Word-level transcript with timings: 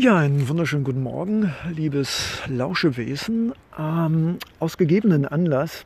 Ja, 0.00 0.16
einen 0.16 0.48
wunderschönen 0.48 0.84
guten 0.84 1.02
Morgen, 1.02 1.52
liebes 1.68 2.40
Lauschewesen. 2.46 3.52
Ähm, 3.78 4.38
aus 4.58 4.78
gegebenen 4.78 5.26
Anlass, 5.26 5.84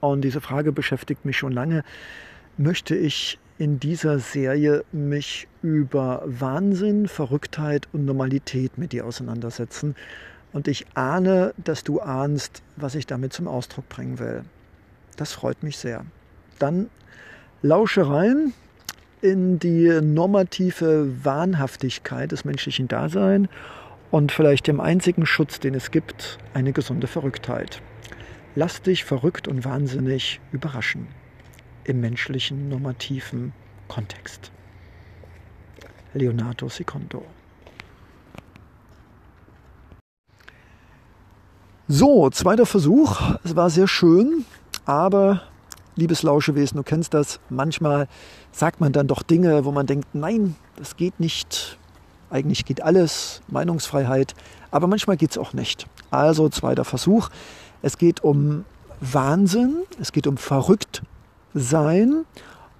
und 0.00 0.22
diese 0.22 0.40
Frage 0.40 0.72
beschäftigt 0.72 1.26
mich 1.26 1.36
schon 1.36 1.52
lange, 1.52 1.84
möchte 2.56 2.96
ich 2.96 3.38
in 3.58 3.78
dieser 3.78 4.18
Serie 4.18 4.82
mich 4.92 5.46
über 5.60 6.22
Wahnsinn, 6.24 7.06
Verrücktheit 7.06 7.86
und 7.92 8.06
Normalität 8.06 8.78
mit 8.78 8.92
dir 8.92 9.04
auseinandersetzen. 9.04 9.94
Und 10.54 10.66
ich 10.66 10.86
ahne, 10.94 11.52
dass 11.58 11.84
du 11.84 12.00
ahnst, 12.00 12.62
was 12.76 12.94
ich 12.94 13.06
damit 13.06 13.34
zum 13.34 13.46
Ausdruck 13.46 13.90
bringen 13.90 14.18
will. 14.18 14.42
Das 15.18 15.34
freut 15.34 15.62
mich 15.62 15.76
sehr. 15.76 16.06
Dann 16.58 16.88
lausche 17.60 18.08
rein 18.08 18.54
in 19.22 19.58
die 19.58 20.00
normative 20.02 21.24
Wahnhaftigkeit 21.24 22.32
des 22.32 22.44
menschlichen 22.44 22.88
Daseins 22.88 23.48
und 24.10 24.32
vielleicht 24.32 24.66
dem 24.66 24.80
einzigen 24.80 25.26
Schutz, 25.26 25.60
den 25.60 25.74
es 25.74 25.90
gibt, 25.90 26.38
eine 26.54 26.72
gesunde 26.72 27.06
Verrücktheit. 27.06 27.80
Lass 28.54 28.82
dich 28.82 29.04
verrückt 29.04 29.46
und 29.46 29.64
wahnsinnig 29.64 30.40
überraschen 30.52 31.06
im 31.84 32.00
menschlichen 32.00 32.68
normativen 32.68 33.52
Kontext. 33.88 34.50
Leonardo 36.14 36.68
Secondo. 36.68 37.24
So, 41.86 42.30
zweiter 42.30 42.66
Versuch. 42.66 43.20
Es 43.44 43.56
war 43.56 43.70
sehr 43.70 43.88
schön, 43.88 44.44
aber 44.84 45.42
liebes 45.96 46.22
Lauschewesen, 46.22 46.76
du 46.76 46.82
kennst 46.82 47.14
das, 47.14 47.40
manchmal 47.48 48.08
sagt 48.52 48.80
man 48.80 48.92
dann 48.92 49.06
doch 49.06 49.22
Dinge, 49.22 49.64
wo 49.64 49.72
man 49.72 49.86
denkt, 49.86 50.08
nein, 50.14 50.56
das 50.76 50.96
geht 50.96 51.20
nicht. 51.20 51.78
Eigentlich 52.30 52.64
geht 52.64 52.82
alles, 52.82 53.42
Meinungsfreiheit, 53.48 54.34
aber 54.70 54.86
manchmal 54.86 55.16
geht 55.16 55.32
es 55.32 55.38
auch 55.38 55.52
nicht. 55.52 55.86
Also 56.10 56.48
zweiter 56.48 56.84
Versuch. 56.84 57.28
Es 57.82 57.98
geht 57.98 58.22
um 58.22 58.64
Wahnsinn, 59.00 59.78
es 60.00 60.12
geht 60.12 60.26
um 60.26 60.36
verrückt 60.36 61.02
sein 61.54 62.24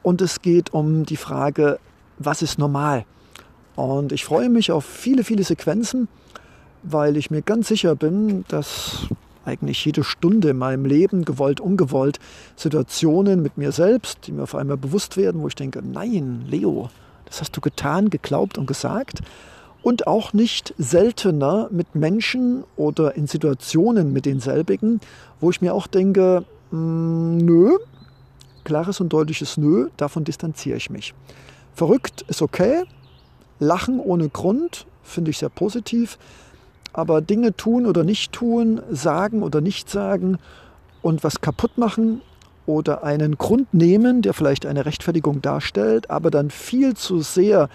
und 0.03 0.21
es 0.21 0.43
geht 0.43 0.73
um 0.73 1.05
die 1.05 1.17
Frage, 1.17 1.79
was 2.19 2.43
ist 2.43 2.59
normal? 2.59 3.05
Und 3.77 4.13
ich 4.13 4.25
freue 4.25 4.51
mich 4.51 4.73
auf 4.73 4.85
viele, 4.85 5.25
viele 5.25 5.43
Sequenzen, 5.43 6.09
weil 6.83 7.17
ich 7.17 7.31
mir 7.31 7.43
ganz 7.43 7.69
sicher 7.69 7.97
bin, 7.97 8.45
dass 8.49 9.09
eigentlich 9.45 9.85
jede 9.85 10.05
Stunde 10.05 10.51
in 10.51 10.59
meinem 10.59 10.85
Leben, 10.85 11.25
gewollt, 11.25 11.61
ungewollt, 11.61 12.19
Situationen 12.57 13.43
mit 13.43 13.57
mir 13.59 13.73
selbst, 13.73 14.27
die 14.27 14.33
mir 14.33 14.43
auf 14.43 14.55
einmal 14.55 14.77
bewusst 14.77 15.17
werden, 15.17 15.41
wo 15.41 15.49
ich 15.49 15.55
denke, 15.55 15.83
nein, 15.83 16.45
Leo, 16.47 16.91
das 17.25 17.41
hast 17.41 17.57
du 17.57 17.61
getan, 17.61 18.11
geglaubt 18.11 18.59
und 18.59 18.67
gesagt. 18.67 19.21
Und 19.83 20.07
auch 20.07 20.35
nicht 20.35 20.75
seltener 20.77 21.69
mit 21.71 21.95
Menschen 21.95 22.65
oder 22.77 23.17
in 23.17 23.27
Situationen 23.27 24.13
mit 24.13 24.27
denselbigen, 24.27 25.01
wo 25.41 25.51
ich 25.51 25.63
mir 25.63 25.73
auch 25.73 25.87
denke, 25.87 26.45
mm, 26.71 27.39
nö, 27.39 27.79
klares 28.65 29.01
und 29.01 29.11
deutliches 29.13 29.57
Nö, 29.57 29.89
davon 29.97 30.25
distanziere 30.25 30.77
ich 30.77 30.91
mich. 30.91 31.15
Verrückt 31.73 32.23
ist 32.29 32.43
okay, 32.43 32.85
Lachen 33.59 34.01
ohne 34.01 34.29
Grund 34.29 34.87
finde 35.03 35.31
ich 35.31 35.39
sehr 35.39 35.49
positiv, 35.49 36.19
aber 36.93 37.21
Dinge 37.21 37.57
tun 37.57 37.87
oder 37.87 38.05
nicht 38.05 38.33
tun, 38.33 38.81
sagen 38.91 39.43
oder 39.43 39.61
nicht 39.61 39.91
sagen 39.91 40.39
und 41.03 41.25
was 41.25 41.41
kaputt 41.41 41.79
machen 41.79 42.21
oder 42.67 43.05
einen 43.05 43.39
Grund 43.39 43.73
nehmen, 43.75 44.23
der 44.23 44.35
vielleicht 44.35 44.67
eine 44.67 44.87
Rechtfertigung 44.87 45.43
darstellt, 45.43 46.11
aber 46.11 46.31
dann 46.31 46.51
viel 46.51 46.95
zu 46.95 47.21
sehr 47.21 47.69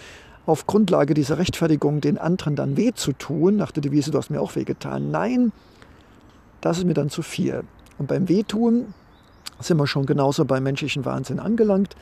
auf 0.45 0.67
Grundlage 0.67 1.13
dieser 1.13 1.37
Rechtfertigung 1.37 2.01
den 2.01 2.17
anderen 2.17 2.55
dann 2.55 2.77
weh 2.77 2.91
zu 2.93 3.13
tun, 3.13 3.55
nach 3.55 3.71
der 3.71 3.81
Devise, 3.81 4.11
du 4.11 4.17
hast 4.17 4.29
mir 4.29 4.41
auch 4.41 4.55
wehgetan. 4.55 5.11
Nein, 5.11 5.51
das 6.61 6.77
ist 6.77 6.85
mir 6.85 6.93
dann 6.93 7.09
zu 7.09 7.23
viel. 7.23 7.63
Und 7.97 8.07
beim 8.07 8.29
Wehtun 8.29 8.93
sind 9.59 9.77
wir 9.77 9.87
schon 9.87 10.05
genauso 10.05 10.45
beim 10.45 10.63
menschlichen 10.63 11.05
Wahnsinn 11.05 11.39
angelangt. 11.39 11.95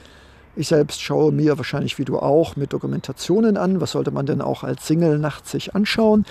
Ich 0.56 0.68
selbst 0.68 1.02
schaue 1.02 1.32
mir 1.32 1.58
wahrscheinlich 1.58 1.98
wie 1.98 2.06
du 2.06 2.20
auch 2.20 2.56
mit 2.56 2.74
Dokumentationen 2.74 3.58
an. 3.58 3.82
Was 3.82 3.92
sollte 3.92 4.12
man 4.12 4.26
denn 4.26 4.42
auch 4.42 4.64
als 4.64 4.86
Single 4.86 5.18
nachts 5.18 5.52
sich 5.52 5.74
anschauen? 5.74 6.26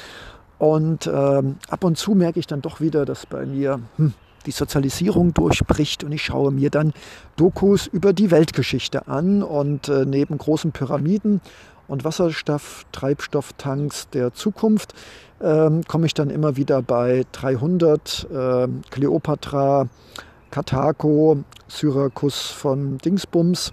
Und 0.63 1.11
ähm, 1.13 1.57
ab 1.71 1.83
und 1.83 1.99
zu 1.99 2.15
merke 2.15 2.39
ich 2.39 2.47
dann 2.47 2.63
doch 2.63 2.81
wieder, 2.81 3.05
dass 3.05 3.27
bei 3.27 3.45
mir 3.45 3.81
hm, 3.97 4.13
die 4.47 4.53
Sozialisierung 4.53 5.35
durchbricht 5.35 6.05
und 6.05 6.13
ich 6.13 6.23
schaue 6.23 6.53
mir 6.53 6.71
dann 6.71 6.93
Dokus 7.35 7.89
über 7.89 8.13
die 8.13 8.31
Weltgeschichte 8.31 9.09
an 9.09 9.43
und 9.43 9.89
äh, 9.89 10.05
neben 10.07 10.39
großen 10.39 10.71
Pyramiden 10.71 11.41
und 11.89 12.05
Wasserstoff-Treibstofftanks 12.05 14.11
der 14.11 14.35
Zukunft 14.35 14.95
ähm, 15.41 15.83
komme 15.89 16.07
ich 16.07 16.15
dann 16.15 16.31
immer 16.31 16.57
wieder 16.57 16.81
bei 16.81 17.25
300 17.33 18.29
äh, 18.33 18.69
Kleopatra, 18.89 19.89
Karthago, 20.53 21.43
Syrakus 21.67 22.41
von 22.41 22.99
Dingsbums 22.99 23.73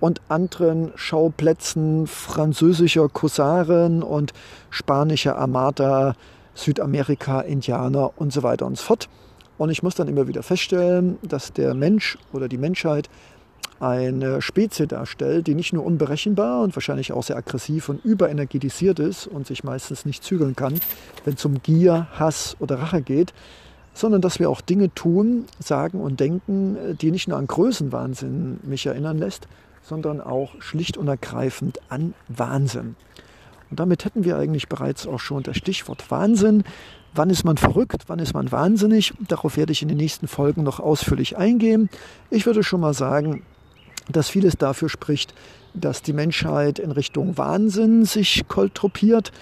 und 0.00 0.20
anderen 0.28 0.92
Schauplätzen 0.96 2.06
französischer 2.06 3.08
Korsaren 3.08 4.02
und 4.02 4.32
spanischer 4.70 5.36
Armada, 5.36 6.14
Südamerika, 6.54 7.40
Indianer 7.40 8.12
und 8.16 8.32
so 8.32 8.42
weiter 8.42 8.66
und 8.66 8.78
so 8.78 8.84
fort. 8.84 9.08
Und 9.58 9.70
ich 9.70 9.82
muss 9.82 9.94
dann 9.94 10.08
immer 10.08 10.28
wieder 10.28 10.42
feststellen, 10.42 11.18
dass 11.22 11.52
der 11.52 11.74
Mensch 11.74 12.18
oder 12.32 12.48
die 12.48 12.58
Menschheit 12.58 13.08
eine 13.80 14.40
Spezie 14.40 14.86
darstellt, 14.86 15.46
die 15.46 15.54
nicht 15.54 15.72
nur 15.72 15.84
unberechenbar 15.84 16.62
und 16.62 16.74
wahrscheinlich 16.74 17.12
auch 17.12 17.22
sehr 17.22 17.36
aggressiv 17.36 17.88
und 17.88 18.04
überenergetisiert 18.04 18.98
ist 18.98 19.26
und 19.26 19.46
sich 19.46 19.64
meistens 19.64 20.06
nicht 20.06 20.24
zügeln 20.24 20.56
kann, 20.56 20.80
wenn 21.24 21.34
es 21.34 21.44
um 21.44 21.62
Gier, 21.62 22.06
Hass 22.18 22.56
oder 22.58 22.78
Rache 22.78 23.02
geht, 23.02 23.34
sondern 23.92 24.20
dass 24.20 24.38
wir 24.38 24.50
auch 24.50 24.60
Dinge 24.60 24.94
tun, 24.94 25.46
sagen 25.58 26.00
und 26.00 26.20
denken, 26.20 26.76
die 27.00 27.10
nicht 27.10 27.28
nur 27.28 27.38
an 27.38 27.46
Größenwahnsinn 27.46 28.60
mich 28.62 28.86
erinnern 28.86 29.18
lässt, 29.18 29.46
sondern 29.86 30.20
auch 30.20 30.50
schlicht 30.60 30.96
und 30.96 31.08
ergreifend 31.08 31.80
an 31.88 32.14
Wahnsinn. 32.28 32.96
Und 33.70 33.80
damit 33.80 34.04
hätten 34.04 34.24
wir 34.24 34.36
eigentlich 34.36 34.68
bereits 34.68 35.06
auch 35.06 35.20
schon 35.20 35.42
das 35.42 35.56
Stichwort 35.56 36.10
Wahnsinn. 36.10 36.64
Wann 37.14 37.30
ist 37.30 37.44
man 37.44 37.56
verrückt? 37.56 38.04
Wann 38.08 38.18
ist 38.18 38.34
man 38.34 38.52
wahnsinnig? 38.52 39.14
Darauf 39.26 39.56
werde 39.56 39.72
ich 39.72 39.82
in 39.82 39.88
den 39.88 39.96
nächsten 39.96 40.28
Folgen 40.28 40.62
noch 40.62 40.80
ausführlich 40.80 41.36
eingehen. 41.36 41.88
Ich 42.30 42.46
würde 42.46 42.62
schon 42.62 42.80
mal 42.80 42.94
sagen, 42.94 43.42
dass 44.10 44.28
vieles 44.28 44.56
dafür 44.56 44.88
spricht, 44.88 45.34
dass 45.74 46.02
die 46.02 46.12
Menschheit 46.12 46.78
in 46.78 46.90
Richtung 46.90 47.38
Wahnsinn 47.38 48.04
sich 48.04 48.44
koltropiert, 48.48 49.32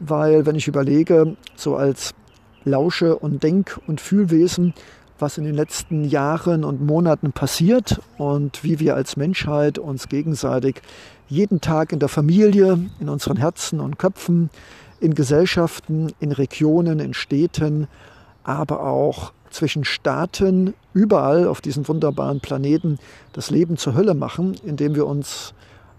weil 0.00 0.46
wenn 0.46 0.56
ich 0.56 0.68
überlege, 0.68 1.36
so 1.56 1.76
als 1.76 2.14
Lausche 2.64 3.16
und 3.16 3.42
Denk- 3.42 3.80
und 3.86 4.00
Fühlwesen, 4.00 4.74
was 5.18 5.38
in 5.38 5.44
den 5.44 5.54
letzten 5.54 6.04
Jahren 6.04 6.64
und 6.64 6.84
Monaten 6.84 7.32
passiert 7.32 8.00
und 8.18 8.64
wie 8.64 8.80
wir 8.80 8.94
als 8.94 9.16
Menschheit 9.16 9.78
uns 9.78 10.08
gegenseitig 10.08 10.82
jeden 11.28 11.60
Tag 11.60 11.92
in 11.92 11.98
der 11.98 12.08
Familie, 12.08 12.78
in 13.00 13.08
unseren 13.08 13.36
Herzen 13.36 13.80
und 13.80 13.98
Köpfen, 13.98 14.50
in 15.00 15.14
Gesellschaften, 15.14 16.12
in 16.20 16.32
Regionen, 16.32 17.00
in 17.00 17.14
Städten, 17.14 17.88
aber 18.42 18.84
auch 18.84 19.32
zwischen 19.50 19.84
Staaten, 19.84 20.74
überall 20.92 21.46
auf 21.46 21.60
diesem 21.60 21.86
wunderbaren 21.86 22.40
Planeten 22.40 22.98
das 23.32 23.50
Leben 23.50 23.76
zur 23.76 23.94
Hölle 23.94 24.14
machen, 24.14 24.56
indem 24.64 24.94
wir 24.94 25.06
uns 25.06 25.54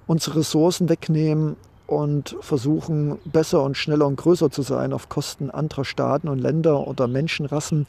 unsere 0.07 0.39
Ressourcen 0.39 0.89
wegnehmen 0.89 1.55
und 1.87 2.35
versuchen, 2.41 3.17
besser 3.25 3.63
und 3.63 3.77
schneller 3.77 4.07
und 4.07 4.15
größer 4.15 4.49
zu 4.49 4.61
sein 4.61 4.93
auf 4.93 5.09
Kosten 5.09 5.51
anderer 5.51 5.85
Staaten 5.85 6.27
und 6.27 6.39
Länder 6.39 6.87
oder 6.87 7.07
Menschenrassen, 7.07 7.85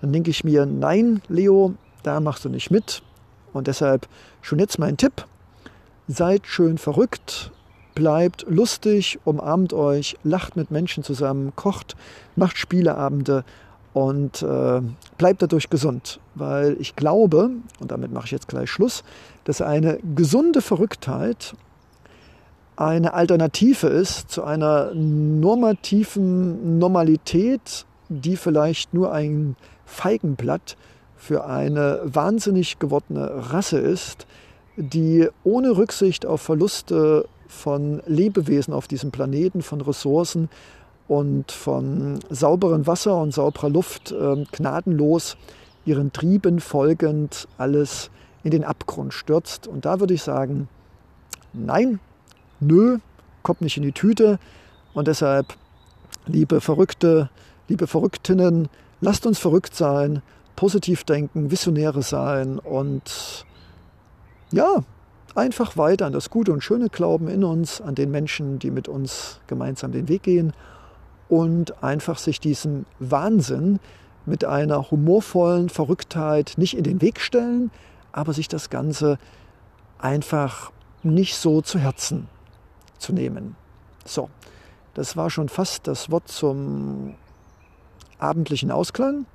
dann 0.00 0.12
denke 0.12 0.30
ich 0.30 0.44
mir, 0.44 0.66
nein, 0.66 1.22
Leo, 1.28 1.74
da 2.02 2.20
machst 2.20 2.44
du 2.44 2.48
nicht 2.48 2.70
mit. 2.70 3.02
Und 3.52 3.66
deshalb 3.66 4.06
schon 4.42 4.58
jetzt 4.58 4.78
mein 4.78 4.96
Tipp, 4.96 5.24
seid 6.06 6.46
schön 6.46 6.78
verrückt, 6.78 7.50
bleibt 7.94 8.46
lustig, 8.48 9.18
umarmt 9.24 9.72
euch, 9.72 10.16
lacht 10.22 10.56
mit 10.56 10.70
Menschen 10.70 11.02
zusammen, 11.02 11.52
kocht, 11.56 11.96
macht 12.36 12.58
Spieleabende 12.58 13.44
und 13.94 14.42
äh, 14.42 14.80
bleibt 15.16 15.42
dadurch 15.42 15.70
gesund. 15.70 16.20
Weil 16.34 16.76
ich 16.78 16.94
glaube, 16.94 17.50
und 17.80 17.90
damit 17.90 18.12
mache 18.12 18.26
ich 18.26 18.30
jetzt 18.30 18.48
gleich 18.48 18.70
Schluss, 18.70 19.02
dass 19.44 19.60
eine 19.60 19.98
gesunde 20.14 20.60
Verrücktheit 20.60 21.54
eine 22.78 23.12
Alternative 23.12 23.88
ist 23.88 24.30
zu 24.30 24.44
einer 24.44 24.92
normativen 24.94 26.78
Normalität, 26.78 27.86
die 28.08 28.36
vielleicht 28.36 28.94
nur 28.94 29.12
ein 29.12 29.56
Feigenblatt 29.84 30.76
für 31.16 31.44
eine 31.44 32.00
wahnsinnig 32.04 32.78
gewordene 32.78 33.50
Rasse 33.52 33.78
ist, 33.78 34.26
die 34.76 35.28
ohne 35.42 35.76
Rücksicht 35.76 36.24
auf 36.24 36.40
Verluste 36.40 37.26
von 37.48 38.00
Lebewesen 38.06 38.72
auf 38.72 38.86
diesem 38.86 39.10
Planeten, 39.10 39.62
von 39.62 39.80
Ressourcen 39.80 40.48
und 41.08 41.50
von 41.50 42.20
sauberem 42.30 42.86
Wasser 42.86 43.20
und 43.20 43.34
sauberer 43.34 43.70
Luft 43.70 44.12
äh, 44.12 44.44
gnadenlos 44.52 45.36
ihren 45.84 46.12
Trieben 46.12 46.60
folgend 46.60 47.48
alles 47.56 48.10
in 48.44 48.52
den 48.52 48.62
Abgrund 48.62 49.14
stürzt. 49.14 49.66
Und 49.66 49.84
da 49.84 49.98
würde 49.98 50.14
ich 50.14 50.22
sagen, 50.22 50.68
nein, 51.52 51.98
nö, 52.60 52.98
kommt 53.42 53.60
nicht 53.60 53.76
in 53.76 53.82
die 53.82 53.92
Tüte. 53.92 54.38
Und 54.94 55.08
deshalb 55.08 55.56
liebe 56.26 56.60
Verrückte, 56.60 57.30
liebe 57.68 57.86
Verrücktinnen, 57.86 58.68
lasst 59.00 59.26
uns 59.26 59.38
verrückt 59.38 59.74
sein, 59.74 60.22
positiv 60.56 61.04
denken, 61.04 61.50
Visionäre 61.50 62.02
sein 62.02 62.58
und 62.58 63.46
ja, 64.50 64.82
einfach 65.34 65.76
weiter 65.76 66.06
an 66.06 66.12
das 66.12 66.30
Gute 66.30 66.52
und 66.52 66.64
Schöne 66.64 66.88
glauben 66.88 67.28
in 67.28 67.44
uns, 67.44 67.80
an 67.80 67.94
den 67.94 68.10
Menschen, 68.10 68.58
die 68.58 68.70
mit 68.70 68.88
uns 68.88 69.40
gemeinsam 69.46 69.92
den 69.92 70.08
Weg 70.08 70.24
gehen 70.24 70.52
und 71.28 71.82
einfach 71.82 72.18
sich 72.18 72.40
diesem 72.40 72.86
Wahnsinn 72.98 73.78
mit 74.26 74.44
einer 74.44 74.90
humorvollen 74.90 75.68
Verrücktheit 75.68 76.54
nicht 76.56 76.76
in 76.76 76.84
den 76.84 77.00
Weg 77.00 77.20
stellen, 77.20 77.70
aber 78.12 78.32
sich 78.32 78.48
das 78.48 78.68
Ganze 78.68 79.18
einfach 79.98 80.72
nicht 81.02 81.36
so 81.36 81.60
zu 81.60 81.78
Herzen 81.78 82.28
zu 82.98 83.12
nehmen. 83.12 83.56
So, 84.04 84.30
das 84.94 85.16
war 85.16 85.30
schon 85.30 85.48
fast 85.48 85.86
das 85.86 86.10
Wort 86.10 86.28
zum 86.28 87.14
abendlichen 88.18 88.70
Ausklang. 88.70 89.26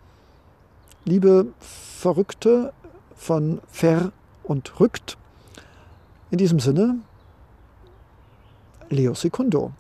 Liebe 1.06 1.48
Verrückte 1.60 2.74
von 3.16 3.62
Ver 3.70 4.12
und 4.44 4.80
Rückt, 4.80 5.18
in 6.32 6.38
diesem 6.38 6.60
Sinne, 6.60 7.00
Leo 8.90 9.14
Secundo. 9.14 9.72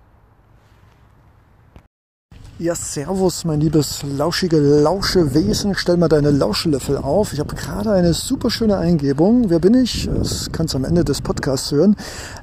Ja, 2.63 2.75
servus, 2.75 3.44
mein 3.44 3.60
liebes 3.60 4.04
lauschige 4.04 4.56
Lauschewesen. 4.57 5.75
Stell 5.75 5.98
mal 5.98 6.07
deine 6.07 6.31
Lauschelöffel 6.31 6.95
auf. 6.95 7.33
Ich 7.33 7.42
habe 7.42 7.56
gerade 7.56 7.92
eine 7.92 8.13
super 8.13 8.50
schöne 8.50 8.77
Eingebung. 8.77 9.50
Wer 9.50 9.60
bin 9.60 9.74
ich? 9.74 10.07
Das 10.07 10.50
kannst 10.54 10.74
du 10.74 10.77
am 10.77 10.86
Ende 10.86 11.04
des 11.04 11.19
Podcasts 11.19 11.74
hören. 11.74 11.98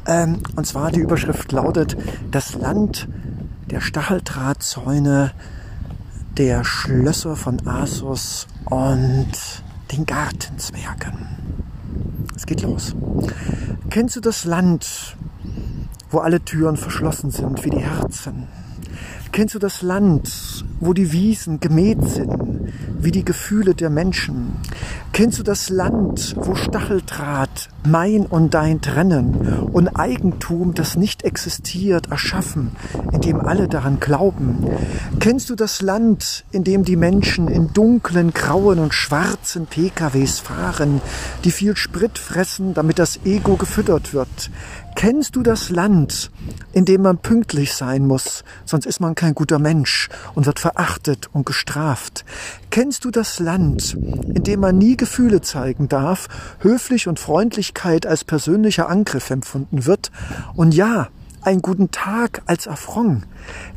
Ähm, 0.07 0.41
und 0.57 0.67
zwar 0.67 0.93
die 0.93 1.01
Überschrift 1.01 1.51
lautet 1.53 1.97
Das 2.33 2.53
Land 2.53 3.09
der 3.71 3.81
Stacheldrahtzäune, 3.81 5.33
der 6.37 6.65
Schlösser 6.65 7.35
von 7.35 7.67
Asos 7.67 8.47
und 8.67 9.33
den 9.91 10.05
Gartenzwergen. 10.05 11.29
Es 12.37 12.45
geht 12.45 12.61
los. 12.61 12.95
Kennst 13.89 14.17
du 14.17 14.21
das 14.21 14.45
Land, 14.45 15.17
wo 16.11 16.19
alle 16.19 16.45
Türen 16.45 16.77
verschlossen 16.77 17.31
sind 17.31 17.65
wie 17.65 17.71
die 17.71 17.79
Herzen? 17.79 18.60
Kennst 19.33 19.55
du 19.55 19.61
das 19.61 19.83
Land, 19.83 20.65
wo 20.81 20.93
die 20.93 21.13
Wiesen 21.13 21.61
gemäht 21.61 22.03
sind, 22.03 22.73
wie 22.99 23.13
die 23.13 23.25
Gefühle 23.25 23.77
der 23.77 23.89
Menschen? 23.89 24.57
Kennst 25.13 25.39
du 25.39 25.43
das 25.45 25.71
Land, 25.71 26.35
wo 26.37 26.57
Stacheldraht 26.57 27.69
mein 27.87 28.27
und 28.27 28.55
dein 28.55 28.81
trennen 28.81 29.69
und 29.73 29.89
Eigentum, 29.89 30.75
das 30.75 30.97
nicht 30.97 31.23
existiert, 31.23 32.11
erschaffen, 32.11 32.73
in 33.13 33.21
dem 33.21 33.41
alle 33.41 33.69
daran 33.69 34.01
glauben? 34.01 34.67
Kennst 35.21 35.49
du 35.49 35.55
das 35.55 35.81
Land, 35.81 36.45
in 36.51 36.65
dem 36.65 36.85
die 36.85 36.97
Menschen 36.97 37.47
in 37.47 37.73
dunklen, 37.73 38.33
grauen 38.33 38.81
und 38.81 38.95
schwarzen 38.95 39.67
PKWs 39.67 40.41
fahren, 40.41 41.01
die 41.45 41.53
viel 41.53 41.77
Sprit 41.77 42.19
fressen, 42.19 42.75
damit 42.75 42.99
das 42.99 43.21
Ego 43.25 43.57
gefüttert 43.57 44.13
wird? 44.13 44.51
Kennst 44.95 45.37
du 45.37 45.43
das 45.43 45.71
Land, 45.71 46.31
in 46.73 46.85
dem 46.85 47.03
man 47.03 47.19
pünktlich 47.19 47.75
sein 47.75 48.07
muss, 48.07 48.45
sonst 48.65 48.87
ist 48.87 49.01
man 49.01 49.15
kein 49.15 49.35
guter 49.35 49.59
Mensch 49.59 50.09
und 50.35 50.47
wird 50.47 50.59
verachtet 50.59 51.29
und 51.33 51.47
gestraft? 51.47 52.25
Kennst 52.71 53.05
du 53.05 53.11
das 53.11 53.39
Land, 53.39 53.95
in 53.95 54.43
dem 54.43 54.61
man 54.61 54.77
nie 54.77 54.97
Gefühle 54.97 55.41
zeigen 55.41 55.89
darf, 55.89 56.29
höflich 56.59 57.09
und 57.09 57.19
Freundlichkeit 57.19 58.07
als 58.07 58.25
persönlicher 58.25 58.89
Angriff 58.89 59.31
empfunden 59.31 59.87
wird 59.87 60.11
und 60.55 60.75
ja, 60.75 61.09
einen 61.43 61.63
guten 61.63 61.91
Tag 61.91 62.43
als 62.47 62.69
Affront? 62.69 63.25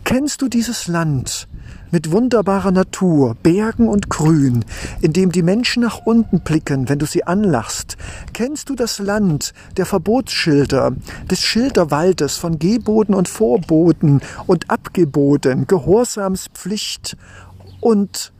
Kennst 0.03 0.41
du 0.41 0.49
dieses 0.49 0.87
Land, 0.87 1.47
mit 1.93 2.11
wunderbarer 2.11 2.71
Natur, 2.71 3.35
Bergen 3.43 3.87
und 3.87 4.09
Grün, 4.09 4.65
in 5.01 5.13
dem 5.13 5.31
die 5.31 5.43
Menschen 5.43 5.83
nach 5.83 5.99
unten 5.99 6.39
blicken, 6.39 6.89
wenn 6.89 6.97
du 6.97 7.05
sie 7.05 7.23
anlachst. 7.23 7.97
Kennst 8.33 8.69
du 8.69 8.75
das 8.75 8.97
Land 8.97 9.53
der 9.77 9.85
Verbotsschilder, 9.85 10.93
des 11.29 11.41
Schilderwaldes 11.41 12.37
von 12.37 12.57
Geboten 12.57 13.13
und 13.13 13.29
Vorboten 13.29 14.21
und 14.47 14.71
Abgeboten, 14.71 15.67
Gehorsamspflicht 15.67 17.15
und 17.79 18.33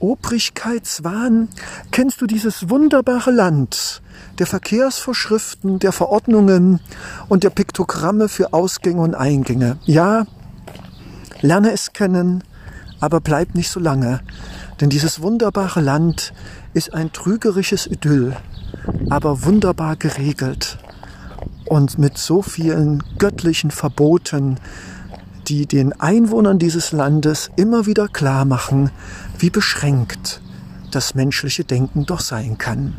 Obrigkeitswahn? 0.00 1.48
Kennst 1.92 2.20
du 2.20 2.26
dieses 2.26 2.68
wunderbare 2.68 3.30
Land 3.30 4.02
der 4.40 4.48
Verkehrsvorschriften, 4.48 5.78
der 5.78 5.92
Verordnungen 5.92 6.80
und 7.28 7.44
der 7.44 7.50
Piktogramme 7.50 8.28
für 8.28 8.52
Ausgänge 8.52 9.00
und 9.00 9.14
Eingänge? 9.14 9.78
Ja, 9.84 10.26
Lerne 11.42 11.72
es 11.72 11.92
kennen, 11.92 12.44
aber 13.00 13.20
bleib 13.20 13.54
nicht 13.54 13.68
so 13.68 13.80
lange, 13.80 14.20
denn 14.80 14.90
dieses 14.90 15.20
wunderbare 15.20 15.80
Land 15.80 16.32
ist 16.72 16.94
ein 16.94 17.12
trügerisches 17.12 17.86
Idyll, 17.86 18.36
aber 19.10 19.42
wunderbar 19.42 19.96
geregelt 19.96 20.78
und 21.66 21.98
mit 21.98 22.16
so 22.16 22.42
vielen 22.42 23.02
göttlichen 23.18 23.72
Verboten, 23.72 24.58
die 25.48 25.66
den 25.66 25.92
Einwohnern 26.00 26.60
dieses 26.60 26.92
Landes 26.92 27.50
immer 27.56 27.86
wieder 27.86 28.06
klar 28.06 28.44
machen, 28.44 28.90
wie 29.38 29.50
beschränkt 29.50 30.40
das 30.92 31.16
menschliche 31.16 31.64
Denken 31.64 32.06
doch 32.06 32.20
sein 32.20 32.56
kann. 32.56 32.94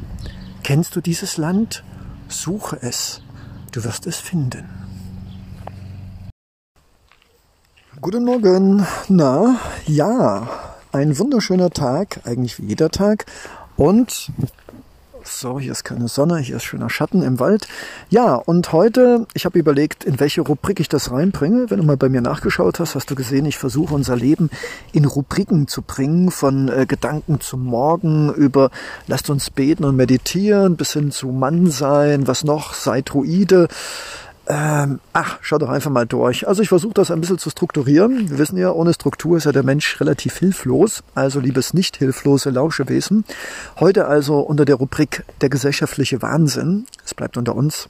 Kennst 0.63 0.95
du 0.95 1.01
dieses 1.01 1.37
Land? 1.37 1.83
Suche 2.27 2.77
es, 2.81 3.21
du 3.71 3.83
wirst 3.83 4.05
es 4.07 4.17
finden. 4.17 4.82
Guten 8.03 8.25
Morgen. 8.25 8.85
Na, 9.07 9.57
ja, 9.85 10.49
ein 10.91 11.17
wunderschöner 11.17 11.69
Tag, 11.69 12.19
eigentlich 12.25 12.59
wie 12.59 12.65
jeder 12.65 12.89
Tag. 12.89 13.25
Und 13.77 14.29
so, 15.23 15.57
hier 15.57 15.71
ist 15.71 15.85
keine 15.85 16.09
Sonne, 16.09 16.39
hier 16.39 16.57
ist 16.57 16.65
schöner 16.65 16.89
Schatten 16.89 17.21
im 17.21 17.39
Wald. 17.39 17.69
Ja, 18.09 18.35
und 18.35 18.73
heute, 18.73 19.25
ich 19.33 19.45
habe 19.45 19.57
überlegt, 19.57 20.03
in 20.03 20.19
welche 20.19 20.41
Rubrik 20.41 20.81
ich 20.81 20.89
das 20.89 21.11
reinbringe. 21.11 21.69
Wenn 21.69 21.77
du 21.77 21.85
mal 21.85 21.95
bei 21.95 22.09
mir 22.09 22.19
nachgeschaut 22.19 22.81
hast, 22.81 22.95
hast 22.95 23.09
du 23.09 23.15
gesehen, 23.15 23.45
ich 23.45 23.57
versuche 23.57 23.95
unser 23.95 24.17
Leben 24.17 24.49
in 24.91 25.05
Rubriken 25.05 25.69
zu 25.69 25.81
bringen, 25.81 26.29
von 26.29 26.67
äh, 26.67 26.85
Gedanken 26.85 27.39
zum 27.39 27.63
Morgen 27.63 28.33
über 28.33 28.69
lasst 29.07 29.29
uns 29.29 29.49
beten 29.49 29.85
und 29.85 29.95
meditieren, 29.95 30.75
bis 30.75 30.91
hin 30.91 31.11
zu 31.11 31.27
Mann 31.27 31.71
sein, 31.71 32.27
was 32.27 32.43
noch, 32.43 32.73
sei 32.73 33.01
Druide. 33.01 33.69
Ähm, 34.45 34.99
ach, 35.13 35.37
schau 35.41 35.57
doch 35.57 35.69
einfach 35.69 35.89
mal 35.89 36.05
durch. 36.05 36.47
Also 36.47 36.61
ich 36.61 36.69
versuche 36.69 36.93
das 36.93 37.11
ein 37.11 37.21
bisschen 37.21 37.37
zu 37.37 37.49
strukturieren. 37.49 38.29
Wir 38.29 38.37
wissen 38.37 38.57
ja, 38.57 38.71
ohne 38.71 38.93
Struktur 38.93 39.37
ist 39.37 39.45
ja 39.45 39.53
der 39.53 39.63
Mensch 39.63 39.99
relativ 40.01 40.37
hilflos. 40.37 41.01
Also 41.15 41.39
liebes 41.39 41.73
nicht 41.73 41.97
hilflose 41.97 42.49
Lauschewesen. 42.49 43.23
Heute 43.79 44.07
also 44.07 44.39
unter 44.39 44.65
der 44.65 44.75
Rubrik 44.75 45.23
der 45.39 45.49
gesellschaftliche 45.49 46.21
Wahnsinn. 46.21 46.85
Es 47.05 47.13
bleibt 47.13 47.37
unter 47.37 47.55
uns. 47.55 47.87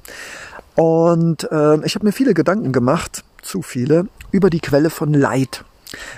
Und 0.76 1.52
äh, 1.52 1.84
ich 1.86 1.96
habe 1.96 2.06
mir 2.06 2.12
viele 2.12 2.36
Gedanken 2.36 2.72
gemacht, 2.72 3.24
zu 3.42 3.62
viele, 3.62 4.08
über 4.32 4.50
die 4.50 4.60
Quelle 4.60 4.90
von 4.90 5.14
Leid. 5.14 5.64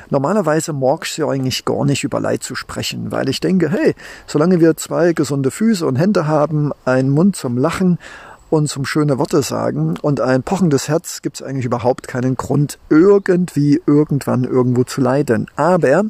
Normalerweise 0.10 0.74
mag 0.74 1.06
ich 1.06 1.18
ja 1.18 1.28
eigentlich 1.28 1.66
gar 1.66 1.86
nicht 1.86 2.04
über 2.04 2.20
Leid 2.20 2.44
zu 2.44 2.56
sprechen, 2.56 3.12
weil 3.12 3.28
ich 3.28 3.42
denke, 3.42 3.70
hey, 3.70 3.96
solange 4.28 4.60
wir 4.60 4.78
zwei 4.78 5.14
gesunde 5.14 5.52
Füße 5.52 5.86
und 5.86 5.98
Hände 5.98 6.28
haben, 6.28 6.72
einen 6.86 7.10
Mund 7.10 7.36
zum 7.36 7.58
Lachen 7.58 8.00
und 8.50 8.68
zum 8.68 8.86
schöne 8.86 9.18
Worte 9.18 9.42
sagen 9.42 9.96
und 10.02 10.22
ein 10.22 10.44
pochendes 10.44 10.88
Herz 10.88 11.22
gibt 11.22 11.38
es 11.38 11.42
eigentlich 11.42 11.66
überhaupt 11.66 12.08
keinen 12.08 12.36
Grund, 12.36 12.80
irgendwie 12.90 13.82
irgendwann 13.86 14.44
irgendwo 14.44 14.84
zu 14.84 15.02
leiden. 15.02 15.48
Aber 15.56 16.06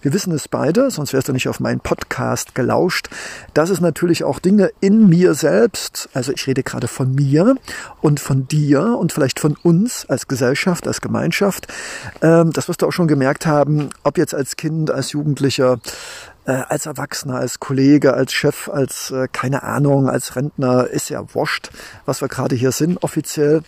wir 0.00 0.12
wissen 0.12 0.32
es 0.32 0.46
beide, 0.46 0.90
sonst 0.92 1.12
wärst 1.12 1.28
du 1.28 1.32
nicht 1.32 1.48
auf 1.48 1.58
meinen 1.58 1.80
Podcast 1.80 2.54
gelauscht, 2.54 3.08
dass 3.52 3.68
es 3.68 3.80
natürlich 3.80 4.22
auch 4.22 4.38
Dinge 4.38 4.70
in 4.80 5.08
mir 5.08 5.34
selbst, 5.34 6.08
also 6.12 6.32
ich 6.32 6.46
rede 6.46 6.62
gerade 6.62 6.86
von 6.86 7.14
mir 7.14 7.56
und 8.00 8.20
von 8.20 8.46
dir 8.46 8.96
und 8.98 9.12
vielleicht 9.12 9.40
von 9.40 9.56
uns 9.62 10.06
als 10.08 10.28
Gesellschaft, 10.28 10.86
als 10.86 11.00
Gemeinschaft, 11.00 11.66
ähm, 12.22 12.52
das 12.52 12.68
wirst 12.68 12.82
du 12.82 12.86
auch 12.86 12.92
schon 12.92 13.08
gemerkt 13.08 13.46
haben, 13.46 13.90
ob 14.04 14.18
jetzt 14.18 14.34
als 14.34 14.54
Kind, 14.54 14.90
als 14.90 15.12
Jugendlicher, 15.12 15.80
äh, 16.48 16.62
als 16.68 16.86
Erwachsener, 16.86 17.36
als 17.36 17.60
Kollege, 17.60 18.14
als 18.14 18.32
Chef, 18.32 18.68
als 18.68 19.10
äh, 19.10 19.28
keine 19.30 19.62
Ahnung, 19.62 20.08
als 20.08 20.34
Rentner, 20.34 20.88
ist 20.88 21.10
ja 21.10 21.22
wurscht, 21.34 21.70
was 22.06 22.22
wir 22.22 22.28
gerade 22.28 22.56
hier 22.56 22.72
sind 22.72 23.02
offiziell. 23.02 23.62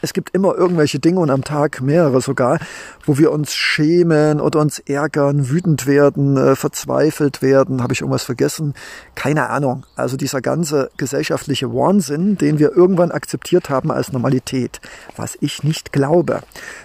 Es 0.00 0.12
gibt 0.12 0.30
immer 0.34 0.54
irgendwelche 0.54 0.98
Dinge 0.98 1.18
und 1.20 1.30
am 1.30 1.44
Tag 1.44 1.80
mehrere 1.80 2.20
sogar, 2.20 2.58
wo 3.06 3.16
wir 3.16 3.32
uns 3.32 3.54
schämen 3.54 4.38
oder 4.40 4.60
uns 4.60 4.78
ärgern, 4.78 5.48
wütend 5.48 5.86
werden, 5.86 6.36
äh, 6.36 6.56
verzweifelt 6.56 7.42
werden. 7.42 7.82
Habe 7.82 7.94
ich 7.94 8.02
irgendwas 8.02 8.24
vergessen? 8.24 8.74
Keine 9.14 9.48
Ahnung. 9.48 9.86
Also 9.96 10.16
dieser 10.16 10.40
ganze 10.40 10.90
gesellschaftliche 10.96 11.72
Wahnsinn, 11.72 12.36
den 12.36 12.58
wir 12.58 12.76
irgendwann 12.76 13.12
akzeptiert 13.12 13.70
haben 13.70 13.90
als 13.90 14.12
Normalität, 14.12 14.80
was 15.16 15.38
ich 15.40 15.64
nicht 15.64 15.90
glaube. 15.90 16.42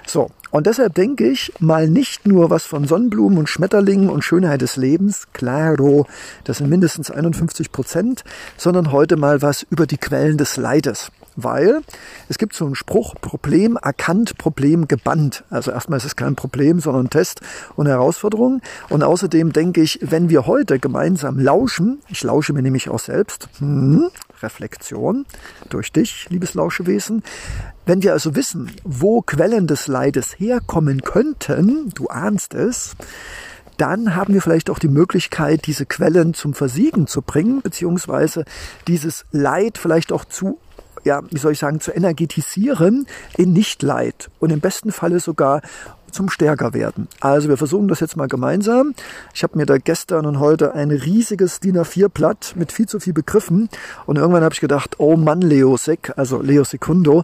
So, 0.07 0.31
Und 0.51 0.65
deshalb 0.65 0.95
denke 0.95 1.27
ich 1.29 1.53
mal 1.59 1.87
nicht 1.87 2.27
nur 2.27 2.49
was 2.49 2.65
von 2.65 2.87
Sonnenblumen 2.87 3.37
und 3.37 3.49
Schmetterlingen 3.49 4.09
und 4.09 4.23
Schönheit 4.23 4.61
des 4.61 4.75
Lebens, 4.77 5.27
claro, 5.33 6.07
das 6.43 6.57
sind 6.57 6.69
mindestens 6.69 7.11
51 7.11 7.71
Prozent, 7.71 8.23
sondern 8.57 8.91
heute 8.91 9.15
mal 9.15 9.41
was 9.41 9.65
über 9.69 9.85
die 9.85 9.97
Quellen 9.97 10.37
des 10.37 10.57
Leides. 10.57 11.11
Weil 11.35 11.81
es 12.27 12.37
gibt 12.37 12.53
so 12.53 12.65
einen 12.65 12.75
Spruch, 12.75 13.15
Problem 13.21 13.77
erkannt, 13.81 14.37
Problem 14.37 14.87
gebannt. 14.87 15.43
Also 15.49 15.71
erstmal 15.71 15.97
ist 15.97 16.05
es 16.05 16.15
kein 16.15 16.35
Problem, 16.35 16.79
sondern 16.79 17.09
Test 17.09 17.41
und 17.75 17.87
Herausforderung. 17.87 18.61
Und 18.89 19.03
außerdem 19.03 19.53
denke 19.53 19.81
ich, 19.81 19.99
wenn 20.01 20.29
wir 20.29 20.47
heute 20.47 20.79
gemeinsam 20.79 21.39
lauschen, 21.39 21.99
ich 22.09 22.23
lausche 22.23 22.51
mir 22.51 22.61
nämlich 22.61 22.89
auch 22.89 22.99
selbst, 22.99 23.47
hm, 23.59 24.09
Reflexion 24.41 25.25
durch 25.69 25.91
dich, 25.91 26.29
liebes 26.29 26.53
Lauschewesen. 26.53 27.23
Wenn 27.85 28.03
wir 28.03 28.13
also 28.13 28.35
wissen, 28.35 28.71
wo 28.83 29.21
Quellen 29.21 29.67
des 29.67 29.87
Leides 29.87 30.39
herkommen 30.39 31.01
könnten, 31.01 31.89
du 31.95 32.07
ahnst 32.07 32.53
es, 32.53 32.95
dann 33.77 34.15
haben 34.15 34.33
wir 34.33 34.41
vielleicht 34.41 34.69
auch 34.69 34.79
die 34.79 34.89
Möglichkeit, 34.89 35.65
diese 35.65 35.85
Quellen 35.85 36.33
zum 36.33 36.53
Versiegen 36.53 37.07
zu 37.07 37.21
bringen, 37.21 37.61
beziehungsweise 37.61 38.43
dieses 38.87 39.25
Leid 39.31 39.77
vielleicht 39.77 40.11
auch 40.11 40.25
zu 40.25 40.59
ja, 41.03 41.21
wie 41.29 41.37
soll 41.37 41.53
ich 41.53 41.59
sagen, 41.59 41.79
zu 41.79 41.91
energetisieren 41.91 43.07
in 43.37 43.53
Nichtleid 43.53 44.29
und 44.39 44.51
im 44.51 44.59
besten 44.59 44.91
Falle 44.91 45.19
sogar 45.19 45.61
zum 46.11 46.29
Stärker 46.29 46.73
werden. 46.73 47.07
Also 47.19 47.49
wir 47.49 47.57
versuchen 47.57 47.87
das 47.87 47.99
jetzt 47.99 48.17
mal 48.17 48.27
gemeinsam. 48.27 48.93
Ich 49.33 49.43
habe 49.43 49.57
mir 49.57 49.65
da 49.65 49.77
gestern 49.77 50.25
und 50.25 50.39
heute 50.39 50.73
ein 50.73 50.91
riesiges 50.91 51.59
DIN 51.59 51.77
A4-Blatt 51.77 52.53
mit 52.55 52.71
viel 52.71 52.87
zu 52.87 52.99
viel 52.99 53.13
Begriffen 53.13 53.69
und 54.05 54.17
irgendwann 54.17 54.43
habe 54.43 54.53
ich 54.53 54.59
gedacht, 54.59 54.95
oh 54.99 55.15
Mann, 55.15 55.41
Leo 55.41 55.77
Sek, 55.77 56.13
also 56.15 56.41
Leo 56.41 56.63
Secundo, 56.63 57.23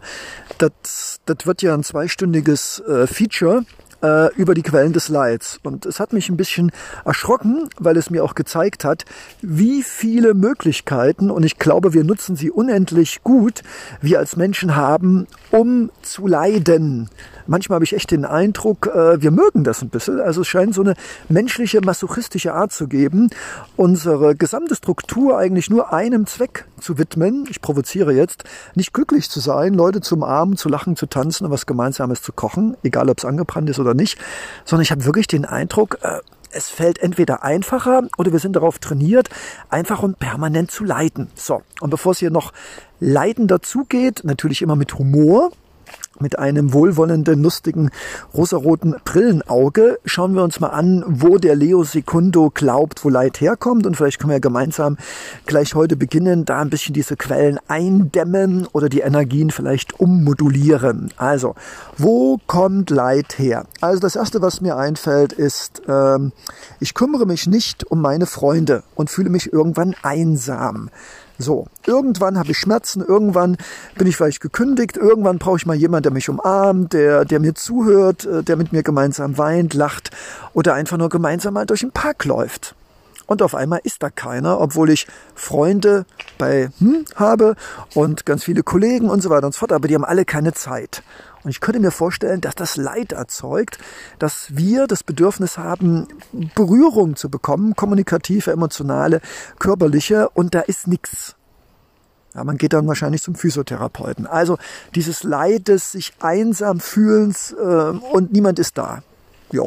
das, 0.57 1.19
das 1.25 1.45
wird 1.45 1.61
ja 1.61 1.73
ein 1.73 1.83
zweistündiges 1.83 2.79
äh, 2.87 3.07
Feature 3.07 3.63
äh, 4.05 4.33
über 4.35 4.53
die 4.53 4.61
Quellen 4.61 4.93
des 4.93 5.09
Leids. 5.09 5.59
Und 5.63 5.85
es 5.85 5.99
hat 5.99 6.13
mich 6.13 6.29
ein 6.29 6.37
bisschen 6.37 6.71
erschrocken, 7.03 7.69
weil 7.79 7.97
es 7.97 8.09
mir 8.09 8.23
auch 8.23 8.35
gezeigt 8.35 8.85
hat, 8.85 9.05
wie 9.41 9.81
viele 9.81 10.33
Möglichkeiten, 10.33 11.31
und 11.31 11.43
ich 11.43 11.57
glaube, 11.57 11.93
wir 11.93 12.03
nutzen 12.03 12.35
sie 12.35 12.51
unendlich 12.51 13.23
gut, 13.23 13.63
wir 14.01 14.19
als 14.19 14.35
Menschen 14.35 14.75
haben, 14.75 15.27
um 15.51 15.89
zu 16.01 16.27
leiden. 16.27 17.09
Manchmal 17.47 17.75
habe 17.75 17.85
ich 17.85 17.93
echt 17.93 18.11
den 18.11 18.25
Eindruck, 18.25 18.87
äh, 18.87 19.21
wir 19.21 19.31
mögen 19.31 19.63
das 19.63 19.81
ein 19.81 19.89
bisschen. 19.89 20.19
Also 20.19 20.41
es 20.41 20.47
scheint 20.47 20.73
so 20.73 20.81
eine 20.81 20.95
menschliche, 21.29 21.81
masochistische 21.81 22.53
Art 22.53 22.71
zu 22.71 22.87
geben, 22.87 23.29
unsere 23.75 24.35
gesamte 24.35 24.75
Struktur 24.75 25.37
eigentlich 25.37 25.69
nur 25.69 25.93
einem 25.93 26.25
Zweck 26.25 26.65
zu 26.79 26.97
widmen. 26.97 27.45
Ich 27.49 27.61
provoziere 27.61 28.13
jetzt, 28.13 28.43
nicht 28.75 28.93
glücklich 28.93 29.29
zu 29.29 29.39
sein, 29.39 29.73
Leute 29.73 30.01
zum 30.01 30.23
Armen, 30.23 30.57
zu 30.57 30.69
lachen, 30.69 30.95
zu 30.95 31.05
tanzen 31.05 31.45
und 31.45 31.51
was 31.51 31.65
Gemeinsames 31.65 32.21
zu 32.21 32.33
kochen, 32.33 32.75
egal 32.83 33.09
ob 33.09 33.19
es 33.19 33.25
angebrannt 33.25 33.69
ist 33.69 33.79
oder 33.79 33.94
nicht, 33.95 34.17
sondern 34.65 34.83
ich 34.83 34.91
habe 34.91 35.05
wirklich 35.05 35.27
den 35.27 35.45
Eindruck, 35.45 35.99
äh, 36.01 36.19
es 36.51 36.69
fällt 36.69 36.99
entweder 36.99 37.43
einfacher 37.43 38.03
oder 38.17 38.31
wir 38.31 38.39
sind 38.39 38.55
darauf 38.55 38.79
trainiert, 38.79 39.29
einfach 39.69 40.01
und 40.01 40.19
permanent 40.19 40.71
zu 40.71 40.85
leiden. 40.85 41.29
So, 41.35 41.61
und 41.81 41.89
bevor 41.89 42.13
es 42.13 42.19
hier 42.19 42.31
noch 42.31 42.53
Leiden 42.99 43.47
dazugeht, 43.47 44.21
natürlich 44.23 44.61
immer 44.61 44.77
mit 44.77 44.97
Humor, 44.97 45.51
mit 46.19 46.39
einem 46.39 46.73
wohlwollenden, 46.73 47.41
lustigen, 47.41 47.89
rosaroten 48.33 48.95
Brillenauge 49.03 49.99
schauen 50.05 50.35
wir 50.35 50.43
uns 50.43 50.59
mal 50.59 50.69
an, 50.69 51.03
wo 51.07 51.37
der 51.37 51.55
Leo 51.55 51.83
Secundo 51.83 52.51
glaubt, 52.53 53.03
wo 53.03 53.09
Leid 53.09 53.41
herkommt. 53.41 53.85
Und 53.85 53.97
vielleicht 53.97 54.19
können 54.19 54.31
wir 54.31 54.39
gemeinsam 54.39 54.97
gleich 55.45 55.75
heute 55.75 55.95
beginnen, 55.95 56.45
da 56.45 56.61
ein 56.61 56.69
bisschen 56.69 56.93
diese 56.93 57.15
Quellen 57.15 57.59
eindämmen 57.67 58.67
oder 58.71 58.89
die 58.89 59.01
Energien 59.01 59.51
vielleicht 59.51 59.99
ummodulieren. 59.99 61.11
Also, 61.17 61.55
wo 61.97 62.39
kommt 62.47 62.89
Leid 62.89 63.37
her? 63.37 63.65
Also 63.81 63.99
das 63.99 64.15
Erste, 64.15 64.41
was 64.41 64.61
mir 64.61 64.77
einfällt, 64.77 65.33
ist, 65.33 65.81
ähm, 65.87 66.31
ich 66.79 66.93
kümmere 66.93 67.25
mich 67.25 67.47
nicht 67.47 67.89
um 67.89 68.01
meine 68.01 68.25
Freunde 68.25 68.83
und 68.95 69.09
fühle 69.09 69.29
mich 69.29 69.51
irgendwann 69.51 69.95
einsam. 70.01 70.89
So, 71.37 71.67
irgendwann 71.85 72.37
habe 72.37 72.51
ich 72.51 72.57
Schmerzen, 72.57 73.01
irgendwann 73.01 73.57
bin 73.95 74.07
ich 74.07 74.15
vielleicht 74.15 74.39
gekündigt, 74.39 74.95
irgendwann 74.95 75.37
brauche 75.37 75.57
ich 75.57 75.65
mal 75.65 75.75
jemanden, 75.75 76.03
der 76.03 76.11
mich 76.13 76.29
umarmt, 76.29 76.93
der, 76.93 77.25
der 77.25 77.39
mir 77.39 77.55
zuhört, 77.55 78.25
äh, 78.25 78.43
der 78.43 78.55
mit 78.55 78.71
mir 78.71 78.83
gemeinsam 78.83 79.37
weint, 79.37 79.73
lacht 79.73 80.11
oder 80.53 80.73
einfach 80.73 80.97
nur 80.97 81.09
gemeinsam 81.09 81.55
mal 81.55 81.65
durch 81.65 81.81
den 81.81 81.91
Park 81.91 82.25
läuft. 82.25 82.75
Und 83.27 83.41
auf 83.41 83.55
einmal 83.55 83.79
ist 83.83 84.03
da 84.03 84.09
keiner, 84.09 84.61
obwohl 84.61 84.91
ich 84.91 85.07
Freunde 85.33 86.05
bei 86.37 86.69
hm, 86.79 87.05
habe 87.15 87.55
und 87.93 88.25
ganz 88.25 88.43
viele 88.43 88.63
Kollegen 88.63 89.09
und 89.09 89.21
so 89.21 89.29
weiter 89.29 89.47
und 89.47 89.53
so 89.53 89.59
fort, 89.59 89.71
aber 89.73 89.87
die 89.87 89.95
haben 89.95 90.05
alle 90.05 90.25
keine 90.25 90.53
Zeit. 90.53 91.03
Und 91.45 91.51
ich 91.51 91.61
könnte 91.61 91.79
mir 91.79 91.91
vorstellen, 91.91 92.41
dass 92.41 92.55
das 92.55 92.75
Leid 92.75 93.11
erzeugt, 93.11 93.77
dass 94.17 94.57
wir 94.57 94.87
das 94.87 95.03
Bedürfnis 95.03 95.59
haben, 95.59 96.07
Berührung 96.55 97.15
zu 97.15 97.29
bekommen, 97.29 97.75
kommunikative, 97.75 98.51
emotionale, 98.51 99.21
körperliche, 99.59 100.27
und 100.29 100.55
da 100.55 100.61
ist 100.61 100.87
nichts. 100.87 101.35
Ja, 102.33 102.43
man 102.43 102.57
geht 102.57 102.73
dann 102.73 102.87
wahrscheinlich 102.87 103.21
zum 103.21 103.35
Physiotherapeuten. 103.35 104.25
Also 104.25 104.57
dieses 104.95 105.21
Leid 105.21 105.67
des 105.67 105.91
sich 105.91 106.13
einsam 106.19 106.79
fühlens 106.79 107.51
äh, 107.51 107.63
und 107.63 108.33
niemand 108.33 108.57
ist 108.57 108.79
da. 108.79 109.03
Ja, 109.51 109.65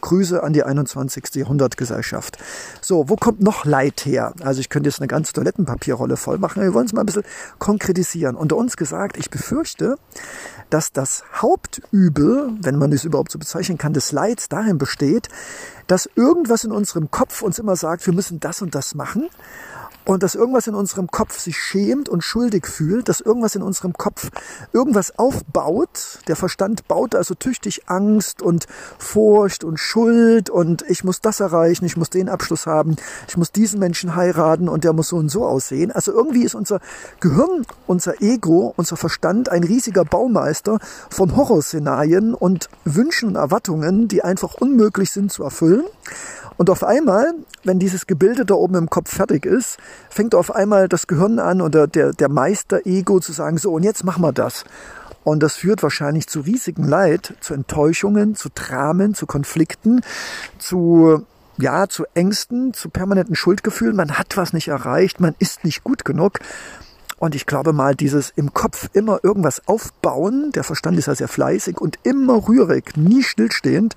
Grüße 0.00 0.42
an 0.42 0.52
die 0.52 0.62
21. 0.62 1.34
Jahrhundertgesellschaft. 1.34 2.38
So, 2.80 3.08
wo 3.08 3.16
kommt 3.16 3.40
noch 3.40 3.64
Leid 3.64 4.04
her? 4.06 4.34
Also 4.40 4.60
ich 4.60 4.68
könnte 4.68 4.88
jetzt 4.88 5.00
eine 5.00 5.08
ganze 5.08 5.32
Toilettenpapierrolle 5.32 6.16
voll 6.16 6.38
machen. 6.38 6.62
Wir 6.62 6.74
wollen 6.74 6.86
es 6.86 6.92
mal 6.92 7.00
ein 7.00 7.06
bisschen 7.06 7.24
konkretisieren. 7.58 8.36
Unter 8.36 8.56
uns 8.56 8.76
gesagt, 8.76 9.16
ich 9.16 9.30
befürchte, 9.30 9.96
dass 10.70 10.92
das 10.92 11.24
Hauptübel, 11.34 12.50
wenn 12.60 12.76
man 12.76 12.92
es 12.92 13.04
überhaupt 13.04 13.30
so 13.30 13.38
bezeichnen 13.38 13.78
kann, 13.78 13.92
des 13.92 14.12
Leids 14.12 14.48
darin 14.48 14.78
besteht, 14.78 15.28
dass 15.86 16.08
irgendwas 16.16 16.64
in 16.64 16.72
unserem 16.72 17.10
Kopf 17.10 17.42
uns 17.42 17.58
immer 17.58 17.76
sagt, 17.76 18.06
wir 18.06 18.14
müssen 18.14 18.40
das 18.40 18.62
und 18.62 18.74
das 18.74 18.94
machen 18.94 19.28
und 20.06 20.22
dass 20.22 20.34
irgendwas 20.36 20.68
in 20.68 20.74
unserem 20.74 21.08
Kopf 21.08 21.38
sich 21.38 21.58
schämt 21.58 22.08
und 22.08 22.22
schuldig 22.22 22.66
fühlt, 22.66 23.08
dass 23.08 23.20
irgendwas 23.20 23.56
in 23.56 23.62
unserem 23.62 23.92
Kopf 23.92 24.30
irgendwas 24.72 25.18
aufbaut. 25.18 26.20
Der 26.28 26.36
Verstand 26.36 26.88
baut 26.88 27.14
also 27.14 27.34
tüchtig 27.34 27.82
Angst 27.86 28.40
und 28.40 28.66
Furcht 28.98 29.64
und 29.64 29.78
Schuld 29.78 30.48
und 30.48 30.82
ich 30.88 31.02
muss 31.02 31.20
das 31.20 31.40
erreichen, 31.40 31.84
ich 31.84 31.96
muss 31.96 32.08
den 32.08 32.28
Abschluss 32.28 32.66
haben, 32.66 32.96
ich 33.28 33.36
muss 33.36 33.50
diesen 33.50 33.80
Menschen 33.80 34.14
heiraten 34.14 34.68
und 34.68 34.84
der 34.84 34.92
muss 34.92 35.08
so 35.08 35.16
und 35.16 35.28
so 35.28 35.44
aussehen. 35.44 35.90
Also 35.90 36.12
irgendwie 36.12 36.44
ist 36.44 36.54
unser 36.54 36.80
Gehirn, 37.18 37.66
unser 37.86 38.22
Ego, 38.22 38.72
unser 38.76 38.96
Verstand 38.96 39.48
ein 39.48 39.64
riesiger 39.64 40.04
Baumeister 40.04 40.78
von 41.10 41.34
Horrorszenarien 41.36 42.32
und 42.32 42.68
Wünschen 42.84 43.30
und 43.30 43.34
Erwartungen, 43.34 44.06
die 44.06 44.22
einfach 44.22 44.54
unmöglich 44.54 45.10
sind 45.10 45.32
zu 45.32 45.42
erfüllen. 45.42 45.84
Und 46.56 46.70
auf 46.70 46.84
einmal, 46.84 47.34
wenn 47.64 47.78
dieses 47.78 48.06
Gebilde 48.06 48.44
da 48.44 48.54
oben 48.54 48.76
im 48.76 48.90
Kopf 48.90 49.14
fertig 49.14 49.44
ist, 49.44 49.78
fängt 50.08 50.34
auf 50.34 50.54
einmal 50.54 50.88
das 50.88 51.06
Gehirn 51.06 51.38
an 51.38 51.60
oder 51.60 51.86
der, 51.86 52.12
der 52.12 52.28
Meister-Ego 52.28 53.20
zu 53.20 53.32
sagen, 53.32 53.58
so 53.58 53.72
und 53.72 53.82
jetzt 53.82 54.04
machen 54.04 54.22
wir 54.22 54.32
das. 54.32 54.64
Und 55.24 55.42
das 55.42 55.56
führt 55.56 55.82
wahrscheinlich 55.82 56.28
zu 56.28 56.40
riesigen 56.40 56.84
Leid, 56.84 57.34
zu 57.40 57.52
Enttäuschungen, 57.52 58.36
zu 58.36 58.48
Dramen, 58.54 59.14
zu 59.14 59.26
Konflikten, 59.26 60.02
zu 60.58 61.24
ja, 61.58 61.88
zu 61.88 62.04
Ängsten, 62.14 62.74
zu 62.74 62.90
permanenten 62.90 63.34
Schuldgefühlen. 63.34 63.96
Man 63.96 64.18
hat 64.18 64.36
was 64.36 64.52
nicht 64.52 64.68
erreicht, 64.68 65.20
man 65.20 65.34
ist 65.38 65.64
nicht 65.64 65.84
gut 65.84 66.04
genug. 66.04 66.38
Und 67.18 67.34
ich 67.34 67.46
glaube 67.46 67.72
mal, 67.72 67.94
dieses 67.94 68.30
im 68.36 68.52
Kopf 68.52 68.90
immer 68.92 69.20
irgendwas 69.22 69.66
aufbauen, 69.66 70.52
der 70.52 70.64
Verstand 70.64 70.98
ist 70.98 71.06
ja 71.06 71.14
sehr 71.14 71.28
fleißig 71.28 71.80
und 71.80 71.98
immer 72.02 72.46
rührig, 72.46 72.96
nie 72.96 73.22
stillstehend, 73.22 73.96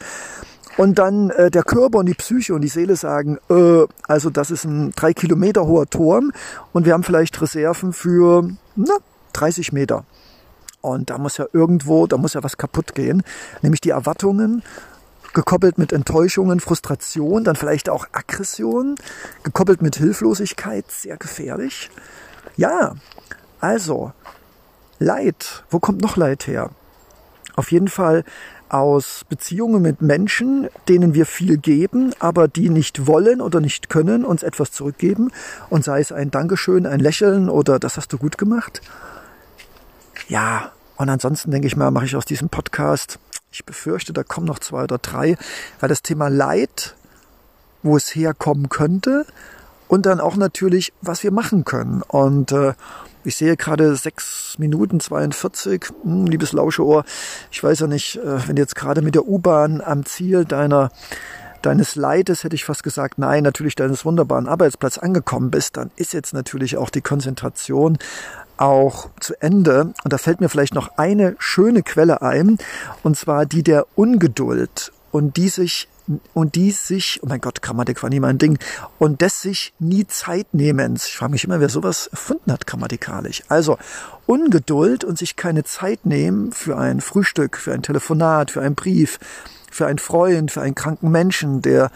und 0.80 0.98
dann 0.98 1.30
äh, 1.32 1.52
der 1.52 1.64
Körper 1.64 1.98
und 1.98 2.06
die 2.06 2.14
Psyche 2.14 2.54
und 2.54 2.62
die 2.62 2.70
Seele 2.70 2.96
sagen, 2.96 3.38
äh, 3.50 3.86
also 4.08 4.30
das 4.30 4.50
ist 4.50 4.64
ein 4.64 4.92
drei 4.92 5.12
Kilometer 5.12 5.68
hoher 5.68 5.90
Turm 5.90 6.32
und 6.72 6.86
wir 6.86 6.94
haben 6.94 7.04
vielleicht 7.04 7.42
Reserven 7.42 7.92
für 7.92 8.50
na, 8.78 8.94
30 9.34 9.74
Meter. 9.74 10.06
Und 10.80 11.10
da 11.10 11.18
muss 11.18 11.36
ja 11.36 11.48
irgendwo, 11.52 12.08
da 12.08 12.16
muss 12.16 12.34
ja 12.34 12.44
was 12.44 12.56
kaputt 12.56 12.96
gehen, 12.96 13.24
nämlich 13.62 13.82
die 13.82 13.90
Erwartungen, 13.90 14.64
gekoppelt 15.34 15.78
mit 15.78 15.92
Enttäuschungen, 15.92 16.62
Frustration, 16.62 17.44
dann 17.44 17.58
vielleicht 17.58 17.90
auch 17.90 18.08
Aggression, 18.14 18.96
gekoppelt 19.44 19.82
mit 19.82 19.98
Hilflosigkeit, 19.98 20.90
sehr 20.90 21.18
gefährlich. 21.18 21.92
Ja, 22.56 22.96
also 23.60 24.14
Leid, 24.98 25.66
wo 25.70 25.80
kommt 25.80 26.02
noch 26.02 26.16
Leid 26.16 26.48
her? 26.48 26.70
Auf 27.58 27.74
jeden 27.74 27.90
Fall 27.90 28.24
aus 28.70 29.26
Beziehungen 29.28 29.82
mit 29.82 30.02
Menschen, 30.02 30.70
denen 30.88 31.14
wir 31.14 31.26
viel 31.26 31.58
geben, 31.58 32.14
aber 32.20 32.48
die 32.48 32.70
nicht 32.70 33.08
wollen 33.08 33.42
oder 33.42 33.60
nicht 33.60 33.90
können, 33.90 34.24
uns 34.24 34.44
etwas 34.44 34.72
zurückgeben. 34.72 35.32
Und 35.70 35.84
sei 35.84 36.00
es 36.00 36.12
ein 36.12 36.32
Dankeschön, 36.32 36.86
ein 36.86 37.00
Lächeln 37.00 37.50
oder 37.50 37.80
das 37.80 37.98
hast 37.98 38.14
du 38.14 38.18
gut 38.18 38.38
gemacht. 38.38 38.82
Ja, 40.28 40.72
und 40.98 41.10
ansonsten 41.10 41.52
denke 41.52 41.68
ich 41.68 41.76
mal, 41.76 41.92
mache 41.92 42.06
ich 42.06 42.16
aus 42.16 42.26
diesem 42.26 42.50
Podcast, 42.50 43.20
ich 43.52 43.66
befürchte, 43.66 44.14
da 44.14 44.24
kommen 44.24 44.46
noch 44.46 44.60
zwei 44.60 44.84
oder 44.84 44.98
drei, 44.98 45.38
weil 45.80 45.90
das 45.90 46.04
Thema 46.04 46.28
Leid, 46.28 46.96
wo 47.82 47.98
es 47.98 48.14
herkommen 48.14 48.70
könnte 48.70 49.26
und 49.88 50.06
dann 50.06 50.20
auch 50.20 50.36
natürlich, 50.36 50.94
was 51.02 51.24
wir 51.24 51.32
machen 51.32 51.66
können. 51.66 52.04
Und 52.04 52.52
äh, 52.52 52.74
ich 53.24 53.36
sehe 53.36 53.58
gerade 53.58 53.96
sechs 53.96 54.56
Minuten 54.58 55.00
42, 55.00 55.86
hm, 56.04 56.26
liebes 56.26 56.54
Lauscheohr. 56.54 57.04
Ich 57.52 57.64
weiß 57.64 57.80
ja 57.82 57.88
nicht, 57.88 58.18
äh, 58.18 58.48
wenn 58.48 58.56
du 58.56 58.62
jetzt 58.62 58.76
gerade 58.76 59.02
mit 59.02 59.16
der 59.16 59.28
U-Bahn 59.28 59.82
am 59.82 60.06
Ziel 60.06 60.46
deiner 60.46 60.90
deines 61.62 61.96
Leides, 61.96 62.46
hätte 62.46 62.56
ich 62.56 62.64
fast 62.64 62.84
gesagt, 62.84 63.20
nein, 63.20 63.44
natürlich 63.44 63.76
deines 63.76 64.06
wunderbaren 64.06 64.48
Arbeitsplatzes 64.48 65.04
angekommen 65.04 65.52
bist, 65.52 65.76
dann 65.76 65.92
ist 65.98 66.14
jetzt 66.14 66.34
natürlich 66.34 66.78
auch 66.78 66.90
die 66.90 67.02
Konzentration 67.02 67.98
auch 68.56 69.10
zu 69.20 69.34
Ende. 69.42 69.94
Und 70.04 70.14
da 70.14 70.18
fällt 70.18 70.42
mir 70.42 70.50
vielleicht 70.50 70.74
noch 70.74 70.98
eine 70.98 71.36
schöne 71.40 71.84
Quelle 71.84 72.22
ein, 72.22 72.58
und 73.04 73.18
zwar 73.18 73.46
die 73.46 73.64
der 73.64 73.86
Ungeduld 73.96 74.92
und 75.12 75.38
die 75.38 75.50
sich 75.50 75.88
und 76.34 76.56
die 76.56 76.72
sich, 76.72 77.20
oh 77.22 77.28
mein 77.28 77.42
Gott, 77.42 77.62
Grammatik 77.62 78.02
war 78.02 78.10
nie 78.10 78.20
mein 78.20 78.40
Ding, 78.40 78.58
und 78.98 79.22
des 79.22 79.42
sich 79.42 79.74
nie 79.80 80.08
Zeit 80.08 80.54
nehmens. 80.54 81.06
Ich 81.06 81.18
frage 81.18 81.32
mich 81.32 81.44
immer, 81.44 81.60
wer 81.60 81.70
sowas 81.70 82.08
erfunden 82.08 82.52
hat 82.52 82.66
grammatikalisch. 82.66 83.44
Also 83.48 83.78
Ungeduld 84.26 85.04
und 85.04 85.18
sich 85.18 85.36
keine 85.36 85.64
Zeit 85.64 86.06
nehmen 86.06 86.52
für 86.52 86.78
ein 86.78 87.02
Frühstück, 87.02 87.58
für 87.58 87.74
ein 87.74 87.84
Telefonat, 87.84 88.52
für 88.52 88.62
einen 88.62 88.76
Brief, 88.76 89.20
für 89.72 89.86
einen 89.86 90.00
Freund, 90.00 90.52
für 90.52 90.62
einen 90.62 90.76
kranken 90.76 91.12
Menschen, 91.12 91.62
der 91.62 91.92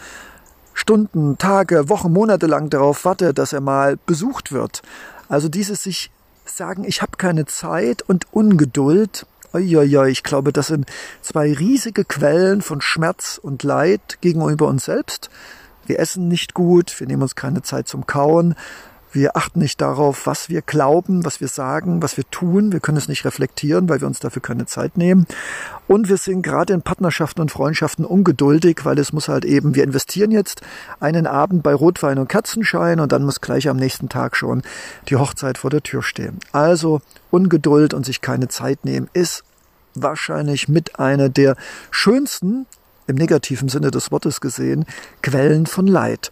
Stunden, 0.74 1.38
Tage, 1.38 1.88
Wochen, 1.88 2.12
Monate 2.12 2.46
lang 2.46 2.70
darauf 2.70 3.04
wartet, 3.04 3.38
dass 3.38 3.52
er 3.52 3.60
mal 3.60 3.96
besucht 4.06 4.52
wird. 4.52 4.82
Also 5.28 5.48
dieses 5.48 5.82
sich 5.82 6.10
sagen, 6.44 6.84
ich 6.84 7.00
habe 7.00 7.16
keine 7.16 7.46
Zeit 7.46 8.02
und 8.02 8.32
Ungeduld 8.32 9.26
Uiuiui, 9.54 10.10
ich 10.10 10.22
glaube, 10.24 10.52
das 10.52 10.66
sind 10.66 10.86
zwei 11.20 11.52
riesige 11.52 12.04
Quellen 12.04 12.60
von 12.60 12.80
Schmerz 12.80 13.38
und 13.40 13.62
Leid 13.62 14.18
gegenüber 14.20 14.66
uns 14.66 14.86
selbst. 14.86 15.30
Wir 15.86 16.00
essen 16.00 16.28
nicht 16.28 16.54
gut, 16.54 16.98
wir 16.98 17.06
nehmen 17.06 17.22
uns 17.22 17.36
keine 17.36 17.62
Zeit 17.62 17.86
zum 17.86 18.06
Kauen, 18.06 18.54
wir 19.14 19.36
achten 19.36 19.60
nicht 19.60 19.80
darauf, 19.80 20.26
was 20.26 20.48
wir 20.48 20.60
glauben, 20.60 21.24
was 21.24 21.40
wir 21.40 21.48
sagen, 21.48 22.02
was 22.02 22.16
wir 22.16 22.24
tun. 22.30 22.72
Wir 22.72 22.80
können 22.80 22.98
es 22.98 23.08
nicht 23.08 23.24
reflektieren, 23.24 23.88
weil 23.88 24.00
wir 24.00 24.08
uns 24.08 24.20
dafür 24.20 24.42
keine 24.42 24.66
Zeit 24.66 24.98
nehmen. 24.98 25.26
Und 25.86 26.08
wir 26.08 26.16
sind 26.16 26.42
gerade 26.42 26.72
in 26.72 26.82
Partnerschaften 26.82 27.40
und 27.40 27.50
Freundschaften 27.50 28.04
ungeduldig, 28.04 28.80
weil 28.84 28.98
es 28.98 29.12
muss 29.12 29.28
halt 29.28 29.44
eben, 29.44 29.74
wir 29.74 29.84
investieren 29.84 30.30
jetzt 30.30 30.62
einen 30.98 31.26
Abend 31.26 31.62
bei 31.62 31.74
Rotwein 31.74 32.18
und 32.18 32.28
Kerzenschein 32.28 33.00
und 33.00 33.12
dann 33.12 33.24
muss 33.24 33.40
gleich 33.40 33.68
am 33.68 33.76
nächsten 33.76 34.08
Tag 34.08 34.36
schon 34.36 34.62
die 35.08 35.16
Hochzeit 35.16 35.58
vor 35.58 35.70
der 35.70 35.82
Tür 35.82 36.02
stehen. 36.02 36.38
Also 36.52 37.00
Ungeduld 37.30 37.94
und 37.94 38.04
sich 38.04 38.20
keine 38.20 38.48
Zeit 38.48 38.84
nehmen 38.84 39.08
ist 39.12 39.44
wahrscheinlich 39.94 40.68
mit 40.68 40.98
einer 40.98 41.28
der 41.28 41.56
schönsten 41.90 42.66
im 43.06 43.16
negativen 43.16 43.68
Sinne 43.68 43.90
des 43.90 44.10
Wortes 44.10 44.40
gesehen, 44.40 44.86
Quellen 45.22 45.66
von 45.66 45.86
Leid. 45.86 46.30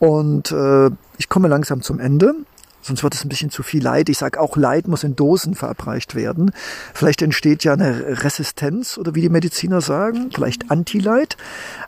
Und 0.00 0.50
äh, 0.50 0.90
ich 1.18 1.28
komme 1.28 1.46
langsam 1.46 1.82
zum 1.82 2.00
Ende. 2.00 2.34
Sonst 2.82 3.02
wird 3.02 3.14
es 3.14 3.24
ein 3.24 3.28
bisschen 3.28 3.50
zu 3.50 3.62
viel 3.62 3.82
Leid. 3.82 4.08
Ich 4.08 4.16
sage 4.16 4.40
auch, 4.40 4.56
Leid 4.56 4.88
muss 4.88 5.04
in 5.04 5.14
Dosen 5.14 5.54
verabreicht 5.54 6.14
werden. 6.14 6.50
Vielleicht 6.94 7.20
entsteht 7.20 7.62
ja 7.62 7.74
eine 7.74 8.24
Resistenz 8.24 8.96
oder 8.96 9.14
wie 9.14 9.20
die 9.20 9.28
Mediziner 9.28 9.82
sagen, 9.82 10.30
vielleicht 10.34 10.70
Anti-Leid. 10.70 11.36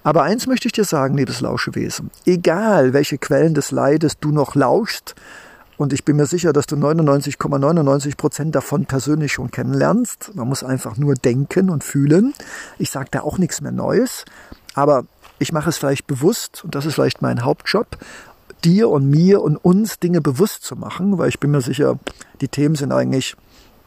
Aber 0.05 0.23
eins 0.23 0.47
möchte 0.47 0.69
ich 0.69 0.73
dir 0.73 0.85
sagen, 0.85 1.17
liebes 1.17 1.41
Lauschewesen. 1.41 2.11
Egal, 2.27 2.93
welche 2.93 3.17
Quellen 3.17 3.55
des 3.55 3.71
Leides 3.71 4.19
du 4.21 4.31
noch 4.31 4.55
lauschst, 4.55 5.15
und 5.79 5.93
ich 5.93 6.05
bin 6.05 6.15
mir 6.15 6.27
sicher, 6.27 6.53
dass 6.53 6.67
du 6.67 6.77
99,99 6.77 8.17
Prozent 8.17 8.55
davon 8.55 8.87
persönlich 8.87 9.33
schon 9.33 9.51
kennenlernst. 9.51 10.31
Man 10.35 10.47
muss 10.47 10.63
einfach 10.63 10.97
nur 10.97 11.15
denken 11.15 11.71
und 11.71 11.83
fühlen. 11.83 12.35
Ich 12.79 12.91
sage 12.91 13.09
da 13.11 13.23
auch 13.23 13.39
nichts 13.39 13.61
mehr 13.63 13.73
Neues. 13.73 14.25
Aber 14.75 15.07
ich 15.43 15.53
mache 15.53 15.69
es 15.69 15.79
vielleicht 15.79 16.07
bewusst, 16.07 16.65
und 16.65 16.75
das 16.75 16.87
ist 16.87 16.95
vielleicht 16.95 17.21
mein 17.21 17.45
Hauptjob, 17.45 17.99
dir 18.65 18.89
und 18.89 19.11
mir 19.11 19.43
und 19.43 19.57
uns 19.57 19.99
Dinge 19.99 20.21
bewusst 20.21 20.65
zu 20.65 20.77
machen, 20.77 21.19
weil 21.19 21.29
ich 21.29 21.41
bin 21.41 21.51
mir 21.51 21.61
sicher, 21.61 21.99
die 22.41 22.49
Themen 22.49 22.75
sind 22.75 22.93
eigentlich 22.93 23.37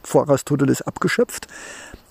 vor 0.03 0.27
Aristoteles 0.29 0.81
abgeschöpft. 0.81 1.47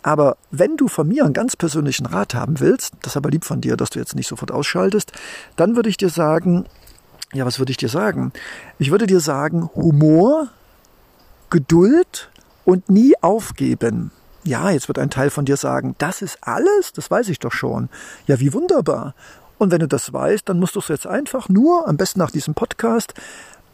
Aber 0.03 0.37
wenn 0.51 0.77
du 0.77 0.89
von 0.89 1.09
mir 1.09 1.25
einen 1.25 1.33
ganz 1.33 1.57
persönlichen 1.57 2.07
Rat 2.07 2.35
haben 2.35 2.61
willst, 2.61 2.95
das 3.03 3.13
ist 3.13 3.17
aber 3.17 3.31
lieb 3.31 3.45
von 3.45 3.61
dir, 3.61 3.77
dass 3.77 3.91
du 3.91 3.99
jetzt 3.99 4.15
nicht 4.15 4.29
sofort 4.29 4.51
ausschaltest, 4.51 5.13
dann 5.57 5.77
würde 5.77 5.89
ich 5.89 5.97
dir 5.97 6.11
sagen, 6.11 6.67
ja, 7.33 7.47
was 7.47 7.59
würde 7.59 7.71
ich 7.71 7.79
dir 7.79 7.89
sagen? 7.89 8.33
Ich 8.79 8.91
würde 8.91 9.07
dir 9.07 9.21
sagen, 9.21 9.71
Humor, 9.75 10.49
Geduld 11.51 12.31
und 12.65 12.89
nie 12.91 13.15
aufgeben. 13.21 14.11
Ja, 14.45 14.71
jetzt 14.71 14.89
wird 14.89 14.99
ein 14.99 15.11
Teil 15.11 15.31
von 15.31 15.47
dir 15.47 15.57
sagen, 15.57 15.95
das 15.99 16.21
ist 16.21 16.39
alles, 16.43 16.93
das 16.93 17.11
weiß 17.11 17.31
ich 17.31 17.39
doch 17.39 17.53
schon. 17.53 17.89
Ja, 18.27 18.41
wie 18.41 18.53
wunderbar. 18.53 19.15
Und 19.57 19.71
wenn 19.71 19.81
du 19.81 19.89
das 19.89 20.13
weißt, 20.13 20.49
dann 20.49 20.59
musst 20.59 20.75
du 20.75 20.81
es 20.81 20.89
jetzt 20.89 21.07
einfach 21.07 21.49
nur, 21.49 21.89
am 21.89 21.97
besten 21.97 22.19
nach 22.19 22.31
diesem 22.31 22.53
Podcast, 22.55 23.15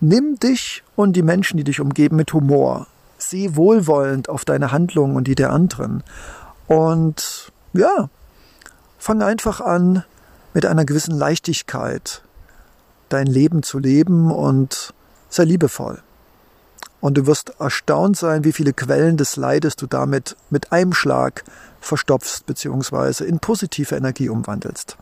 nimm 0.01 0.39
dich 0.39 0.85
und 0.95 1.15
die 1.15 1.23
Menschen, 1.23 1.57
die 1.57 1.65
dich 1.65 1.81
umgeben, 1.81 2.17
mit 2.17 2.33
Humor. 2.33 2.87
Sieh 3.19 3.57
wohlwollend 3.57 4.29
auf 4.29 4.45
deine 4.45 4.71
Handlungen 4.71 5.17
und 5.17 5.27
die 5.27 5.35
der 5.35 5.51
anderen. 5.51 6.05
Und 6.69 7.51
ja, 7.73 8.09
fang 8.99 9.23
einfach 9.23 9.61
an 9.61 10.05
mit 10.55 10.67
einer 10.67 10.85
gewissen 10.85 11.17
Leichtigkeit 11.19 12.23
dein 13.09 13.27
Leben 13.27 13.65
zu 13.65 13.79
leben 13.79 14.31
und 14.31 14.95
sei 15.29 15.45
liebevoll. 15.45 16.01
Und 17.01 17.17
du 17.17 17.27
wirst 17.27 17.55
erstaunt 17.59 18.17
sein, 18.17 18.45
wie 18.45 18.53
viele 18.53 18.73
Quellen 18.73 19.17
des 19.17 19.37
Leides 19.37 19.77
du 19.77 19.87
damit 19.87 20.37
mit 20.51 20.73
einem 20.73 20.93
Schlag 20.93 21.45
verstopfst 21.81 22.45
bzw. 22.47 23.25
in 23.25 23.39
positive 23.39 23.95
Energie 23.97 24.29
umwandelst. 24.29 24.97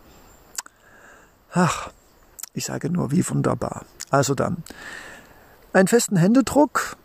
Ach, 1.53 1.91
ich 2.55 2.67
sage 2.67 2.91
nur, 2.91 3.11
wie 3.11 3.29
wunderbar. 3.29 3.85
Also 4.11 4.35
dann, 4.35 4.59
einen 5.73 5.89
festen 5.89 6.17
Händedruck, 6.17 6.97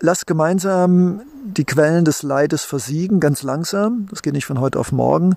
lass 0.00 0.26
gemeinsam 0.26 1.22
die 1.44 1.64
Quellen 1.64 2.04
des 2.04 2.22
Leides 2.22 2.64
versiegen, 2.64 3.18
ganz 3.20 3.42
langsam, 3.42 4.06
das 4.10 4.22
geht 4.22 4.34
nicht 4.34 4.46
von 4.46 4.60
heute 4.60 4.78
auf 4.78 4.92
morgen, 4.92 5.34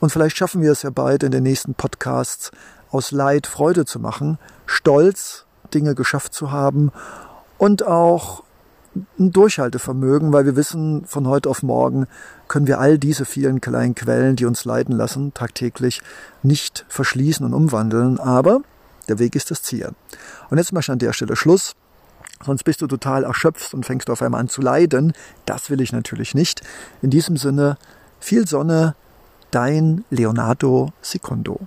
und 0.00 0.10
vielleicht 0.10 0.36
schaffen 0.36 0.62
wir 0.62 0.72
es 0.72 0.82
ja 0.82 0.90
bald 0.90 1.22
in 1.22 1.32
den 1.32 1.42
nächsten 1.42 1.74
Podcasts, 1.74 2.50
aus 2.90 3.10
Leid 3.10 3.46
Freude 3.46 3.84
zu 3.84 3.98
machen, 3.98 4.38
stolz, 4.66 5.44
Dinge 5.72 5.94
geschafft 5.94 6.32
zu 6.32 6.52
haben 6.52 6.92
und 7.58 7.86
auch 7.86 8.42
ein 9.18 9.30
Durchhaltevermögen, 9.30 10.32
weil 10.32 10.46
wir 10.46 10.56
wissen, 10.56 11.04
von 11.04 11.26
heute 11.26 11.50
auf 11.50 11.62
morgen 11.62 12.06
können 12.48 12.66
wir 12.66 12.80
all 12.80 12.98
diese 12.98 13.24
vielen 13.24 13.60
kleinen 13.60 13.94
Quellen, 13.94 14.36
die 14.36 14.46
uns 14.46 14.64
leiden 14.64 14.96
lassen, 14.96 15.34
tagtäglich 15.34 16.00
nicht 16.42 16.86
verschließen 16.88 17.44
und 17.44 17.52
umwandeln, 17.52 18.18
aber 18.18 18.60
der 19.08 19.18
Weg 19.18 19.36
ist 19.36 19.50
das 19.50 19.62
Ziel. 19.62 19.90
Und 20.50 20.58
jetzt 20.58 20.72
mache 20.72 20.82
ich 20.82 20.90
an 20.90 20.98
der 20.98 21.12
Stelle 21.12 21.36
Schluss. 21.36 21.74
Sonst 22.44 22.64
bist 22.64 22.82
du 22.82 22.86
total 22.86 23.24
erschöpft 23.24 23.72
und 23.72 23.86
fängst 23.86 24.10
auf 24.10 24.20
einmal 24.20 24.40
an 24.40 24.48
zu 24.48 24.60
leiden. 24.60 25.12
Das 25.46 25.70
will 25.70 25.80
ich 25.80 25.92
natürlich 25.92 26.34
nicht. 26.34 26.62
In 27.02 27.10
diesem 27.10 27.36
Sinne, 27.36 27.78
viel 28.20 28.46
Sonne, 28.46 28.94
dein 29.50 30.04
Leonardo 30.10 30.92
Secondo. 31.00 31.60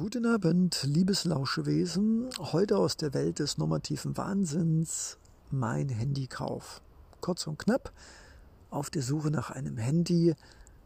Guten 0.00 0.26
Abend, 0.26 0.84
liebes 0.84 1.24
Lauschewesen. 1.24 2.30
Heute 2.38 2.78
aus 2.78 2.96
der 2.96 3.14
Welt 3.14 3.40
des 3.40 3.58
normativen 3.58 4.16
Wahnsinns 4.16 5.18
mein 5.50 5.88
Handykauf. 5.88 6.82
Kurz 7.20 7.48
und 7.48 7.58
knapp, 7.58 7.92
auf 8.70 8.90
der 8.90 9.02
Suche 9.02 9.32
nach 9.32 9.50
einem 9.50 9.76
Handy 9.76 10.36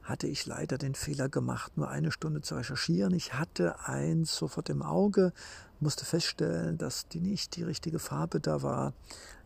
hatte 0.03 0.29
ich 0.29 0.46
leider 0.46 0.79
den 0.79 0.94
Fehler 0.94 1.29
gemacht, 1.29 1.77
nur 1.77 1.90
eine 1.90 2.11
Stunde 2.11 2.40
zu 2.40 2.55
recherchieren. 2.55 3.12
Ich 3.12 3.35
hatte 3.35 3.81
eins 3.87 4.35
sofort 4.35 4.70
im 4.70 4.81
Auge, 4.81 5.35
musste 5.79 6.07
feststellen, 6.07 6.79
dass 6.79 7.07
die 7.07 7.20
nicht 7.20 7.57
die 7.57 7.64
richtige 7.64 7.98
Farbe 7.98 8.40
da 8.40 8.62
war, 8.62 8.94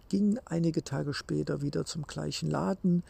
ging 0.08 0.38
einige 0.44 0.84
Tage 0.84 1.12
später 1.12 1.60
wieder 1.60 1.84
zum 1.84 2.06
gleichen 2.06 2.48
Laden, 2.48 3.02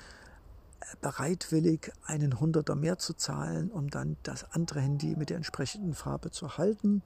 bereitwillig 1.00 1.92
einen 2.04 2.40
Hunderter 2.40 2.74
mehr 2.74 2.98
zu 2.98 3.14
zahlen, 3.14 3.70
um 3.70 3.90
dann 3.90 4.16
das 4.22 4.50
andere 4.52 4.80
Handy 4.80 5.16
mit 5.16 5.30
der 5.30 5.36
entsprechenden 5.36 5.94
Farbe 5.94 6.30
zu 6.30 6.58
halten. 6.58 7.02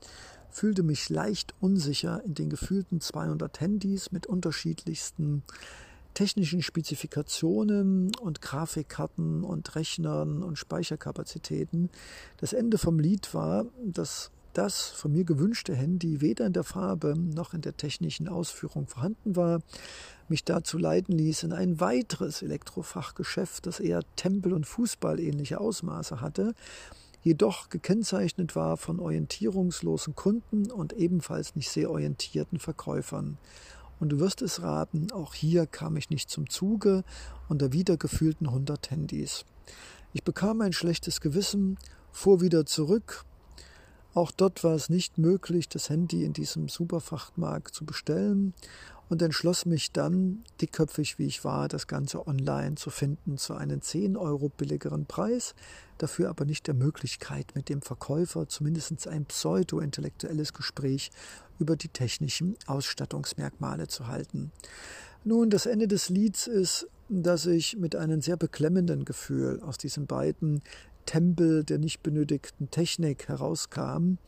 Fühlte 0.51 0.83
mich 0.83 1.09
leicht 1.09 1.55
unsicher 1.61 2.23
in 2.25 2.35
den 2.35 2.51
gefühlten 2.51 3.01
200 3.01 3.61
Handys 3.61 4.13
mit 4.13 4.27
unterschiedlichsten 4.27 5.43
technischen 6.15 6.63
Spezifikationen 6.63 8.15
und 8.17 8.43
Grafikkarten 8.43 9.45
und 9.45 9.75
Rechnern 9.77 10.43
und 10.43 10.59
Speicherkapazitäten. 10.59 11.89
Das 12.39 12.53
Ende 12.53 12.79
vom 12.79 12.99
Lied 12.99 13.33
war, 13.33 13.67
dass 13.85 14.31
das 14.53 14.89
von 14.89 15.13
mir 15.13 15.25
gewünschte 15.25 15.75
Handy 15.75 16.21
weder 16.21 16.47
in 16.47 16.53
der 16.53 16.65
Farbe 16.65 17.15
noch 17.17 17.55
in 17.55 17.61
der 17.61 17.77
technischen 17.77 18.29
Ausführung 18.29 18.89
vorhanden 18.89 19.37
war, 19.37 19.63
mich 20.31 20.45
dazu 20.45 20.79
leiten 20.79 21.12
ließ, 21.16 21.43
in 21.43 21.53
ein 21.53 21.81
weiteres 21.81 22.43
Elektrofachgeschäft, 22.43 23.66
das 23.66 23.81
eher 23.81 24.03
Tempel- 24.16 24.53
und 24.53 24.66
Fußball 24.66 25.21
ähnliche 25.21 25.61
Ausmaße 25.61 26.21
hatte, 26.21 26.55
jedoch 27.23 27.69
gekennzeichnet 27.69 28.57
war 28.57 28.77
von 28.77 29.01
orientierungslosen 29.01 30.14
Kunden 30.14 30.71
und 30.71 30.93
ebenfalls 30.95 31.57
nicht 31.57 31.71
sehr 31.71 31.90
orientierten 31.90 32.59
Verkäufern. 32.59 33.37
Und 33.99 34.11
du 34.11 34.21
wirst 34.21 34.40
es 34.40 34.62
raten, 34.62 35.12
auch 35.12 35.35
hier 35.35 35.66
kam 35.66 35.97
ich 35.99 36.09
nicht 36.09 36.31
zum 36.31 36.49
Zuge 36.49 37.05
unter 37.49 37.73
wiedergefühlten 37.73 38.47
100 38.47 38.90
Handys. 38.90 39.45
Ich 40.14 40.25
bekam 40.25 40.62
ein 40.62 40.73
schlechtes 40.73 41.21
Gewissen, 41.21 41.77
fuhr 42.11 42.40
wieder 42.40 42.64
zurück 42.66 43.25
Auch 44.12 44.33
dort 44.33 44.64
war 44.64 44.75
es 44.75 44.88
nicht 44.88 45.19
möglich, 45.19 45.69
das 45.69 45.88
Handy 45.88 46.25
in 46.25 46.33
diesem 46.33 46.69
Superfrachtmarkt 46.69 47.75
zu 47.75 47.85
bestellen 47.85 48.55
und 49.11 49.20
entschloss 49.20 49.66
mich 49.66 49.92
dann, 49.92 50.44
dickköpfig 50.61 51.18
wie 51.18 51.27
ich 51.27 51.44
war, 51.44 51.66
das 51.66 51.88
Ganze 51.88 52.27
online 52.27 52.77
zu 52.77 52.90
finden 52.90 53.37
zu 53.37 53.55
einem 53.55 53.83
10 53.83 54.16
Euro 54.16 54.49
billigeren 54.49 55.05
Preis, 55.05 55.55
dafür 55.99 56.31
aber 56.31 56.44
nicht 56.44 56.68
der 56.68 56.75
Möglichkeit, 56.75 57.53
mit 57.55 57.68
dem 57.68 57.83
Verkäufer 57.83 58.49
zumindest 58.49 59.09
ein 59.09 59.27
pseudo-intellektuelles 59.27 60.55
Gespräch 60.55 61.11
über 61.59 61.77
die 61.77 61.88
technischen 61.88 62.57
Ausstattungsmerkmale 62.66 63.88
zu 63.88 64.07
halten. 64.07 64.53
Nun, 65.25 65.51
das 65.51 65.66
Ende 65.66 65.88
des 65.88 66.09
Lieds 66.09 66.46
ist, 66.46 66.87
dass 67.09 67.46
ich 67.46 67.77
mit 67.77 67.96
einem 67.96 68.23
sehr 68.23 68.37
beklemmenden 68.37 69.05
Gefühl 69.05 69.61
aus 69.62 69.77
diesen 69.77 70.07
beiden 70.07 70.62
Tempel 71.05 71.64
der 71.64 71.79
nicht 71.79 72.05
benötigten 72.05 72.70
Technik 72.70 73.27
herauskam, 73.27 74.18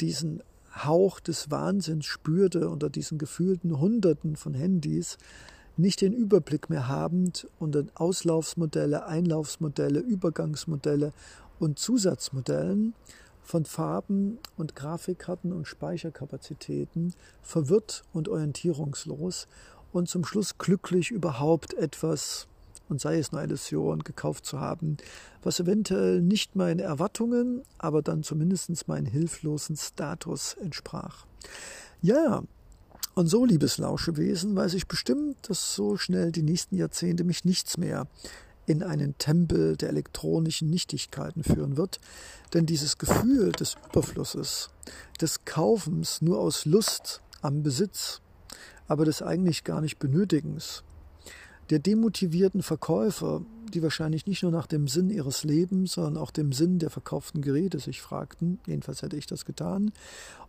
diesen 0.00 0.42
Hauch 0.74 1.20
des 1.20 1.50
Wahnsinns 1.50 2.04
spürte 2.06 2.68
unter 2.68 2.90
diesen 2.90 3.18
gefühlten 3.18 3.78
Hunderten 3.78 4.36
von 4.36 4.54
Handys, 4.54 5.18
nicht 5.76 6.00
den 6.00 6.12
Überblick 6.12 6.70
mehr 6.70 6.88
habend 6.88 7.48
unter 7.58 7.84
Auslaufsmodelle, 7.94 9.06
Einlaufsmodelle, 9.06 10.00
Übergangsmodelle 10.00 11.12
und 11.58 11.78
Zusatzmodellen 11.78 12.94
von 13.42 13.64
Farben 13.64 14.38
und 14.56 14.74
Grafikkarten 14.74 15.52
und 15.52 15.66
Speicherkapazitäten 15.66 17.14
verwirrt 17.42 18.02
und 18.12 18.28
orientierungslos 18.28 19.46
und 19.92 20.08
zum 20.08 20.24
Schluss 20.24 20.58
glücklich 20.58 21.10
überhaupt 21.10 21.74
etwas 21.74 22.48
und 22.88 23.00
sei 23.00 23.18
es 23.18 23.32
nur 23.32 23.40
eine 23.40 23.52
Illusion 23.52 24.04
gekauft 24.04 24.46
zu 24.46 24.60
haben, 24.60 24.96
was 25.42 25.60
eventuell 25.60 26.20
nicht 26.20 26.56
meinen 26.56 26.80
Erwartungen, 26.80 27.62
aber 27.78 28.02
dann 28.02 28.22
zumindest 28.22 28.88
meinen 28.88 29.06
hilflosen 29.06 29.76
Status 29.76 30.54
entsprach. 30.54 31.26
Ja, 32.02 32.42
und 33.14 33.28
so, 33.28 33.44
liebes 33.44 33.78
Lauschewesen, 33.78 34.56
weiß 34.56 34.74
ich 34.74 34.88
bestimmt, 34.88 35.36
dass 35.48 35.74
so 35.74 35.96
schnell 35.96 36.32
die 36.32 36.42
nächsten 36.42 36.76
Jahrzehnte 36.76 37.22
mich 37.22 37.44
nichts 37.44 37.78
mehr 37.78 38.08
in 38.66 38.82
einen 38.82 39.16
Tempel 39.18 39.76
der 39.76 39.90
elektronischen 39.90 40.68
Nichtigkeiten 40.68 41.44
führen 41.44 41.76
wird, 41.76 42.00
denn 42.54 42.66
dieses 42.66 42.98
Gefühl 42.98 43.52
des 43.52 43.76
Überflusses, 43.90 44.70
des 45.20 45.44
Kaufens 45.44 46.22
nur 46.22 46.38
aus 46.38 46.64
Lust 46.64 47.20
am 47.42 47.62
Besitz, 47.62 48.20
aber 48.88 49.04
des 49.04 49.22
eigentlich 49.22 49.64
gar 49.64 49.80
nicht 49.80 49.98
Benötigens, 49.98 50.82
der 51.70 51.78
demotivierten 51.78 52.62
Verkäufer, 52.62 53.42
die 53.72 53.82
wahrscheinlich 53.82 54.26
nicht 54.26 54.42
nur 54.42 54.52
nach 54.52 54.66
dem 54.66 54.88
Sinn 54.88 55.10
ihres 55.10 55.44
Lebens, 55.44 55.92
sondern 55.92 56.16
auch 56.16 56.30
dem 56.30 56.52
Sinn 56.52 56.78
der 56.78 56.90
verkauften 56.90 57.42
Geräte 57.42 57.78
sich 57.78 58.00
fragten, 58.00 58.60
jedenfalls 58.66 59.02
hätte 59.02 59.16
ich 59.16 59.26
das 59.26 59.44
getan, 59.44 59.92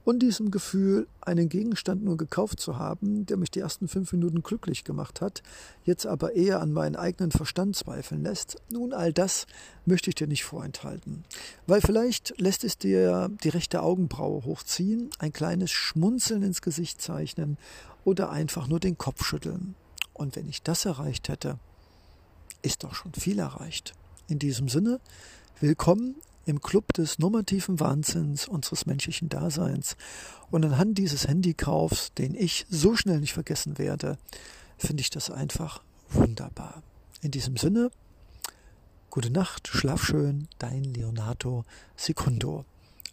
und 0.04 0.20
diesem 0.20 0.52
Gefühl, 0.52 1.08
einen 1.22 1.50
Gegenstand 1.50 2.04
nur 2.04 2.16
gekauft 2.16 2.60
zu 2.60 2.78
haben, 2.78 3.26
der 3.26 3.38
mich 3.38 3.50
die 3.50 3.60
ersten 3.60 3.88
fünf 3.88 4.12
Minuten 4.14 4.44
glücklich 4.44 4.84
gemacht 4.84 5.20
hat, 5.20 5.42
jetzt 5.84 6.06
aber 6.06 6.34
eher 6.36 6.62
an 6.62 6.72
meinen 6.72 6.96
eigenen 6.96 7.32
Verstand 7.32 7.76
zweifeln 7.76 8.22
lässt, 8.22 8.58
nun 8.72 8.94
all 8.94 9.12
das 9.12 9.48
möchte 9.86 10.12
ich 10.12 10.16
dir 10.16 10.28
nicht 10.28 10.44
vorenthalten. 10.44 11.24
Weil 11.66 11.82
vielleicht 11.82 12.40
lässt 12.40 12.64
es 12.64 12.78
dir 12.78 13.32
die 13.44 13.50
rechte 13.50 13.82
Augenbraue 13.82 14.46
hochziehen, 14.46 15.10
ein 15.18 15.34
kleines 15.34 15.72
Schmunzeln 15.72 16.44
ins 16.44 16.62
Gesicht 16.62 17.02
zeichnen 17.02 17.58
oder 18.04 18.30
einfach 18.30 18.68
nur 18.68 18.80
den 18.80 19.00
Kopf 19.00 19.26
schütteln. 19.26 19.74
Und 20.16 20.38
wenn 20.38 20.48
ich 20.48 20.64
das 20.64 20.86
erreicht 20.86 21.28
hätte, 21.28 21.60
ist 22.62 22.84
doch 22.84 22.96
schon 22.96 23.14
viel 23.14 23.38
erreicht. 23.38 23.94
In 24.30 24.40
diesem 24.40 24.70
Sinne, 24.70 25.02
willkommen 25.60 26.16
im 26.46 26.62
Club 26.62 26.94
des 26.94 27.20
normativen 27.20 27.82
Wahnsinns 27.82 28.48
unseres 28.48 28.86
menschlichen 28.86 29.28
Daseins. 29.28 29.98
Und 30.52 30.64
anhand 30.64 30.98
dieses 30.98 31.28
Handykaufs, 31.28 32.14
den 32.14 32.34
ich 32.34 32.66
so 32.70 32.96
schnell 32.96 33.20
nicht 33.20 33.34
vergessen 33.34 33.78
werde, 33.78 34.18
finde 34.78 35.02
ich 35.02 35.10
das 35.10 35.30
einfach 35.30 35.82
wunderbar. 36.10 36.82
In 37.22 37.32
diesem 37.32 37.58
Sinne, 37.58 37.92
gute 39.10 39.32
Nacht, 39.32 39.68
schlaf 39.68 40.02
schön, 40.02 40.48
dein 40.60 40.86
Leonardo 40.86 41.66
Secundo. 41.98 42.64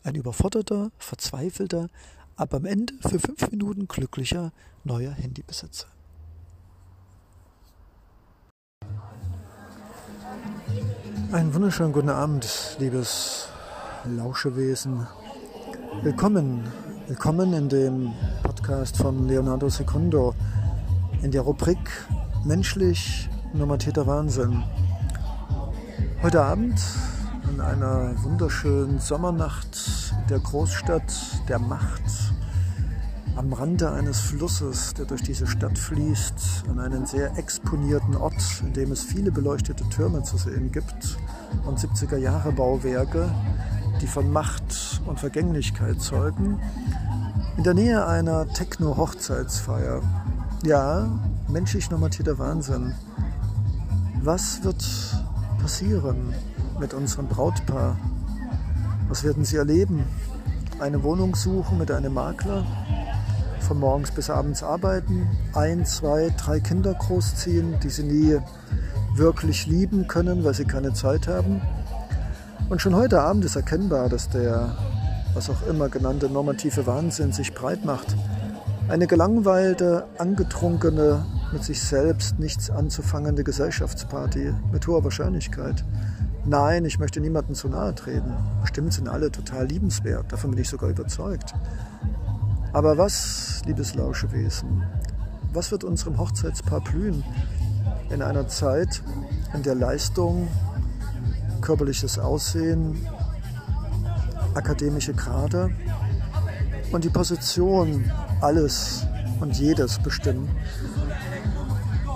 Ein 0.04 0.14
überforderter, 0.14 0.92
verzweifelter, 0.98 1.88
aber 2.36 2.58
am 2.58 2.64
Ende 2.64 2.94
für 3.00 3.18
fünf 3.18 3.50
Minuten 3.50 3.88
glücklicher 3.88 4.52
neuer 4.84 5.12
Handybesitzer. 5.12 5.88
Einen 11.32 11.54
wunderschönen 11.54 11.94
guten 11.94 12.10
Abend, 12.10 12.76
liebes 12.78 13.48
Lauschewesen. 14.04 15.06
Willkommen, 16.02 16.70
willkommen 17.06 17.54
in 17.54 17.70
dem 17.70 18.12
Podcast 18.42 18.98
von 18.98 19.26
Leonardo 19.26 19.70
Secundo 19.70 20.34
in 21.22 21.30
der 21.30 21.40
Rubrik 21.40 21.78
Menschlich 22.44 23.30
normatierter 23.54 24.06
Wahnsinn. 24.06 24.62
Heute 26.22 26.42
Abend 26.42 26.78
an 27.48 27.62
einer 27.62 28.12
wunderschönen 28.22 28.98
Sommernacht 28.98 30.12
der 30.28 30.38
Großstadt 30.38 31.14
der 31.48 31.58
Macht 31.58 32.31
am 33.36 33.52
Rande 33.52 33.90
eines 33.90 34.20
Flusses, 34.20 34.94
der 34.94 35.06
durch 35.06 35.22
diese 35.22 35.46
Stadt 35.46 35.78
fließt, 35.78 36.64
an 36.68 36.78
einen 36.78 37.06
sehr 37.06 37.36
exponierten 37.38 38.16
Ort, 38.16 38.62
in 38.62 38.72
dem 38.72 38.92
es 38.92 39.02
viele 39.02 39.32
beleuchtete 39.32 39.88
Türme 39.88 40.22
zu 40.22 40.36
sehen 40.36 40.70
gibt 40.70 41.16
und 41.64 41.78
70er 41.78 42.18
Jahre 42.18 42.52
Bauwerke, 42.52 43.30
die 44.00 44.06
von 44.06 44.30
Macht 44.30 45.00
und 45.06 45.18
Vergänglichkeit 45.18 46.00
zeugen, 46.00 46.60
in 47.56 47.64
der 47.64 47.74
Nähe 47.74 48.06
einer 48.06 48.46
Techno-Hochzeitsfeier. 48.48 50.02
Ja, 50.64 51.08
menschlich 51.48 51.90
normatierter 51.90 52.38
Wahnsinn. 52.38 52.94
Was 54.22 54.62
wird 54.62 54.84
passieren 55.60 56.34
mit 56.78 56.94
unserem 56.94 57.28
Brautpaar? 57.28 57.96
Was 59.08 59.24
werden 59.24 59.44
sie 59.44 59.56
erleben? 59.56 60.04
Eine 60.78 61.02
Wohnung 61.02 61.34
suchen 61.34 61.78
mit 61.78 61.90
einem 61.90 62.14
Makler? 62.14 62.64
Von 63.72 63.80
morgens 63.80 64.10
bis 64.10 64.28
abends 64.28 64.62
arbeiten, 64.62 65.26
ein, 65.54 65.86
zwei, 65.86 66.30
drei 66.36 66.60
Kinder 66.60 66.92
großziehen, 66.92 67.80
die 67.82 67.88
sie 67.88 68.02
nie 68.02 68.38
wirklich 69.14 69.66
lieben 69.66 70.08
können, 70.08 70.44
weil 70.44 70.52
sie 70.52 70.66
keine 70.66 70.92
Zeit 70.92 71.26
haben. 71.26 71.62
Und 72.68 72.82
schon 72.82 72.94
heute 72.94 73.22
Abend 73.22 73.46
ist 73.46 73.56
erkennbar, 73.56 74.10
dass 74.10 74.28
der, 74.28 74.76
was 75.32 75.48
auch 75.48 75.66
immer 75.66 75.88
genannte 75.88 76.28
normative 76.28 76.86
Wahnsinn 76.86 77.32
sich 77.32 77.54
breit 77.54 77.86
macht. 77.86 78.14
Eine 78.90 79.06
gelangweilte, 79.06 80.04
angetrunkene, 80.18 81.24
mit 81.50 81.64
sich 81.64 81.80
selbst 81.80 82.38
nichts 82.38 82.68
anzufangende 82.68 83.42
Gesellschaftsparty 83.42 84.52
mit 84.70 84.86
hoher 84.86 85.02
Wahrscheinlichkeit. 85.02 85.82
Nein, 86.44 86.84
ich 86.84 86.98
möchte 86.98 87.22
niemandem 87.22 87.54
zu 87.54 87.70
nahe 87.70 87.94
treten. 87.94 88.34
Bestimmt 88.60 88.92
sind 88.92 89.08
alle 89.08 89.32
total 89.32 89.64
liebenswert, 89.66 90.30
davon 90.30 90.50
bin 90.50 90.60
ich 90.60 90.68
sogar 90.68 90.90
überzeugt. 90.90 91.54
Aber 92.72 92.96
was, 92.96 93.60
liebes 93.66 93.94
Lauschewesen, 93.94 94.82
was 95.52 95.70
wird 95.70 95.84
unserem 95.84 96.18
Hochzeitspaar 96.18 96.80
blühen 96.80 97.22
in 98.08 98.22
einer 98.22 98.48
Zeit, 98.48 99.02
in 99.52 99.62
der 99.62 99.74
Leistung, 99.74 100.48
körperliches 101.60 102.18
Aussehen, 102.18 103.06
akademische 104.54 105.12
Grade 105.12 105.70
und 106.92 107.04
die 107.04 107.10
Position 107.10 108.10
alles 108.40 109.06
und 109.40 109.58
jedes 109.58 109.98
bestimmen? 109.98 110.48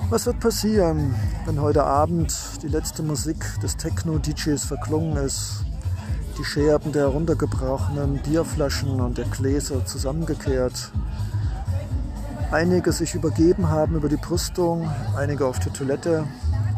Was 0.09 0.25
wird 0.25 0.40
passieren, 0.40 1.14
wenn 1.45 1.61
heute 1.61 1.85
Abend 1.85 2.35
die 2.62 2.69
letzte 2.69 3.03
Musik 3.03 3.45
des 3.61 3.77
Techno-DJs 3.77 4.64
verklungen 4.64 5.19
ist 5.19 5.66
die 6.38 6.44
Scherben 6.44 6.92
der 6.92 7.09
heruntergebrochenen 7.09 8.20
Bierflaschen 8.22 9.01
und 9.01 9.16
der 9.16 9.25
Gläser 9.27 9.85
zusammengekehrt. 9.87 10.90
Einige 12.51 12.92
sich 12.92 13.14
übergeben 13.14 13.68
haben 13.68 13.96
über 13.96 14.09
die 14.09 14.16
Brüstung, 14.16 14.90
einige 15.16 15.46
auf 15.46 15.59
die 15.59 15.70
Toilette 15.70 16.25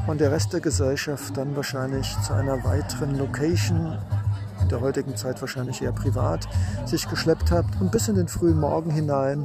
und 0.06 0.20
der 0.20 0.32
Rest 0.32 0.52
der 0.52 0.60
Gesellschaft 0.60 1.36
dann 1.36 1.56
wahrscheinlich 1.56 2.16
zu 2.22 2.32
einer 2.32 2.62
weiteren 2.64 3.18
Location, 3.18 3.98
in 4.62 4.68
der 4.68 4.80
heutigen 4.80 5.16
Zeit 5.16 5.40
wahrscheinlich 5.40 5.82
eher 5.82 5.92
privat, 5.92 6.48
sich 6.86 7.08
geschleppt 7.08 7.50
hat 7.50 7.66
und 7.80 7.90
bis 7.90 8.08
in 8.08 8.14
den 8.14 8.28
frühen 8.28 8.60
Morgen 8.60 8.90
hinein 8.90 9.44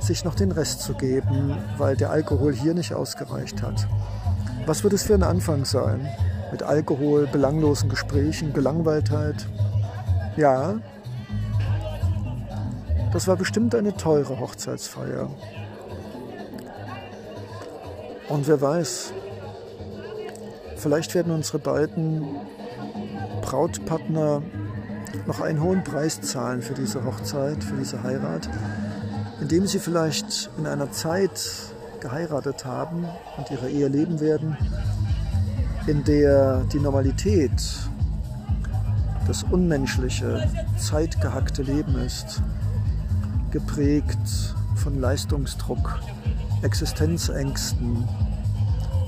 sich 0.00 0.24
noch 0.24 0.34
den 0.34 0.50
Rest 0.50 0.80
zu 0.80 0.94
geben, 0.94 1.56
weil 1.78 1.96
der 1.96 2.10
Alkohol 2.10 2.52
hier 2.52 2.74
nicht 2.74 2.94
ausgereicht 2.94 3.62
hat. 3.62 3.86
Was 4.66 4.82
wird 4.82 4.94
es 4.94 5.04
für 5.04 5.14
ein 5.14 5.22
Anfang 5.22 5.64
sein? 5.64 6.08
Mit 6.52 6.62
Alkohol, 6.62 7.26
belanglosen 7.26 7.88
Gesprächen, 7.88 8.52
Gelangweiltheit. 8.52 9.46
Ja, 10.36 10.74
das 13.12 13.26
war 13.26 13.36
bestimmt 13.36 13.74
eine 13.74 13.96
teure 13.96 14.38
Hochzeitsfeier. 14.38 15.30
Und 18.28 18.46
wer 18.46 18.60
weiß, 18.60 19.12
vielleicht 20.76 21.14
werden 21.14 21.32
unsere 21.32 21.58
beiden 21.58 22.24
Brautpartner 23.40 24.42
noch 25.26 25.40
einen 25.40 25.62
hohen 25.62 25.84
Preis 25.84 26.20
zahlen 26.20 26.62
für 26.62 26.74
diese 26.74 27.04
Hochzeit, 27.04 27.62
für 27.64 27.76
diese 27.76 28.02
Heirat, 28.02 28.48
indem 29.40 29.66
sie 29.66 29.78
vielleicht 29.78 30.50
in 30.58 30.66
einer 30.66 30.90
Zeit 30.90 31.40
geheiratet 32.00 32.64
haben 32.64 33.06
und 33.36 33.50
ihre 33.50 33.70
Ehe 33.70 33.88
leben 33.88 34.20
werden, 34.20 34.56
in 35.86 36.04
der 36.04 36.64
die 36.72 36.78
Normalität, 36.78 37.50
das 39.26 39.42
unmenschliche, 39.44 40.48
zeitgehackte 40.76 41.62
Leben 41.62 41.96
ist, 41.96 42.42
geprägt 43.50 44.54
von 44.76 45.00
Leistungsdruck, 45.00 45.98
Existenzängsten, 46.62 48.08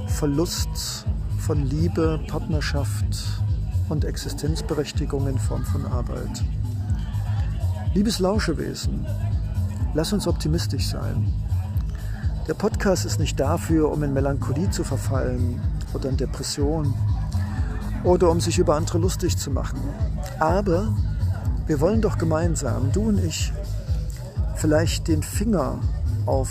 Verlust 0.08 1.04
von 1.38 1.64
Liebe, 1.66 2.20
Partnerschaft 2.26 3.24
und 3.88 4.04
Existenzberechtigung 4.04 5.28
in 5.28 5.38
Form 5.38 5.64
von 5.64 5.86
Arbeit. 5.86 6.44
Liebes 7.94 8.18
Lauschewesen, 8.18 9.06
lass 9.94 10.12
uns 10.12 10.26
optimistisch 10.26 10.88
sein. 10.88 11.32
Der 12.48 12.54
Podcast 12.54 13.04
ist 13.04 13.20
nicht 13.20 13.38
dafür, 13.38 13.90
um 13.90 14.02
in 14.02 14.12
Melancholie 14.12 14.70
zu 14.70 14.82
verfallen 14.84 15.60
oder 15.94 16.08
in 16.08 16.16
Depression 16.16 16.94
oder 18.04 18.30
um 18.30 18.40
sich 18.40 18.58
über 18.58 18.76
andere 18.76 18.98
lustig 18.98 19.38
zu 19.38 19.50
machen. 19.50 19.80
Aber 20.38 20.94
wir 21.66 21.80
wollen 21.80 22.02
doch 22.02 22.18
gemeinsam, 22.18 22.92
du 22.92 23.08
und 23.08 23.24
ich, 23.24 23.52
vielleicht 24.56 25.08
den 25.08 25.22
Finger 25.22 25.78
auf 26.26 26.50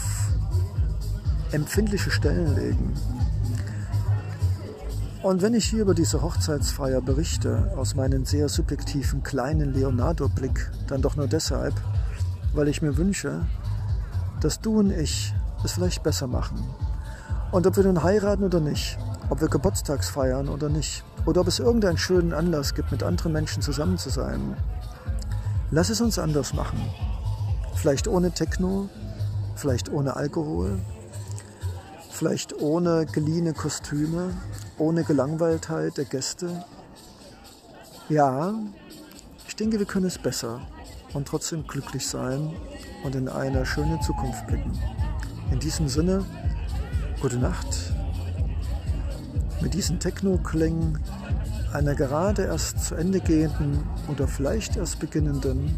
empfindliche 1.51 2.11
Stellen 2.11 2.55
legen. 2.55 2.93
Und 5.21 5.41
wenn 5.41 5.53
ich 5.53 5.65
hier 5.65 5.83
über 5.83 5.93
diese 5.93 6.21
Hochzeitsfeier 6.21 6.99
berichte, 6.99 7.71
aus 7.77 7.95
meinem 7.95 8.25
sehr 8.25 8.49
subjektiven 8.49 9.23
kleinen 9.23 9.73
Leonardo-Blick, 9.73 10.69
dann 10.87 11.01
doch 11.01 11.15
nur 11.15 11.27
deshalb, 11.27 11.73
weil 12.53 12.67
ich 12.67 12.81
mir 12.81 12.97
wünsche, 12.97 13.45
dass 14.41 14.59
du 14.59 14.79
und 14.79 14.91
ich 14.91 15.33
es 15.63 15.73
vielleicht 15.73 16.03
besser 16.03 16.27
machen. 16.27 16.61
Und 17.51 17.65
ob 17.67 17.77
wir 17.77 17.83
nun 17.83 18.03
heiraten 18.03 18.43
oder 18.43 18.59
nicht, 18.59 18.97
ob 19.29 19.41
wir 19.41 19.47
Geburtstags 19.47 20.09
feiern 20.09 20.49
oder 20.49 20.69
nicht, 20.69 21.03
oder 21.25 21.41
ob 21.41 21.47
es 21.47 21.59
irgendeinen 21.59 21.97
schönen 21.97 22.33
Anlass 22.33 22.73
gibt, 22.73 22.91
mit 22.91 23.03
anderen 23.03 23.31
Menschen 23.33 23.61
zusammen 23.61 23.97
zu 23.97 24.09
sein, 24.09 24.55
lass 25.71 25.89
es 25.89 26.01
uns 26.01 26.19
anders 26.19 26.53
machen. 26.53 26.81
Vielleicht 27.75 28.07
ohne 28.07 28.31
Techno, 28.31 28.89
vielleicht 29.55 29.89
ohne 29.89 30.15
Alkohol, 30.15 30.79
vielleicht 32.11 32.61
ohne 32.61 33.05
geliehene 33.05 33.53
Kostüme, 33.53 34.33
ohne 34.77 35.03
Gelangweiltheit 35.03 35.97
der 35.97 36.05
Gäste. 36.05 36.63
Ja, 38.09 38.53
ich 39.47 39.55
denke, 39.55 39.79
wir 39.79 39.85
können 39.85 40.05
es 40.05 40.17
besser 40.17 40.61
und 41.13 41.27
trotzdem 41.27 41.65
glücklich 41.67 42.07
sein 42.07 42.53
und 43.03 43.15
in 43.15 43.29
eine 43.29 43.65
schöne 43.65 43.99
Zukunft 44.01 44.45
blicken. 44.47 44.77
In 45.51 45.59
diesem 45.59 45.87
Sinne, 45.87 46.25
gute 47.21 47.37
Nacht. 47.37 47.93
Mit 49.63 49.75
diesen 49.75 49.97
Techno-Klängen 49.97 50.99
einer 51.71 51.95
gerade 51.95 52.43
erst 52.43 52.83
zu 52.83 52.95
Ende 52.95 53.21
gehenden 53.21 53.81
oder 54.09 54.27
vielleicht 54.27 54.75
erst 54.75 54.99
beginnenden 54.99 55.73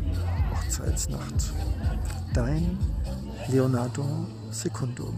Hochzeitsnacht. 0.52 1.54
Dein 2.34 2.80
Leonardo 3.48 4.04
Secundo. 4.50 5.14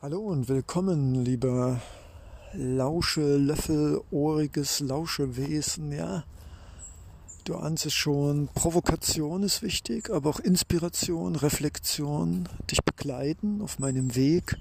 Hallo 0.00 0.20
und 0.20 0.48
willkommen, 0.48 1.26
lieber 1.26 1.78
Lausche, 2.54 3.36
Löffel, 3.36 4.00
ohriges 4.10 4.80
Lauschewesen, 4.80 5.92
ja. 5.92 6.24
Du 7.50 7.56
ahnst 7.56 7.84
es 7.84 7.94
schon, 7.94 8.46
Provokation 8.54 9.42
ist 9.42 9.60
wichtig, 9.60 10.08
aber 10.08 10.30
auch 10.30 10.38
Inspiration, 10.38 11.34
Reflexion, 11.34 12.48
dich 12.70 12.80
begleiten 12.84 13.60
auf 13.60 13.80
meinem 13.80 14.14
Weg, 14.14 14.56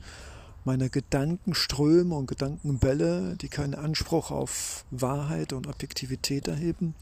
meiner 0.66 0.90
Gedankenströme 0.90 2.16
und 2.16 2.26
Gedankenbälle, 2.26 3.36
die 3.40 3.48
keinen 3.48 3.76
Anspruch 3.76 4.32
auf 4.32 4.86
Wahrheit 4.90 5.54
und 5.54 5.68
Objektivität 5.68 6.48
erheben, 6.48 6.96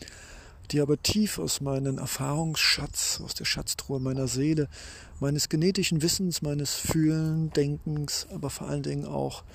die 0.71 0.81
aber 0.81 1.01
tief 1.01 1.39
aus 1.39 1.61
meinem 1.61 1.99
Erfahrungsschatz, 1.99 3.21
aus 3.23 3.33
der 3.33 3.45
Schatztruhe 3.45 4.01
meiner 4.01 4.27
Seele, 4.27 4.67
meines 5.21 5.47
genetischen 5.47 6.01
Wissens, 6.01 6.41
meines 6.41 6.73
Fühlen, 6.73 7.51
Denkens, 7.51 8.27
aber 8.33 8.49
vor 8.49 8.67
allen 8.67 8.83
Dingen 8.83 9.05
auch 9.05 9.45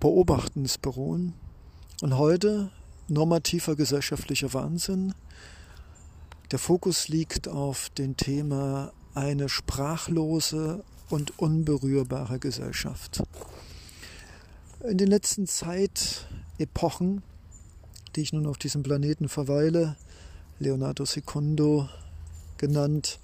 Beobachtens 0.00 0.78
beruhen. 0.78 1.34
Und 2.00 2.16
heute 2.16 2.70
normativer 3.08 3.76
gesellschaftlicher 3.76 4.52
Wahnsinn. 4.52 5.14
Der 6.50 6.58
Fokus 6.58 7.08
liegt 7.08 7.48
auf 7.48 7.90
dem 7.90 8.16
Thema 8.16 8.92
eine 9.14 9.48
sprachlose 9.48 10.84
und 11.10 11.38
unberührbare 11.38 12.38
Gesellschaft. 12.38 13.22
In 14.88 14.98
den 14.98 15.08
letzten 15.08 15.46
Zeitepochen, 15.46 17.22
die 18.14 18.20
ich 18.22 18.32
nun 18.32 18.46
auf 18.46 18.58
diesem 18.58 18.82
Planeten 18.82 19.28
verweile, 19.28 19.96
Leonardo 20.58 21.04
Secundo 21.04 21.88
genannt, 22.58 23.18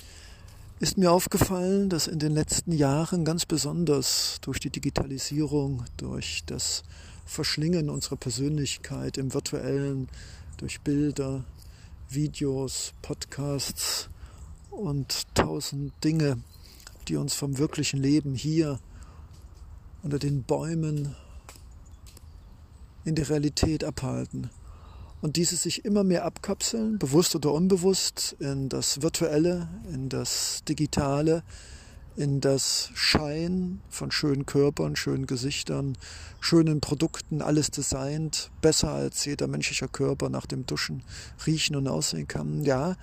ist 0.80 0.98
mir 0.98 1.12
aufgefallen, 1.12 1.88
dass 1.88 2.08
in 2.08 2.18
den 2.18 2.32
letzten 2.32 2.72
Jahren 2.72 3.24
ganz 3.24 3.46
besonders 3.46 4.38
durch 4.40 4.58
die 4.58 4.70
Digitalisierung, 4.70 5.84
durch 5.96 6.42
das 6.46 6.82
Verschlingen 7.24 7.90
unserer 7.90 8.16
Persönlichkeit 8.16 9.18
im 9.18 9.32
virtuellen, 9.32 10.08
durch 10.56 10.80
Bilder, 10.80 11.44
Videos, 12.08 12.92
Podcasts 13.02 14.08
und 14.70 15.26
tausend 15.34 15.92
Dinge, 16.04 16.38
die 17.08 17.16
uns 17.16 17.34
vom 17.34 17.58
wirklichen 17.58 18.00
Leben 18.00 18.34
hier 18.34 18.78
unter 20.02 20.18
den 20.18 20.42
Bäumen 20.42 21.16
in 23.04 23.14
der 23.14 23.28
Realität 23.28 23.84
abhalten. 23.84 24.50
Und 25.20 25.36
diese 25.36 25.56
sich 25.56 25.84
immer 25.84 26.04
mehr 26.04 26.24
abkapseln, 26.24 26.98
bewusst 26.98 27.34
oder 27.34 27.52
unbewusst, 27.52 28.36
in 28.40 28.68
das 28.68 29.00
Virtuelle, 29.00 29.68
in 29.90 30.10
das 30.10 30.62
Digitale, 30.68 31.42
in 32.16 32.40
das 32.40 32.90
Schein 32.94 33.80
von 33.88 34.10
schönen 34.10 34.46
Körpern, 34.46 34.94
schönen 34.94 35.26
Gesichtern, 35.26 35.98
schönen 36.40 36.80
Produkten, 36.80 37.42
alles 37.42 37.70
designt, 37.70 38.50
besser 38.60 38.90
als 38.90 39.24
jeder 39.24 39.48
menschliche 39.48 39.88
Körper 39.88 40.28
nach 40.28 40.46
dem 40.46 40.66
Duschen 40.66 41.02
riechen 41.46 41.74
und 41.74 41.88
aussehen 41.88 42.28
kann. 42.28 42.62
Ja, 42.62 42.96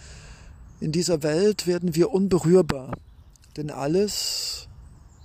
in 0.79 0.91
dieser 0.91 1.23
Welt 1.23 1.67
werden 1.67 1.95
wir 1.95 2.11
unberührbar, 2.11 2.93
denn 3.57 3.69
alles 3.69 4.69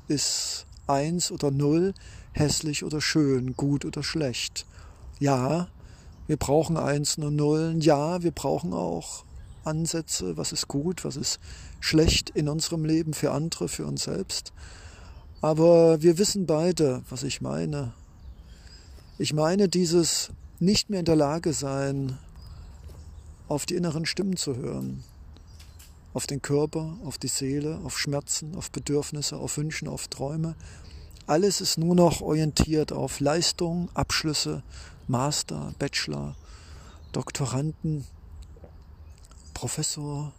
ist 0.09 0.67
eins 0.87 1.31
oder 1.31 1.51
null, 1.51 1.95
hässlich 2.33 2.85
oder 2.85 3.01
schön, 3.01 3.55
gut 3.57 3.85
oder 3.85 4.03
schlecht. 4.03 4.67
Ja, 5.19 5.69
wir 6.27 6.37
brauchen 6.37 6.77
Einsen 6.77 7.23
und 7.25 7.37
Nullen. 7.37 7.81
Ja, 7.81 8.23
wir 8.23 8.33
brauchen 8.33 8.73
auch 8.73 9.25
Ansätze, 9.65 10.37
was 10.37 10.53
ist 10.53 10.69
gut, 10.69 11.05
was 11.05 11.17
ist 11.17 11.41
schlecht 11.87 12.31
in 12.31 12.49
unserem 12.49 12.85
Leben 12.85 13.15
für 13.15 13.31
andere, 13.31 13.69
für 13.69 13.87
uns 13.87 14.05
selbst. 14.05 14.53
Aber 15.41 16.03
wir 16.03 16.19
wissen 16.19 16.47
beide, 16.47 17.03
was 17.09 17.23
ich 17.23 17.41
meine. 17.41 17.93
Ich 19.19 19.33
meine 19.33 19.69
dieses 19.69 20.31
nicht 20.59 20.91
mehr 20.91 21.01
in 21.01 21.05
der 21.05 21.17
Lage 21.17 21.53
sein, 21.53 22.19
auf 23.49 23.67
die 23.67 23.77
inneren 23.77 24.05
Stimmen 24.05 24.37
zu 24.37 24.57
hören, 24.57 25.05
auf 26.13 26.27
den 26.27 26.43
Körper, 26.43 26.97
auf 27.05 27.19
die 27.19 27.29
Seele, 27.29 27.79
auf 27.85 27.97
Schmerzen, 27.99 28.57
auf 28.57 28.73
Bedürfnisse, 28.73 29.37
auf 29.37 29.57
Wünschen, 29.57 29.87
auf 29.87 30.09
Träume. 30.09 30.57
Alles 31.29 31.61
ist 31.61 31.79
nur 31.79 31.95
noch 31.95 32.21
orientiert 32.21 32.91
auf 32.91 33.21
Leistung, 33.21 33.91
Abschlüsse, 33.95 34.65
Master, 35.07 35.73
Bachelor, 35.79 36.35
Doktoranden, 37.13 38.05
Professor, 39.55 40.33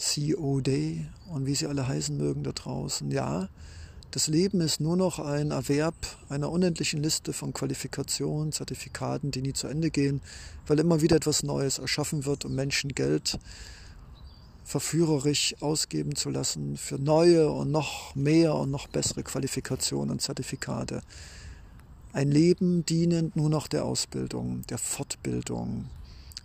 COD 0.00 1.04
und 1.28 1.46
wie 1.46 1.54
sie 1.54 1.66
alle 1.66 1.86
heißen 1.86 2.16
mögen 2.16 2.42
da 2.42 2.52
draußen. 2.52 3.10
Ja, 3.10 3.48
das 4.10 4.26
Leben 4.26 4.60
ist 4.60 4.80
nur 4.80 4.96
noch 4.96 5.18
ein 5.18 5.50
Erwerb 5.50 5.94
einer 6.28 6.50
unendlichen 6.50 7.02
Liste 7.02 7.32
von 7.32 7.52
Qualifikationen, 7.52 8.50
Zertifikaten, 8.50 9.30
die 9.30 9.42
nie 9.42 9.52
zu 9.52 9.68
Ende 9.68 9.90
gehen, 9.90 10.20
weil 10.66 10.78
immer 10.78 11.00
wieder 11.02 11.16
etwas 11.16 11.42
Neues 11.42 11.78
erschaffen 11.78 12.24
wird, 12.24 12.44
um 12.44 12.54
Menschen 12.54 12.94
Geld 12.94 13.38
verführerisch 14.64 15.54
ausgeben 15.60 16.16
zu 16.16 16.30
lassen 16.30 16.76
für 16.76 16.98
neue 16.98 17.50
und 17.50 17.70
noch 17.70 18.14
mehr 18.14 18.54
und 18.54 18.70
noch 18.70 18.88
bessere 18.88 19.22
Qualifikationen 19.22 20.10
und 20.10 20.22
Zertifikate. 20.22 21.02
Ein 22.12 22.30
Leben 22.30 22.84
dienend 22.86 23.36
nur 23.36 23.50
noch 23.50 23.68
der 23.68 23.84
Ausbildung, 23.84 24.62
der 24.68 24.78
Fortbildung, 24.78 25.90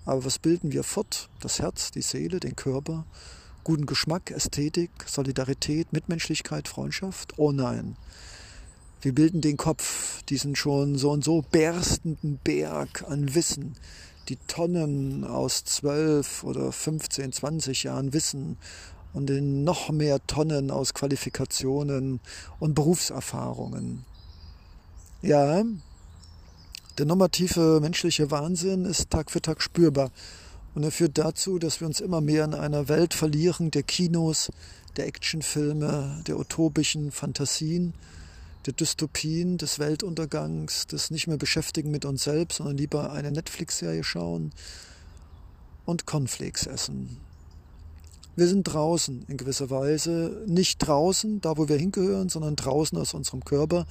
aber 0.06 0.24
was 0.24 0.38
bilden 0.38 0.72
wir 0.72 0.84
fort? 0.84 1.30
Das 1.40 1.60
Herz, 1.60 1.90
die 1.90 2.04
Seele, 2.04 2.40
den 2.40 2.56
Körper, 2.56 3.06
guten 3.66 3.88
Geschmack, 3.88 4.30
Ästhetik, 4.30 4.92
Solidarität, 5.08 5.92
Mitmenschlichkeit, 5.92 6.68
Freundschaft? 6.68 7.34
Oh 7.38 7.52
nein. 7.52 7.98
Wir 9.02 9.14
bilden 9.14 9.42
den 9.42 9.58
Kopf, 9.58 10.22
diesen 10.30 10.56
schon 10.56 11.00
so 11.00 11.10
und 11.10 11.24
so 11.24 11.42
berstenden 11.42 12.40
Berg 12.44 13.04
an 13.10 13.34
Wissen, 13.34 13.76
die 14.30 14.38
Tonnen 14.48 15.24
aus 15.24 15.64
zwölf 15.64 16.44
oder 16.44 16.72
15, 16.72 17.32
20 17.32 17.84
Jahren 17.84 18.14
Wissen 18.14 18.58
und 19.14 19.32
in 19.32 19.64
noch 19.64 19.90
mehr 19.90 20.26
Tonnen 20.28 20.70
aus 20.70 20.94
Qualifikationen 20.94 22.20
und 22.60 22.76
Berufserfahrungen. 22.76 24.06
Ja, 25.24 25.64
der 27.00 27.06
normative 27.08 27.80
menschliche 27.82 28.30
Wahnsinn 28.30 28.86
ist 28.86 29.10
Tag 29.10 29.32
für 29.32 29.42
Tag 29.42 29.64
spürbar 29.64 30.12
und 30.76 30.84
er 30.84 30.92
führt 30.92 31.18
dazu, 31.18 31.58
dass 31.58 31.80
wir 31.80 31.88
uns 31.88 32.02
immer 32.02 32.20
mehr 32.20 32.44
in 32.44 32.54
einer 32.54 32.90
Welt 32.90 33.14
verlieren 33.14 33.72
der 33.72 33.84
Kinos, 33.84 34.52
der 34.98 35.08
Actionfilme, 35.08 36.22
der 36.28 36.38
utopischen 36.38 37.12
Fantasien, 37.12 37.94
der 38.66 38.74
Dystopien, 38.74 39.58
des 39.58 39.80
Weltuntergangs, 39.80 40.88
des 40.88 41.12
nicht 41.12 41.28
mehr 41.28 41.38
beschäftigen 41.38 41.92
mit 41.92 42.04
uns 42.04 42.26
selbst, 42.26 42.58
sondern 42.58 42.78
lieber 42.78 43.14
eine 43.14 43.32
Netflix-Serie 43.32 44.04
schauen 44.04 44.52
und 45.86 46.06
Cornflakes 46.06 46.68
essen. 46.68 47.18
Wir 48.36 48.48
sind 48.48 48.64
draußen 48.64 49.24
in 49.30 49.38
gewisser 49.38 49.70
Weise, 49.70 50.44
nicht 50.46 50.80
draußen, 50.80 51.40
da 51.40 51.58
wo 51.58 51.70
wir 51.70 51.78
hingehören, 51.78 52.28
sondern 52.28 52.58
draußen 52.58 52.98
aus 52.98 53.14
unserem 53.14 53.46
Körper. 53.46 53.86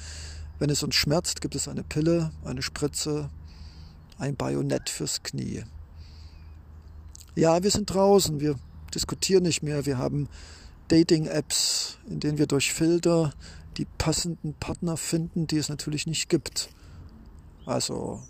Wenn 0.58 0.68
es 0.68 0.82
uns 0.82 0.96
schmerzt, 0.96 1.40
gibt 1.40 1.54
es 1.54 1.66
eine 1.66 1.82
Pille, 1.82 2.30
eine 2.44 2.60
Spritze, 2.60 3.30
ein 4.18 4.36
Bajonett 4.36 4.90
fürs 4.90 5.22
Knie. 5.22 5.64
Ja, 7.36 7.62
wir 7.64 7.70
sind 7.70 7.92
draußen, 7.92 8.38
wir 8.38 8.54
diskutieren 8.94 9.42
nicht 9.42 9.62
mehr, 9.62 9.86
wir 9.86 9.98
haben 9.98 10.28
Dating-Apps, 10.88 11.98
in 12.08 12.20
denen 12.20 12.38
wir 12.38 12.46
durch 12.46 12.72
Filter 12.72 13.32
die 13.76 13.86
passenden 13.98 14.54
Partner 14.54 14.96
finden, 14.96 15.48
die 15.48 15.56
es 15.56 15.68
natürlich 15.68 16.06
nicht 16.06 16.28
gibt. 16.28 16.68
Also 17.66 18.22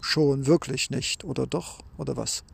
schon 0.00 0.46
wirklich 0.46 0.90
nicht, 0.90 1.24
oder 1.24 1.48
doch, 1.48 1.80
oder 1.98 2.16
was? 2.16 2.44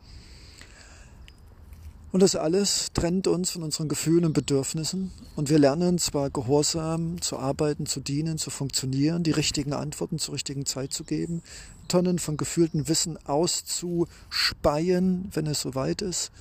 Und 2.11 2.23
das 2.23 2.35
alles 2.35 2.87
trennt 2.93 3.27
uns 3.27 3.51
von 3.51 3.63
unseren 3.63 3.89
Gefühlen 3.89 4.25
und 4.25 4.33
Bedürfnissen. 4.33 5.11
Und 5.35 5.49
wir 5.49 5.59
lernen 5.59 5.99
zwar 5.99 6.31
gehorsam 6.31 7.21
zu 7.21 7.37
arbeiten, 7.37 7.85
zu 7.85 7.99
dienen, 7.99 8.39
zu 8.39 8.49
funktionieren, 8.49 9.23
die 9.23 9.31
richtigen 9.31 9.73
Antworten 9.73 10.17
zur 10.17 10.33
richtigen 10.33 10.65
Zeit 10.65 10.93
zu 10.93 11.03
geben, 11.03 11.43
Tonnen 11.87 12.19
von 12.19 12.37
gefühltem 12.37 12.87
Wissen 12.87 13.17
auszuspeien, 13.25 15.29
wenn 15.33 15.47
es 15.47 15.61
soweit 15.61 16.01
ist, 16.01 16.31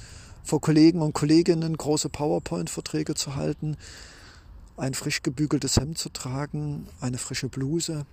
vor 0.44 0.60
Kollegen 0.60 1.02
und 1.02 1.12
Kolleginnen 1.12 1.76
große 1.76 2.08
PowerPoint-Verträge 2.08 3.14
zu 3.14 3.36
halten, 3.36 3.76
ein 4.76 4.94
frisch 4.94 5.22
gebügeltes 5.22 5.76
Hemd 5.76 5.98
zu 5.98 6.10
tragen, 6.10 6.86
eine 7.00 7.18
frische 7.18 7.48
Bluse 7.48 8.06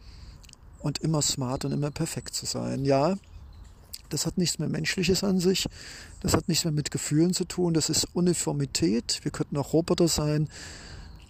und 0.80 1.00
immer 1.00 1.22
smart 1.22 1.66
und 1.66 1.72
immer 1.72 1.92
perfekt 1.92 2.34
zu 2.34 2.46
sein. 2.46 2.86
Ja, 2.86 3.18
das 4.10 4.26
hat 4.26 4.38
nichts 4.38 4.60
mehr 4.60 4.70
Menschliches 4.70 5.24
an 5.24 5.40
sich. 5.40 5.68
Das 6.22 6.34
hat 6.34 6.48
nichts 6.48 6.66
mehr 6.66 6.72
mit 6.72 6.92
Gefühlen 6.92 7.34
zu 7.34 7.46
tun. 7.46 7.74
Das 7.74 7.90
ist 7.90 8.08
Uniformität. 8.14 9.20
Wir 9.24 9.32
könnten 9.32 9.58
auch 9.58 9.74
Roboter 9.74 10.08
sein. 10.08 10.50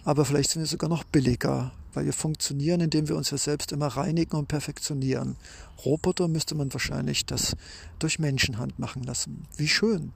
Aber 0.04 0.24
vielleicht 0.24 0.50
sind 0.50 0.60
wir 0.60 0.66
sogar 0.66 0.90
noch 0.90 1.04
billiger, 1.04 1.72
weil 1.94 2.04
wir 2.04 2.12
funktionieren, 2.12 2.80
indem 2.80 3.08
wir 3.08 3.16
uns 3.16 3.30
ja 3.30 3.38
selbst 3.38 3.72
immer 3.72 3.88
reinigen 3.88 4.36
und 4.36 4.48
perfektionieren. 4.48 5.36
Roboter 5.84 6.28
müsste 6.28 6.54
man 6.54 6.72
wahrscheinlich 6.72 7.26
das 7.26 7.56
durch 7.98 8.18
Menschenhand 8.18 8.78
machen 8.78 9.02
lassen. 9.02 9.46
Wie 9.56 9.68
schön. 9.68 10.12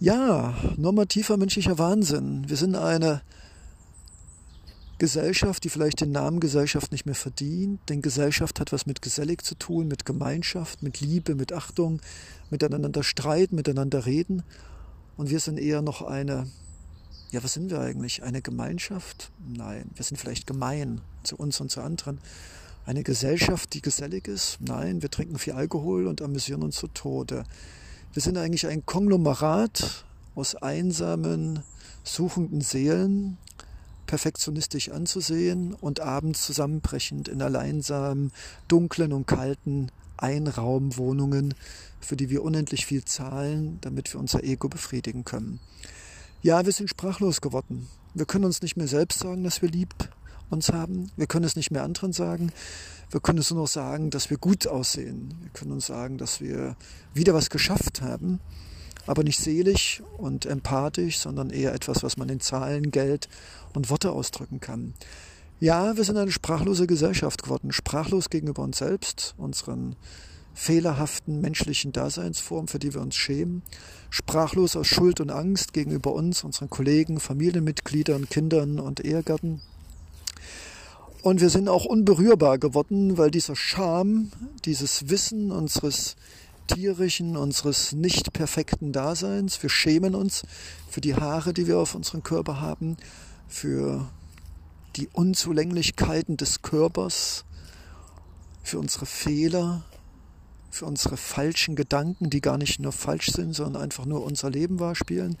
Ja, 0.00 0.56
normativer 0.76 1.36
menschlicher 1.36 1.78
Wahnsinn. 1.78 2.48
Wir 2.48 2.56
sind 2.56 2.74
eine 2.74 3.22
Gesellschaft, 5.02 5.64
die 5.64 5.68
vielleicht 5.68 6.00
den 6.00 6.12
Namen 6.12 6.38
Gesellschaft 6.38 6.92
nicht 6.92 7.06
mehr 7.06 7.16
verdient, 7.16 7.80
denn 7.88 8.02
Gesellschaft 8.02 8.60
hat 8.60 8.72
was 8.72 8.86
mit 8.86 9.02
gesellig 9.02 9.42
zu 9.42 9.56
tun, 9.56 9.88
mit 9.88 10.04
Gemeinschaft, 10.04 10.82
mit 10.82 11.00
Liebe, 11.00 11.34
mit 11.34 11.52
Achtung, 11.52 12.00
miteinander 12.50 13.02
streiten, 13.02 13.56
miteinander 13.56 14.06
reden. 14.06 14.44
Und 15.16 15.30
wir 15.30 15.40
sind 15.40 15.58
eher 15.58 15.82
noch 15.82 16.02
eine, 16.02 16.46
ja, 17.32 17.42
was 17.42 17.54
sind 17.54 17.70
wir 17.70 17.80
eigentlich? 17.80 18.22
Eine 18.22 18.42
Gemeinschaft? 18.42 19.32
Nein, 19.48 19.90
wir 19.94 20.04
sind 20.04 20.18
vielleicht 20.18 20.46
gemein 20.46 21.00
zu 21.22 21.36
uns 21.36 21.60
und 21.60 21.70
zu 21.70 21.80
anderen. 21.80 22.20
Eine 22.84 23.02
Gesellschaft, 23.02 23.72
die 23.72 23.80
gesellig 23.80 24.28
ist? 24.28 24.58
Nein, 24.60 25.00
wir 25.00 25.10
trinken 25.10 25.38
viel 25.38 25.54
Alkohol 25.54 26.08
und 26.08 26.20
amüsieren 26.20 26.62
uns 26.62 26.76
zu 26.76 26.88
Tode. 26.88 27.44
Wir 28.12 28.20
sind 28.20 28.36
eigentlich 28.36 28.66
ein 28.66 28.84
Konglomerat 28.84 30.04
aus 30.34 30.56
einsamen, 30.56 31.62
suchenden 32.04 32.60
Seelen, 32.60 33.38
perfektionistisch 34.06 34.90
anzusehen 34.90 35.72
und 35.72 36.00
abends 36.00 36.44
zusammenbrechend 36.44 37.28
in 37.28 37.40
alleinsamen, 37.40 38.30
dunklen 38.68 39.14
und 39.14 39.26
kalten 39.26 39.90
Einraumwohnungen, 40.18 41.54
für 41.98 42.16
die 42.16 42.28
wir 42.28 42.42
unendlich 42.42 42.84
viel 42.84 43.06
zahlen, 43.06 43.78
damit 43.80 44.12
wir 44.12 44.20
unser 44.20 44.44
Ego 44.44 44.68
befriedigen 44.68 45.24
können. 45.24 45.60
Ja, 46.42 46.64
wir 46.64 46.72
sind 46.72 46.90
sprachlos 46.90 47.40
geworden. 47.40 47.88
Wir 48.14 48.26
können 48.26 48.44
uns 48.44 48.62
nicht 48.62 48.76
mehr 48.76 48.88
selbst 48.88 49.20
sagen, 49.20 49.44
dass 49.44 49.62
wir 49.62 49.68
lieb 49.68 49.94
uns 50.50 50.70
haben. 50.72 51.10
Wir 51.16 51.26
können 51.26 51.44
es 51.44 51.56
nicht 51.56 51.70
mehr 51.70 51.84
anderen 51.84 52.12
sagen. 52.12 52.52
Wir 53.10 53.20
können 53.20 53.38
es 53.38 53.50
nur 53.50 53.60
noch 53.60 53.68
sagen, 53.68 54.10
dass 54.10 54.28
wir 54.28 54.38
gut 54.38 54.66
aussehen. 54.66 55.34
Wir 55.40 55.50
können 55.50 55.72
uns 55.72 55.86
sagen, 55.86 56.18
dass 56.18 56.40
wir 56.40 56.76
wieder 57.14 57.32
was 57.32 57.48
geschafft 57.48 58.02
haben 58.02 58.40
aber 59.06 59.24
nicht 59.24 59.38
selig 59.38 60.02
und 60.16 60.46
empathisch, 60.46 61.18
sondern 61.18 61.50
eher 61.50 61.74
etwas, 61.74 62.02
was 62.02 62.16
man 62.16 62.28
in 62.28 62.40
Zahlen, 62.40 62.90
Geld 62.90 63.28
und 63.74 63.90
Worte 63.90 64.12
ausdrücken 64.12 64.60
kann. 64.60 64.94
Ja, 65.60 65.96
wir 65.96 66.04
sind 66.04 66.16
eine 66.16 66.32
sprachlose 66.32 66.86
Gesellschaft 66.86 67.42
geworden, 67.42 67.72
sprachlos 67.72 68.30
gegenüber 68.30 68.62
uns 68.62 68.78
selbst, 68.78 69.34
unseren 69.36 69.96
fehlerhaften 70.54 71.40
menschlichen 71.40 71.92
Daseinsformen, 71.92 72.68
für 72.68 72.78
die 72.78 72.94
wir 72.94 73.00
uns 73.00 73.16
schämen, 73.16 73.62
sprachlos 74.10 74.76
aus 74.76 74.86
Schuld 74.86 75.20
und 75.20 75.30
Angst 75.30 75.72
gegenüber 75.72 76.12
uns, 76.12 76.44
unseren 76.44 76.70
Kollegen, 76.70 77.20
Familienmitgliedern, 77.20 78.28
Kindern 78.28 78.78
und 78.78 79.04
Ehegatten. 79.04 79.62
Und 81.22 81.40
wir 81.40 81.50
sind 81.50 81.68
auch 81.68 81.84
unberührbar 81.84 82.58
geworden, 82.58 83.16
weil 83.16 83.30
dieser 83.30 83.54
Scham, 83.54 84.32
dieses 84.64 85.08
Wissen 85.08 85.52
unseres 85.52 86.16
tierischen, 86.66 87.36
unseres 87.36 87.92
nicht 87.92 88.32
perfekten 88.32 88.92
Daseins. 88.92 89.62
Wir 89.62 89.70
schämen 89.70 90.14
uns 90.14 90.42
für 90.90 91.00
die 91.00 91.14
Haare, 91.14 91.52
die 91.52 91.66
wir 91.66 91.78
auf 91.78 91.94
unserem 91.94 92.22
Körper 92.22 92.60
haben, 92.60 92.96
für 93.48 94.08
die 94.96 95.08
Unzulänglichkeiten 95.12 96.36
des 96.36 96.62
Körpers, 96.62 97.44
für 98.62 98.78
unsere 98.78 99.06
Fehler, 99.06 99.84
für 100.72 100.86
unsere 100.86 101.18
falschen 101.18 101.76
Gedanken, 101.76 102.30
die 102.30 102.40
gar 102.40 102.56
nicht 102.56 102.80
nur 102.80 102.92
falsch 102.92 103.30
sind, 103.30 103.52
sondern 103.52 103.82
einfach 103.82 104.06
nur 104.06 104.24
unser 104.24 104.48
Leben 104.50 104.80
wahrspielen. 104.80 105.36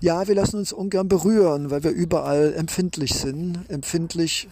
Ja, 0.00 0.28
wir 0.28 0.34
lassen 0.36 0.56
uns 0.58 0.72
ungern 0.72 1.08
berühren, 1.08 1.70
weil 1.70 1.82
wir 1.82 1.90
überall 1.90 2.54
empfindlich 2.54 3.14
sind. 3.14 3.64
Empfindlich, 3.68 4.48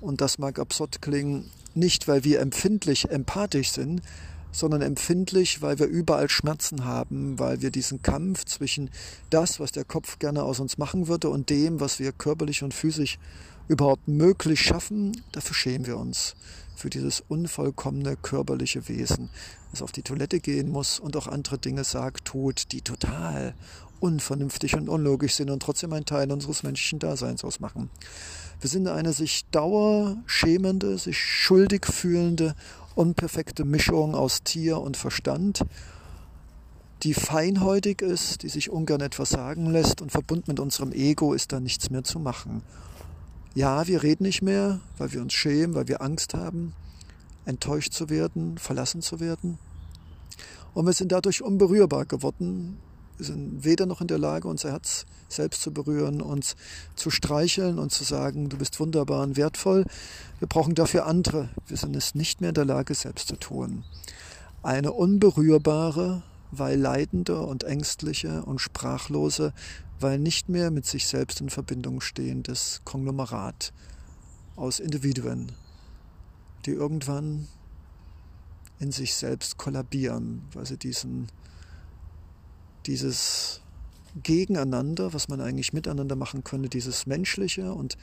und 0.00 0.22
das 0.22 0.38
mag 0.38 0.58
absurd 0.58 1.02
klingen, 1.02 1.50
nicht 1.74 2.08
weil 2.08 2.24
wir 2.24 2.40
empfindlich 2.40 3.10
empathisch 3.10 3.72
sind, 3.72 4.00
sondern 4.50 4.80
empfindlich, 4.80 5.60
weil 5.60 5.78
wir 5.78 5.86
überall 5.86 6.30
Schmerzen 6.30 6.86
haben, 6.86 7.38
weil 7.38 7.60
wir 7.60 7.70
diesen 7.70 8.00
Kampf 8.00 8.46
zwischen 8.46 8.88
das, 9.28 9.60
was 9.60 9.72
der 9.72 9.84
Kopf 9.84 10.18
gerne 10.18 10.42
aus 10.42 10.58
uns 10.58 10.78
machen 10.78 11.06
würde, 11.06 11.28
und 11.28 11.50
dem, 11.50 11.80
was 11.80 11.98
wir 11.98 12.12
körperlich 12.12 12.62
und 12.62 12.72
physisch 12.72 13.18
überhaupt 13.68 14.08
möglich 14.08 14.60
schaffen, 14.60 15.22
dafür 15.32 15.54
schämen 15.54 15.86
wir 15.86 15.98
uns. 15.98 16.34
Für 16.74 16.90
dieses 16.90 17.22
unvollkommene 17.28 18.16
körperliche 18.16 18.88
Wesen, 18.88 19.30
das 19.70 19.82
auf 19.82 19.92
die 19.92 20.02
Toilette 20.02 20.40
gehen 20.40 20.70
muss 20.70 20.98
und 20.98 21.16
auch 21.16 21.26
andere 21.26 21.58
Dinge 21.58 21.84
sagt, 21.84 22.24
tut, 22.24 22.72
die 22.72 22.80
total 22.80 23.54
unvernünftig 24.00 24.74
und 24.74 24.88
unlogisch 24.88 25.34
sind 25.34 25.50
und 25.50 25.62
trotzdem 25.62 25.92
ein 25.92 26.04
Teil 26.04 26.30
unseres 26.30 26.62
menschlichen 26.62 26.98
Daseins 26.98 27.44
ausmachen. 27.44 27.90
Wir 28.60 28.68
sind 28.68 28.86
eine 28.88 29.12
sich 29.12 29.46
dauerschämende, 29.50 30.98
sich 30.98 31.18
schuldig 31.18 31.86
fühlende 31.86 32.54
unperfekte 32.94 33.64
Mischung 33.64 34.14
aus 34.14 34.42
Tier 34.42 34.80
und 34.80 34.96
Verstand, 34.96 35.64
die 37.02 37.14
feinhäutig 37.14 38.00
ist, 38.00 38.42
die 38.42 38.48
sich 38.48 38.70
ungern 38.70 39.00
etwas 39.00 39.30
sagen 39.30 39.70
lässt 39.70 40.00
und 40.00 40.10
verbunden 40.10 40.44
mit 40.48 40.60
unserem 40.60 40.92
Ego 40.92 41.34
ist 41.34 41.52
da 41.52 41.60
nichts 41.60 41.90
mehr 41.90 42.04
zu 42.04 42.18
machen. 42.18 42.62
Ja, 43.54 43.86
wir 43.86 44.02
reden 44.02 44.24
nicht 44.24 44.42
mehr, 44.42 44.80
weil 44.98 45.12
wir 45.12 45.22
uns 45.22 45.32
schämen, 45.32 45.76
weil 45.76 45.86
wir 45.86 46.02
Angst 46.02 46.34
haben, 46.34 46.72
enttäuscht 47.44 47.92
zu 47.92 48.10
werden, 48.10 48.58
verlassen 48.58 49.00
zu 49.00 49.20
werden. 49.20 49.58
Und 50.74 50.86
wir 50.86 50.92
sind 50.92 51.12
dadurch 51.12 51.40
unberührbar 51.40 52.04
geworden, 52.04 52.78
wir 53.16 53.26
sind 53.26 53.64
weder 53.64 53.86
noch 53.86 54.00
in 54.00 54.08
der 54.08 54.18
Lage, 54.18 54.48
unser 54.48 54.72
Herz 54.72 55.06
selbst 55.28 55.62
zu 55.62 55.72
berühren, 55.72 56.20
uns 56.20 56.56
zu 56.96 57.10
streicheln 57.10 57.78
und 57.78 57.92
zu 57.92 58.02
sagen, 58.02 58.48
du 58.48 58.58
bist 58.58 58.80
wunderbar 58.80 59.22
und 59.22 59.36
wertvoll. 59.36 59.84
Wir 60.40 60.48
brauchen 60.48 60.74
dafür 60.74 61.06
andere. 61.06 61.48
Wir 61.68 61.76
sind 61.76 61.94
es 61.94 62.16
nicht 62.16 62.40
mehr 62.40 62.50
in 62.50 62.54
der 62.54 62.64
Lage, 62.64 62.92
selbst 62.94 63.28
zu 63.28 63.36
tun. 63.36 63.84
Eine 64.64 64.92
unberührbare, 64.92 66.24
weil 66.50 66.78
leidende 66.78 67.40
und 67.40 67.62
ängstliche 67.62 68.42
und 68.42 68.60
sprachlose, 68.60 69.52
weil 70.00 70.18
nicht 70.18 70.48
mehr 70.48 70.70
mit 70.70 70.86
sich 70.86 71.06
selbst 71.06 71.40
in 71.40 71.50
Verbindung 71.50 72.00
stehendes 72.00 72.80
Konglomerat 72.84 73.72
aus 74.56 74.80
Individuen, 74.80 75.52
die 76.66 76.72
irgendwann 76.72 77.48
in 78.80 78.92
sich 78.92 79.14
selbst 79.14 79.56
kollabieren, 79.56 80.42
weil 80.52 80.66
sie 80.66 80.76
diesen, 80.76 81.28
dieses 82.86 83.60
Gegeneinander, 84.22 85.12
was 85.12 85.28
man 85.28 85.40
eigentlich 85.40 85.72
miteinander 85.72 86.16
machen 86.16 86.44
könnte, 86.44 86.68
dieses 86.68 87.06
menschliche 87.06 87.72
und 87.72 87.96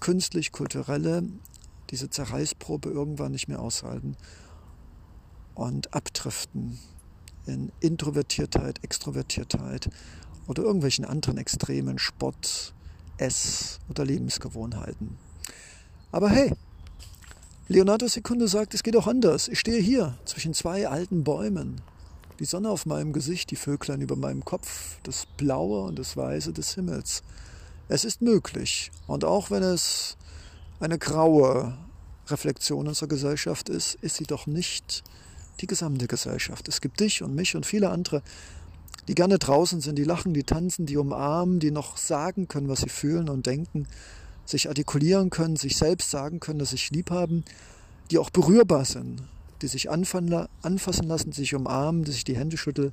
künstlich-kulturelle, 0.00 1.24
diese 1.90 2.08
Zerreißprobe 2.08 2.88
irgendwann 2.88 3.32
nicht 3.32 3.48
mehr 3.48 3.60
aushalten 3.60 4.16
und 5.54 5.92
abdriften 5.92 6.78
in 7.46 7.72
Introvertiertheit, 7.80 8.82
Extrovertiertheit 8.82 9.90
oder 10.46 10.62
irgendwelchen 10.62 11.04
anderen 11.04 11.38
Extremen, 11.38 11.98
Sport, 11.98 12.74
Ess- 13.18 13.78
oder 13.88 14.04
Lebensgewohnheiten. 14.04 15.16
Aber 16.10 16.28
hey, 16.28 16.52
Leonardo 17.68 18.06
Sekunde 18.06 18.48
sagt, 18.48 18.74
es 18.74 18.82
geht 18.82 18.96
auch 18.96 19.06
anders. 19.06 19.48
Ich 19.48 19.60
stehe 19.60 19.80
hier 19.80 20.18
zwischen 20.24 20.52
zwei 20.52 20.88
alten 20.88 21.24
Bäumen. 21.24 21.80
Die 22.38 22.44
Sonne 22.44 22.70
auf 22.70 22.86
meinem 22.86 23.12
Gesicht, 23.12 23.50
die 23.50 23.56
Vöglein 23.56 24.00
über 24.00 24.16
meinem 24.16 24.44
Kopf, 24.44 24.98
das 25.04 25.26
Blaue 25.36 25.82
und 25.84 25.98
das 25.98 26.16
Weiße 26.16 26.52
des 26.52 26.74
Himmels. 26.74 27.22
Es 27.88 28.04
ist 28.04 28.20
möglich. 28.20 28.90
Und 29.06 29.24
auch 29.24 29.50
wenn 29.50 29.62
es 29.62 30.16
eine 30.80 30.98
graue 30.98 31.78
Reflexion 32.28 32.88
unserer 32.88 33.08
Gesellschaft 33.08 33.68
ist, 33.68 33.94
ist 33.96 34.16
sie 34.16 34.24
doch 34.24 34.46
nicht 34.46 35.04
die 35.60 35.66
gesamte 35.66 36.08
Gesellschaft. 36.08 36.68
Es 36.68 36.80
gibt 36.80 37.00
dich 37.00 37.22
und 37.22 37.34
mich 37.34 37.54
und 37.54 37.66
viele 37.66 37.90
andere, 37.90 38.22
die 39.08 39.14
gerne 39.14 39.38
draußen 39.38 39.80
sind, 39.80 39.98
die 39.98 40.04
lachen, 40.04 40.34
die 40.34 40.44
tanzen, 40.44 40.86
die 40.86 40.96
umarmen, 40.96 41.58
die 41.58 41.70
noch 41.70 41.96
sagen 41.96 42.48
können, 42.48 42.68
was 42.68 42.80
sie 42.80 42.88
fühlen 42.88 43.28
und 43.28 43.46
denken, 43.46 43.88
sich 44.44 44.68
artikulieren 44.68 45.30
können, 45.30 45.56
sich 45.56 45.76
selbst 45.76 46.10
sagen 46.10 46.40
können, 46.40 46.58
dass 46.58 46.70
sie 46.70 46.76
sich 46.76 46.90
lieb 46.90 47.10
haben, 47.10 47.44
die 48.10 48.18
auch 48.18 48.30
berührbar 48.30 48.84
sind, 48.84 49.22
die 49.60 49.68
sich 49.68 49.90
anfassen 49.90 50.28
lassen, 50.28 51.32
sich 51.32 51.54
umarmen, 51.54 52.04
die 52.04 52.12
sich 52.12 52.24
die 52.24 52.36
Hände 52.36 52.56
schütteln 52.56 52.92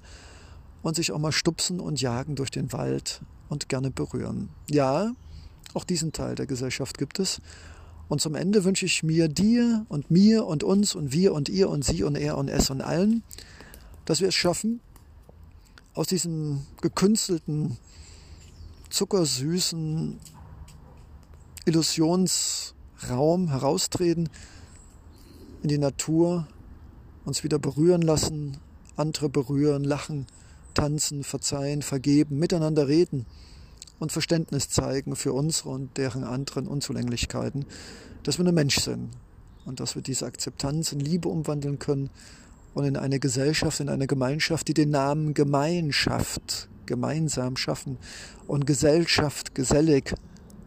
und 0.82 0.95
sich 0.95 1.12
auch 1.12 1.20
mal 1.20 1.32
stupsen 1.32 1.80
und 1.80 2.02
jagen 2.02 2.36
durch 2.36 2.52
den 2.52 2.72
Wald 2.74 3.22
und 3.50 3.70
gerne 3.70 3.91
berühren. 3.91 4.50
Ja, 4.70 5.14
auch 5.74 5.84
diesen 5.84 6.14
Teil 6.14 6.36
der 6.36 6.47
Gesellschaft 6.47 6.97
gibt 6.97 7.20
es. 7.20 7.41
Und 8.08 8.22
zum 8.22 8.34
Ende 8.34 8.64
wünsche 8.64 8.86
ich 8.86 9.04
mir 9.04 9.28
dir 9.28 9.86
und 9.88 10.10
mir 10.10 10.45
und 10.45 10.64
uns 10.64 10.95
und 10.95 11.12
wir 11.12 11.34
und 11.34 11.50
ihr 11.50 11.70
und 11.70 11.86
sie 11.86 12.04
und 12.04 12.16
er 12.16 12.38
und 12.38 12.47
es 12.47 12.70
und 12.72 12.82
allen, 12.82 13.24
dass 14.06 14.20
wir 14.22 14.30
es 14.30 14.36
schaffen, 14.36 14.80
aus 15.94 16.08
diesem 16.08 16.66
gekünstelten, 16.82 17.78
zuckersüßen 18.90 20.20
Illusionsraum 21.66 23.50
heraustreten, 23.50 24.30
in 25.62 25.70
die 25.70 25.78
Natur, 25.78 26.48
uns 27.26 27.44
wieder 27.44 27.60
berühren 27.60 28.02
lassen, 28.02 28.58
andere 28.96 29.30
berühren, 29.30 29.84
lachen, 29.84 30.26
tanzen, 30.74 31.24
verzeihen, 31.24 31.82
vergeben, 31.82 32.40
miteinander 32.40 32.88
reden 32.88 33.26
und 34.00 34.12
Verständnis 34.12 34.70
zeigen 34.70 35.16
für 35.16 35.34
unsere 35.34 35.70
und 35.70 35.98
deren 35.98 36.24
anderen 36.24 36.68
Unzulänglichkeiten, 36.68 37.66
dass 38.24 38.40
wir 38.40 38.48
ein 38.48 38.56
Mensch 38.56 38.80
sind 38.80 39.10
und 39.66 39.80
dass 39.80 39.96
wir 39.96 40.02
diese 40.02 40.26
Akzeptanz 40.26 40.94
in 40.94 41.00
Liebe 41.00 41.28
umwandeln 41.28 41.80
können 41.80 42.10
und 42.80 42.86
in 42.86 42.96
eine 42.96 43.20
Gesellschaft, 43.20 43.82
in 43.82 43.90
eine 43.90 44.08
Gemeinschaft, 44.08 44.70
die 44.70 44.74
den 44.74 44.90
Namen 44.90 45.34
Gemeinschaft 45.34 46.70
gemeinsam 46.86 47.58
schaffen 47.58 47.98
und 48.48 48.66
Gesellschaft 48.66 49.54
gesellig 49.54 50.16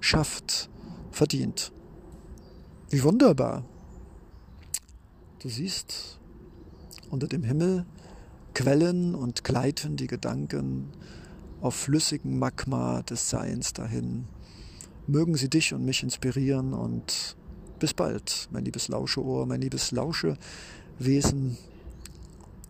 schafft, 0.01 0.69
verdient. 1.11 1.73
Wie 2.91 3.03
wunderbar. 3.03 3.65
Du 5.41 5.49
siehst 5.49 6.21
unter 7.09 7.27
dem 7.27 7.45
Himmel 7.45 7.87
quellen 8.55 9.15
und 9.15 9.43
gleiten 9.43 9.97
die 9.97 10.07
Gedanken 10.07 10.91
auf 11.63 11.75
flüssigem 11.75 12.39
Magma 12.39 13.01
des 13.03 13.31
Seins 13.31 13.73
dahin. 13.73 14.27
Mögen 15.07 15.35
sie 15.35 15.49
dich 15.49 15.73
und 15.73 15.87
mich 15.87 16.03
inspirieren 16.03 16.75
und 16.75 17.37
bis 17.79 17.95
bald, 17.95 18.49
mein 18.51 18.67
liebes 18.67 18.89
Lauscheohr, 18.89 19.47
mein 19.47 19.63
liebes 19.63 19.93
Lauschewesen. 19.93 21.57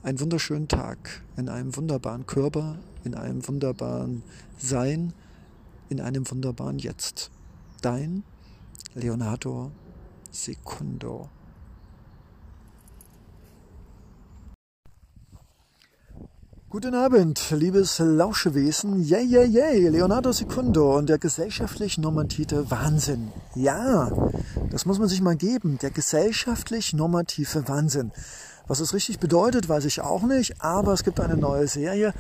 Einen 0.05 0.18
wunderschönen 0.18 0.66
Tag 0.66 1.22
in 1.36 1.48
einem 1.48 1.76
wunderbaren 1.76 2.26
Körper, 2.26 2.76
in 3.05 3.14
einem 3.14 3.46
wunderbaren 3.46 4.24
Sein, 4.59 5.12
in 5.90 6.00
einem 6.00 6.28
wunderbaren 6.28 6.80
Jetzt. 6.80 7.30
Dein 7.82 8.24
Leonardo 8.94 9.70
Secundo. 10.32 11.28
Guten 16.68 16.94
Abend, 16.94 17.50
liebes 17.50 18.00
Lauschewesen. 18.00 19.05
Yay, 19.05 19.24
yay, 19.24 19.46
yay, 19.46 19.88
Leonardo 19.88 20.32
Secundo 20.32 20.96
und 20.98 21.11
der 21.11 21.18
gesellschaftlich 21.18 21.98
normative 21.98 22.72
Wahnsinn. 22.72 23.30
Ja, 23.55 24.11
das 24.70 24.84
muss 24.84 24.98
man 24.98 25.07
sich 25.07 25.20
mal 25.20 25.36
geben. 25.36 25.78
Der 25.80 25.90
gesellschaftlich 25.90 26.92
normative 26.92 27.68
Wahnsinn. 27.68 28.11
Was 28.72 28.78
das 28.78 28.94
richtig 28.94 29.18
bedeutet, 29.18 29.68
weiß 29.68 29.84
ich 29.84 30.00
auch 30.00 30.22
nicht, 30.22 30.62
aber 30.62 30.94
es 30.94 31.04
gibt 31.04 31.20
eine 31.20 31.36
neue 31.36 31.68
Serie. 31.68 32.14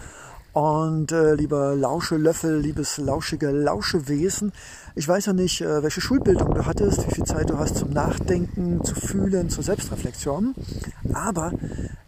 Und 0.52 1.10
äh, 1.10 1.32
lieber 1.32 1.74
Lauschelöffel, 1.74 2.60
liebes 2.60 2.98
lauschige 2.98 3.50
Lauschewesen, 3.50 4.52
ich 4.94 5.08
weiß 5.08 5.24
ja 5.24 5.32
nicht, 5.32 5.62
äh, 5.62 5.82
welche 5.82 6.02
Schulbildung 6.02 6.52
du 6.52 6.66
hattest, 6.66 7.06
wie 7.06 7.14
viel 7.14 7.24
Zeit 7.24 7.48
du 7.48 7.56
hast 7.56 7.76
zum 7.76 7.88
Nachdenken, 7.88 8.84
zu 8.84 8.94
fühlen, 8.94 9.48
zur 9.48 9.64
Selbstreflexion. 9.64 10.54
Aber 11.14 11.52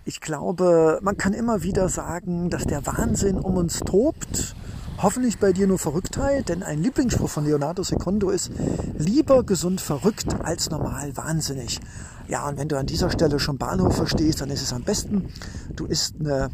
ich 0.04 0.20
glaube, 0.20 0.98
man 1.00 1.16
kann 1.16 1.32
immer 1.32 1.62
wieder 1.62 1.88
sagen, 1.88 2.50
dass 2.50 2.64
der 2.64 2.84
Wahnsinn 2.84 3.38
um 3.38 3.56
uns 3.56 3.78
tobt. 3.78 4.54
Hoffentlich 4.98 5.38
bei 5.38 5.52
dir 5.52 5.66
nur 5.66 5.78
Verrücktheit, 5.78 6.48
denn 6.48 6.62
ein 6.62 6.82
Lieblingsspruch 6.82 7.28
von 7.28 7.44
Leonardo 7.44 7.82
Secondo 7.82 8.30
ist, 8.30 8.50
lieber 8.96 9.42
gesund 9.42 9.80
verrückt 9.80 10.26
als 10.42 10.70
normal 10.70 11.16
wahnsinnig. 11.16 11.80
Ja, 12.28 12.48
und 12.48 12.58
wenn 12.58 12.68
du 12.68 12.78
an 12.78 12.86
dieser 12.86 13.10
Stelle 13.10 13.38
schon 13.38 13.58
Bahnhof 13.58 13.96
verstehst, 13.96 14.40
dann 14.40 14.50
ist 14.50 14.62
es 14.62 14.72
am 14.72 14.82
besten, 14.82 15.28
du 15.74 15.86
isst 15.86 16.14
eine 16.20 16.48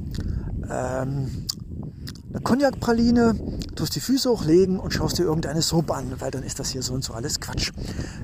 ähm, 0.68 1.46
eine 2.32 2.42
Cognac-Praline, 2.42 3.34
tust 3.74 3.96
die 3.96 4.00
Füße 4.00 4.30
hochlegen 4.30 4.78
und 4.78 4.92
schaust 4.92 5.18
dir 5.18 5.24
irgendeine 5.24 5.62
Soap 5.62 5.90
an, 5.90 6.12
weil 6.20 6.30
dann 6.30 6.44
ist 6.44 6.60
das 6.60 6.70
hier 6.70 6.82
so 6.82 6.94
und 6.94 7.02
so 7.02 7.12
alles 7.12 7.40
Quatsch. 7.40 7.72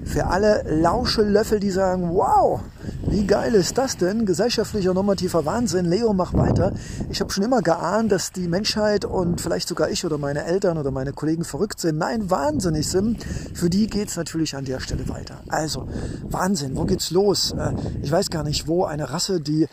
Für 0.04 0.28
alle 0.28 0.62
Lauschelöffel, 0.80 1.58
die 1.58 1.70
sagen, 1.70 2.10
wow, 2.14 2.60
wie 3.08 3.26
geil 3.26 3.54
ist 3.54 3.76
das 3.78 3.96
denn? 3.96 4.24
Gesellschaftlicher 4.24 4.94
normativer 4.94 5.44
Wahnsinn. 5.44 5.86
Leo, 5.86 6.12
mach 6.12 6.34
weiter. 6.34 6.72
Ich 7.10 7.20
habe 7.20 7.32
schon 7.32 7.42
immer 7.42 7.62
geahnt, 7.62 8.12
dass 8.12 8.30
die 8.30 8.46
Menschheit 8.46 9.04
und 9.04 9.40
vielleicht 9.40 9.66
sogar 9.66 9.90
ich 9.90 10.04
oder 10.04 10.18
meine 10.18 10.44
Eltern 10.44 10.78
oder 10.78 10.92
meine 10.92 11.12
Kollegen 11.12 11.44
verrückt 11.44 11.80
sind. 11.80 11.98
Nein, 11.98 12.30
wahnsinnig 12.30 12.88
sind. 12.88 13.24
Für 13.54 13.70
die 13.70 13.88
geht's 13.88 14.16
natürlich 14.16 14.54
an 14.54 14.64
der 14.64 14.78
Stelle 14.78 15.08
weiter. 15.08 15.40
Also, 15.48 15.88
Wahnsinn, 16.30 16.76
wo 16.76 16.84
geht's 16.84 17.10
los? 17.10 17.54
Äh, 17.58 17.72
ich 18.02 18.12
weiß 18.12 18.30
gar 18.30 18.44
nicht, 18.44 18.68
wo 18.68 18.84
eine 18.84 19.10
Rasse, 19.10 19.40
die 19.40 19.66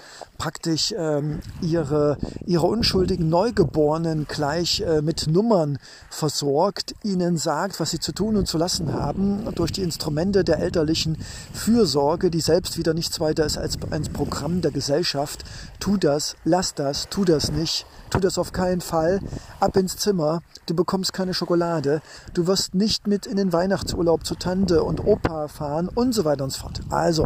praktisch 0.44 0.94
ähm, 0.98 1.40
ihre, 1.62 2.18
ihre 2.46 2.68
unschuldigen 2.68 3.30
Neugeborenen 3.30 4.28
gleich 4.28 4.82
äh, 4.82 5.02
mit 5.02 5.28
Nummern 5.28 5.80
versorgt, 6.10 6.96
ihnen 7.02 7.38
sagt, 7.38 7.80
was 7.80 7.92
sie 7.92 8.00
zu 8.00 8.12
tun 8.12 8.36
und 8.36 8.46
zu 8.46 8.58
lassen 8.58 8.92
haben, 8.92 9.48
durch 9.56 9.72
die 9.72 9.84
Instrumente 9.84 10.44
der 10.44 10.60
elterlichen 10.60 11.18
Fürsorge, 11.54 12.30
die 12.30 12.42
selbst 12.42 12.78
wieder 12.78 12.94
nichts 12.94 13.22
weiter 13.22 13.46
ist 13.46 13.58
als 13.58 13.78
ein 13.90 14.04
Programm 14.12 14.60
der 14.60 14.72
Gesellschaft. 14.72 15.46
Tu 15.80 15.96
das, 15.96 16.36
lass 16.44 16.76
das, 16.76 17.08
tu 17.08 17.24
das 17.24 17.50
nicht, 17.54 17.86
tu 18.10 18.20
das 18.20 18.38
auf 18.38 18.52
keinen 18.52 18.82
Fall, 18.82 19.22
ab 19.62 19.78
ins 19.78 19.96
Zimmer, 19.96 20.42
du 20.66 20.76
bekommst 20.76 21.14
keine 21.14 21.34
Schokolade, 21.34 22.02
du 22.34 22.48
wirst 22.48 22.76
nicht 22.76 23.08
mit 23.08 23.28
in 23.28 23.38
den 23.38 23.54
Weihnachtsurlaub 23.54 24.26
zu 24.26 24.36
Tante 24.36 24.84
und 24.84 25.06
Opa 25.06 25.48
fahren 25.48 25.88
und 25.88 26.12
so 26.12 26.26
weiter 26.26 26.44
und 26.44 26.50
so 26.50 26.64
fort. 26.64 26.82
Also, 26.90 27.26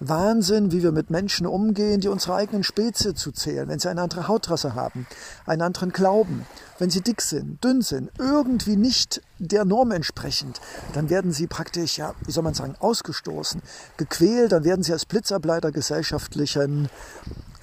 Wahnsinn, 0.00 0.72
wie 0.72 0.82
wir 0.82 0.92
mit 0.92 1.10
Menschen 1.10 1.46
umgehen, 1.46 2.00
die 2.00 2.08
unserer 2.08 2.36
eigenen 2.36 2.62
Spezie 2.62 3.14
zu 3.14 3.32
zählen, 3.32 3.68
wenn 3.68 3.78
sie 3.78 3.88
eine 3.88 4.02
andere 4.02 4.28
Hautrasse 4.28 4.74
haben, 4.74 5.06
einen 5.46 5.62
anderen 5.62 5.90
Glauben, 5.90 6.44
wenn 6.78 6.90
sie 6.90 7.00
dick 7.00 7.22
sind, 7.22 7.64
dünn 7.64 7.80
sind, 7.80 8.10
irgendwie 8.18 8.76
nicht 8.76 9.22
der 9.38 9.64
Norm 9.64 9.92
entsprechend, 9.92 10.60
dann 10.92 11.08
werden 11.08 11.32
sie 11.32 11.46
praktisch, 11.46 11.96
ja, 11.96 12.14
wie 12.24 12.32
soll 12.32 12.44
man 12.44 12.54
sagen, 12.54 12.74
ausgestoßen, 12.78 13.62
gequält, 13.96 14.52
dann 14.52 14.64
werden 14.64 14.82
sie 14.82 14.92
als 14.92 15.06
Blitzableiter 15.06 15.72
gesellschaftlichen 15.72 16.90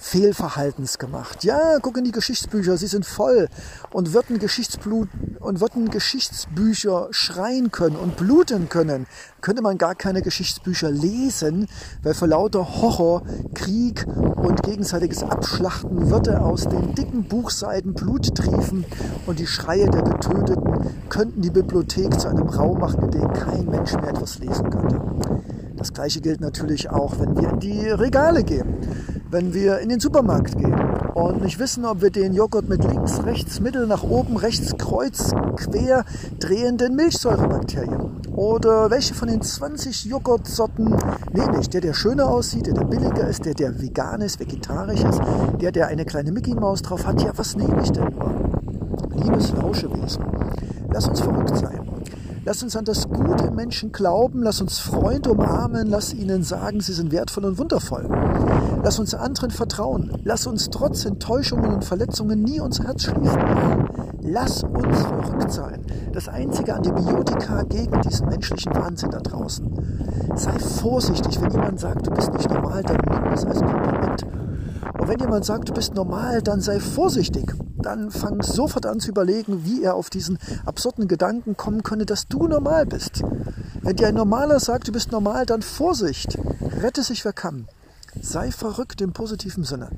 Fehlverhaltens 0.04 0.98
gemacht. 0.98 1.44
Ja, 1.44 1.78
guck 1.80 1.96
in 1.96 2.04
die 2.04 2.12
Geschichtsbücher, 2.12 2.76
sie 2.76 2.88
sind 2.88 3.06
voll 3.06 3.48
und 3.90 4.12
würden 4.12 4.38
Geschichtsblut 4.38 5.08
und 5.40 5.62
würden 5.62 5.88
Geschichtsbücher 5.88 7.08
schreien 7.10 7.72
können 7.72 7.96
und 7.96 8.18
bluten 8.18 8.68
können, 8.68 9.06
könnte 9.40 9.62
man 9.62 9.78
gar 9.78 9.94
keine 9.94 10.20
Geschichtsbücher 10.20 10.90
lesen, 10.90 11.68
weil 12.02 12.12
vor 12.12 12.28
lauter 12.28 12.82
Horror, 12.82 13.22
Krieg 13.54 14.06
und 14.06 14.62
gegenseitiges 14.62 15.22
Abschlachten 15.22 16.10
würde 16.10 16.42
aus 16.42 16.68
den 16.68 16.94
dicken 16.94 17.24
Buchseiten 17.24 17.94
Blut 17.94 18.34
triefen 18.34 18.84
und 19.26 19.38
die 19.38 19.46
Schreie 19.46 19.88
der 19.88 20.02
Getöteten 20.02 20.90
könnten 21.08 21.40
die 21.40 21.50
Bibliothek 21.50 22.20
zu 22.20 22.28
einem 22.28 22.48
Raum 22.50 22.78
machen, 22.78 23.04
in 23.04 23.10
dem 23.10 23.32
kein 23.32 23.64
Mensch 23.70 23.94
mehr 23.94 24.10
etwas 24.10 24.38
lesen 24.38 24.68
könnte. 24.68 25.00
Das 25.76 25.92
gleiche 25.92 26.20
gilt 26.20 26.40
natürlich 26.40 26.88
auch, 26.88 27.18
wenn 27.18 27.36
wir 27.36 27.50
in 27.50 27.60
die 27.60 27.88
Regale 27.88 28.44
gehen, 28.44 28.78
wenn 29.34 29.52
wir 29.52 29.80
in 29.80 29.88
den 29.88 29.98
Supermarkt 29.98 30.56
gehen 30.56 30.78
und 31.14 31.42
nicht 31.42 31.58
wissen, 31.58 31.84
ob 31.84 32.00
wir 32.00 32.10
den 32.10 32.34
Joghurt 32.34 32.68
mit 32.68 32.84
links, 32.84 33.20
rechts, 33.24 33.58
mittel, 33.58 33.84
nach 33.88 34.04
oben, 34.04 34.36
rechts, 34.36 34.76
kreuz, 34.78 35.32
quer 35.56 36.04
drehenden 36.38 36.94
Milchsäurebakterien 36.94 38.20
oder 38.36 38.90
welche 38.92 39.12
von 39.12 39.26
den 39.26 39.42
20 39.42 40.04
Joghurtsorten 40.04 40.96
nehme 41.32 41.60
ich. 41.60 41.68
Der, 41.68 41.80
der 41.80 41.94
schöner 41.94 42.28
aussieht, 42.28 42.66
der, 42.66 42.74
der 42.74 42.84
billiger 42.84 43.26
ist, 43.26 43.44
der, 43.44 43.54
der 43.54 43.82
vegan 43.82 44.20
ist, 44.20 44.38
vegetarisch 44.38 45.02
ist, 45.02 45.20
der, 45.60 45.72
der 45.72 45.88
eine 45.88 46.04
kleine 46.04 46.30
Mickey 46.30 46.54
Maus 46.54 46.82
drauf 46.82 47.04
hat. 47.04 47.20
Ja, 47.20 47.32
was 47.34 47.56
nehme 47.56 47.82
ich 47.82 47.90
denn 47.90 48.14
nur? 48.14 48.32
Liebes 49.16 49.50
Lauschewesen, 49.50 50.24
lass 50.92 51.08
uns 51.08 51.20
verrückt 51.20 51.56
sein. 51.56 51.80
Lass 52.46 52.62
uns 52.62 52.76
an 52.76 52.84
das 52.84 53.08
Gute 53.08 53.46
im 53.46 53.54
Menschen 53.54 53.90
glauben. 53.90 54.42
Lass 54.42 54.60
uns 54.60 54.78
Freunde 54.78 55.30
umarmen. 55.30 55.88
Lass 55.88 56.12
ihnen 56.12 56.42
sagen, 56.42 56.80
sie 56.80 56.92
sind 56.92 57.10
wertvoll 57.10 57.46
und 57.46 57.56
wundervoll. 57.56 58.06
Lass 58.84 58.98
uns 58.98 59.14
anderen 59.14 59.50
vertrauen. 59.50 60.12
Lass 60.24 60.46
uns 60.46 60.68
trotz 60.68 61.06
Enttäuschungen 61.06 61.72
und 61.72 61.86
Verletzungen 61.86 62.42
nie 62.42 62.60
unser 62.60 62.84
Herz 62.84 63.04
schließen. 63.04 63.40
Lass 64.20 64.62
uns 64.62 64.98
verrückt 64.98 65.50
sein. 65.50 65.86
Das 66.12 66.28
einzige 66.28 66.74
Antibiotika 66.74 67.62
gegen 67.62 67.98
diesen 68.02 68.28
menschlichen 68.28 68.74
Wahnsinn 68.74 69.10
da 69.10 69.20
draußen. 69.20 69.72
Sei 70.34 70.58
vorsichtig, 70.58 71.40
wenn 71.40 71.50
jemand 71.50 71.80
sagt, 71.80 72.06
du 72.06 72.10
bist 72.10 72.30
nicht 72.34 72.50
normal, 72.50 72.82
dann 72.82 72.98
nimm 73.08 73.30
das 73.30 73.46
als 73.46 73.60
Kompliment. 73.60 74.22
Und 75.00 75.08
wenn 75.08 75.18
jemand 75.18 75.46
sagt, 75.46 75.70
du 75.70 75.72
bist 75.72 75.94
normal, 75.94 76.42
dann 76.42 76.60
sei 76.60 76.78
vorsichtig 76.78 77.54
dann 77.78 78.10
fang 78.10 78.42
sofort 78.42 78.86
an 78.86 79.00
zu 79.00 79.10
überlegen, 79.10 79.64
wie 79.64 79.82
er 79.82 79.94
auf 79.94 80.08
diesen 80.08 80.38
absurden 80.64 81.06
Gedanken 81.06 81.56
kommen 81.56 81.82
könne, 81.82 82.06
dass 82.06 82.28
du 82.28 82.46
normal 82.46 82.86
bist. 82.86 83.22
Wenn 83.82 83.96
dir 83.96 84.08
ein 84.08 84.14
Normaler 84.14 84.58
sagt, 84.58 84.88
du 84.88 84.92
bist 84.92 85.12
normal, 85.12 85.44
dann 85.44 85.60
Vorsicht, 85.60 86.38
rette 86.80 87.02
sich 87.02 87.24
wer 87.24 87.34
kann. 87.34 87.66
Sei 88.20 88.50
verrückt 88.50 89.00
im 89.00 89.12
positiven 89.12 89.64
Sinne. 89.64 89.90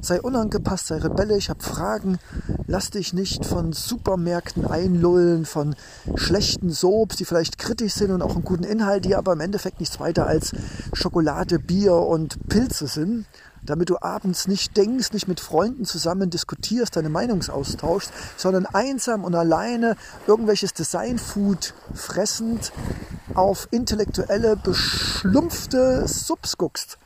Sei 0.00 0.20
unangepasst, 0.20 0.88
sei 0.88 0.98
rebellisch, 0.98 1.48
hab 1.48 1.62
Fragen. 1.62 2.18
Lass 2.66 2.90
dich 2.90 3.12
nicht 3.12 3.44
von 3.44 3.72
Supermärkten 3.72 4.66
einlullen, 4.66 5.46
von 5.46 5.74
schlechten 6.14 6.70
Soaps, 6.70 7.16
die 7.16 7.24
vielleicht 7.24 7.58
kritisch 7.58 7.94
sind 7.94 8.10
und 8.10 8.22
auch 8.22 8.34
einen 8.34 8.44
guten 8.44 8.64
Inhalt, 8.64 9.04
die 9.04 9.16
aber 9.16 9.32
im 9.32 9.40
Endeffekt 9.40 9.80
nichts 9.80 9.98
weiter 9.98 10.26
als 10.26 10.52
Schokolade, 10.92 11.58
Bier 11.58 11.94
und 11.94 12.48
Pilze 12.48 12.86
sind 12.86 13.26
damit 13.66 13.90
du 13.90 14.00
abends 14.00 14.48
nicht 14.48 14.76
denkst, 14.76 15.12
nicht 15.12 15.28
mit 15.28 15.40
Freunden 15.40 15.84
zusammen 15.84 16.30
diskutierst, 16.30 16.96
deine 16.96 17.08
Meinung 17.08 17.42
austauschst, 17.48 18.12
sondern 18.36 18.66
einsam 18.66 19.24
und 19.24 19.34
alleine 19.34 19.96
irgendwelches 20.26 20.72
Designfood 20.72 21.74
fressend 21.94 22.72
auf 23.34 23.68
intellektuelle, 23.70 24.56
beschlumpfte 24.56 26.06
Subs 26.06 26.56
guckst, 26.56 26.98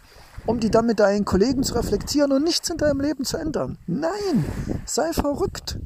um 0.46 0.60
die 0.60 0.70
dann 0.70 0.86
mit 0.86 1.00
deinen 1.00 1.24
Kollegen 1.24 1.62
zu 1.62 1.74
reflektieren 1.74 2.32
und 2.32 2.44
nichts 2.44 2.70
in 2.70 2.76
deinem 2.76 3.00
Leben 3.00 3.24
zu 3.24 3.36
ändern. 3.36 3.78
Nein, 3.86 4.44
sei 4.86 5.12
verrückt. 5.12 5.78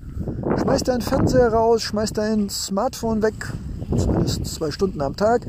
Schmeiß 0.56 0.82
deinen 0.84 1.00
Fernseher 1.00 1.52
raus, 1.52 1.82
schmeiß 1.82 2.12
dein 2.12 2.48
Smartphone 2.48 3.22
weg, 3.22 3.34
zumindest 3.96 4.46
zwei 4.46 4.70
Stunden 4.70 5.00
am 5.00 5.16
Tag. 5.16 5.46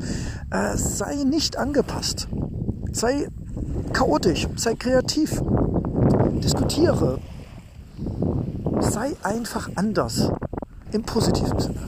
Äh, 0.50 0.76
sei 0.76 1.24
nicht 1.24 1.56
angepasst. 1.56 2.28
Sei 2.92 3.28
chaotisch, 3.92 4.48
sei 4.56 4.74
kreativ, 4.74 5.42
diskutiere, 6.42 7.18
sei 8.80 9.16
einfach 9.22 9.70
anders 9.76 10.30
im 10.92 11.02
positiven 11.02 11.58
Sinne. 11.58 11.80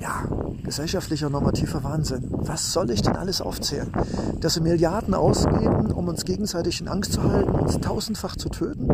Ja, 0.00 0.24
gesellschaftlicher 0.72 1.28
normativer 1.28 1.84
Wahnsinn. 1.84 2.30
Was 2.30 2.72
soll 2.72 2.90
ich 2.90 3.02
denn 3.02 3.14
alles 3.14 3.42
aufzählen? 3.42 3.92
Dass 4.40 4.56
wir 4.56 4.62
Milliarden 4.62 5.12
ausgeben, 5.12 5.92
um 5.92 6.08
uns 6.08 6.24
gegenseitig 6.24 6.80
in 6.80 6.88
Angst 6.88 7.12
zu 7.12 7.22
halten, 7.22 7.50
uns 7.50 7.78
tausendfach 7.78 8.36
zu 8.36 8.48
töten? 8.48 8.88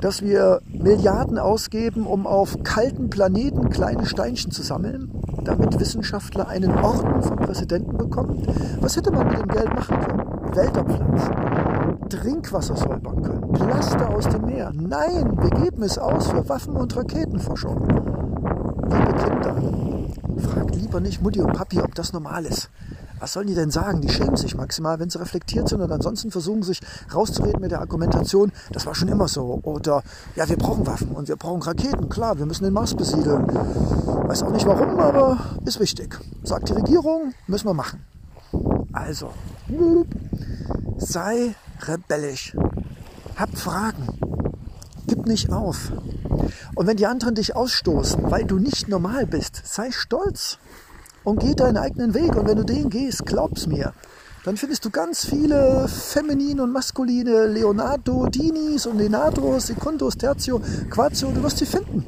Dass 0.00 0.22
wir 0.22 0.62
Milliarden 0.68 1.38
ausgeben, 1.38 2.06
um 2.06 2.26
auf 2.26 2.62
kalten 2.62 3.10
Planeten 3.10 3.68
kleine 3.68 4.06
Steinchen 4.06 4.52
zu 4.52 4.62
sammeln, 4.62 5.12
damit 5.44 5.78
Wissenschaftler 5.78 6.48
einen 6.48 6.72
Orden 6.78 7.22
vom 7.22 7.36
Präsidenten 7.36 7.98
bekommen? 7.98 8.46
Was 8.80 8.96
hätte 8.96 9.12
man 9.12 9.28
mit 9.28 9.38
dem 9.38 9.48
Geld 9.48 9.68
machen 9.68 10.00
können? 10.00 10.56
Wälder 10.56 10.84
pflanzen, 10.84 12.08
Trinkwasser 12.08 12.76
säubern 12.76 13.22
können, 13.22 13.52
Plaster 13.52 14.08
aus 14.08 14.26
dem 14.30 14.46
Meer. 14.46 14.72
Nein, 14.74 15.36
wir 15.42 15.50
geben 15.62 15.82
es 15.82 15.98
aus 15.98 16.28
für 16.28 16.48
Waffen- 16.48 16.76
und 16.76 16.96
Raketenforschung. 16.96 17.86
Liebe 18.88 19.14
Kinder, 19.14 19.91
fragt 20.42 20.74
lieber 20.74 21.00
nicht 21.00 21.22
Mutti 21.22 21.40
und 21.40 21.52
Papi, 21.52 21.80
ob 21.80 21.94
das 21.94 22.12
normal 22.12 22.44
ist. 22.44 22.70
Was 23.18 23.34
sollen 23.34 23.46
die 23.46 23.54
denn 23.54 23.70
sagen? 23.70 24.00
Die 24.00 24.08
schämen 24.08 24.36
sich 24.36 24.56
maximal, 24.56 24.98
wenn 24.98 25.08
sie 25.08 25.20
reflektiert 25.20 25.68
sind 25.68 25.80
und 25.80 25.92
ansonsten 25.92 26.32
versuchen 26.32 26.64
sich 26.64 26.80
rauszureden 27.14 27.60
mit 27.60 27.70
der 27.70 27.80
Argumentation, 27.80 28.50
das 28.72 28.84
war 28.84 28.96
schon 28.96 29.06
immer 29.06 29.28
so. 29.28 29.60
Oder 29.62 30.02
ja, 30.34 30.48
wir 30.48 30.56
brauchen 30.56 30.86
Waffen 30.88 31.08
und 31.12 31.28
wir 31.28 31.36
brauchen 31.36 31.62
Raketen, 31.62 32.08
klar, 32.08 32.38
wir 32.38 32.46
müssen 32.46 32.64
den 32.64 32.72
Mars 32.72 32.94
besiedeln. 32.94 33.46
Weiß 33.46 34.42
auch 34.42 34.50
nicht 34.50 34.66
warum, 34.66 34.98
aber 34.98 35.38
ist 35.64 35.78
wichtig. 35.78 36.18
Sagt 36.42 36.68
die 36.68 36.72
Regierung, 36.72 37.32
müssen 37.46 37.68
wir 37.68 37.74
machen. 37.74 38.04
Also, 38.92 39.30
sei 40.96 41.54
rebellisch. 41.86 42.56
Hab 43.36 43.56
Fragen. 43.56 44.08
Gib 45.06 45.26
nicht 45.26 45.52
auf. 45.52 45.92
Und 46.74 46.86
wenn 46.86 46.96
die 46.96 47.06
anderen 47.06 47.34
dich 47.34 47.56
ausstoßen, 47.56 48.30
weil 48.30 48.44
du 48.44 48.58
nicht 48.58 48.88
normal 48.88 49.26
bist, 49.26 49.62
sei 49.64 49.90
stolz 49.90 50.58
und 51.24 51.40
geh 51.40 51.54
deinen 51.54 51.76
eigenen 51.76 52.14
Weg. 52.14 52.36
Und 52.36 52.46
wenn 52.46 52.56
du 52.56 52.64
den 52.64 52.90
gehst, 52.90 53.26
glaub's 53.26 53.66
mir, 53.66 53.92
dann 54.44 54.56
findest 54.56 54.84
du 54.84 54.90
ganz 54.90 55.24
viele 55.24 55.86
feminine 55.88 56.64
und 56.64 56.72
maskuline 56.72 57.46
Leonardo, 57.46 58.26
Dinis 58.26 58.86
und 58.86 58.98
Leonardos, 58.98 59.68
Secundos, 59.68 60.16
Tertio, 60.16 60.60
Quatio, 60.90 61.30
du 61.30 61.42
wirst 61.42 61.58
sie 61.58 61.66
finden. 61.66 62.04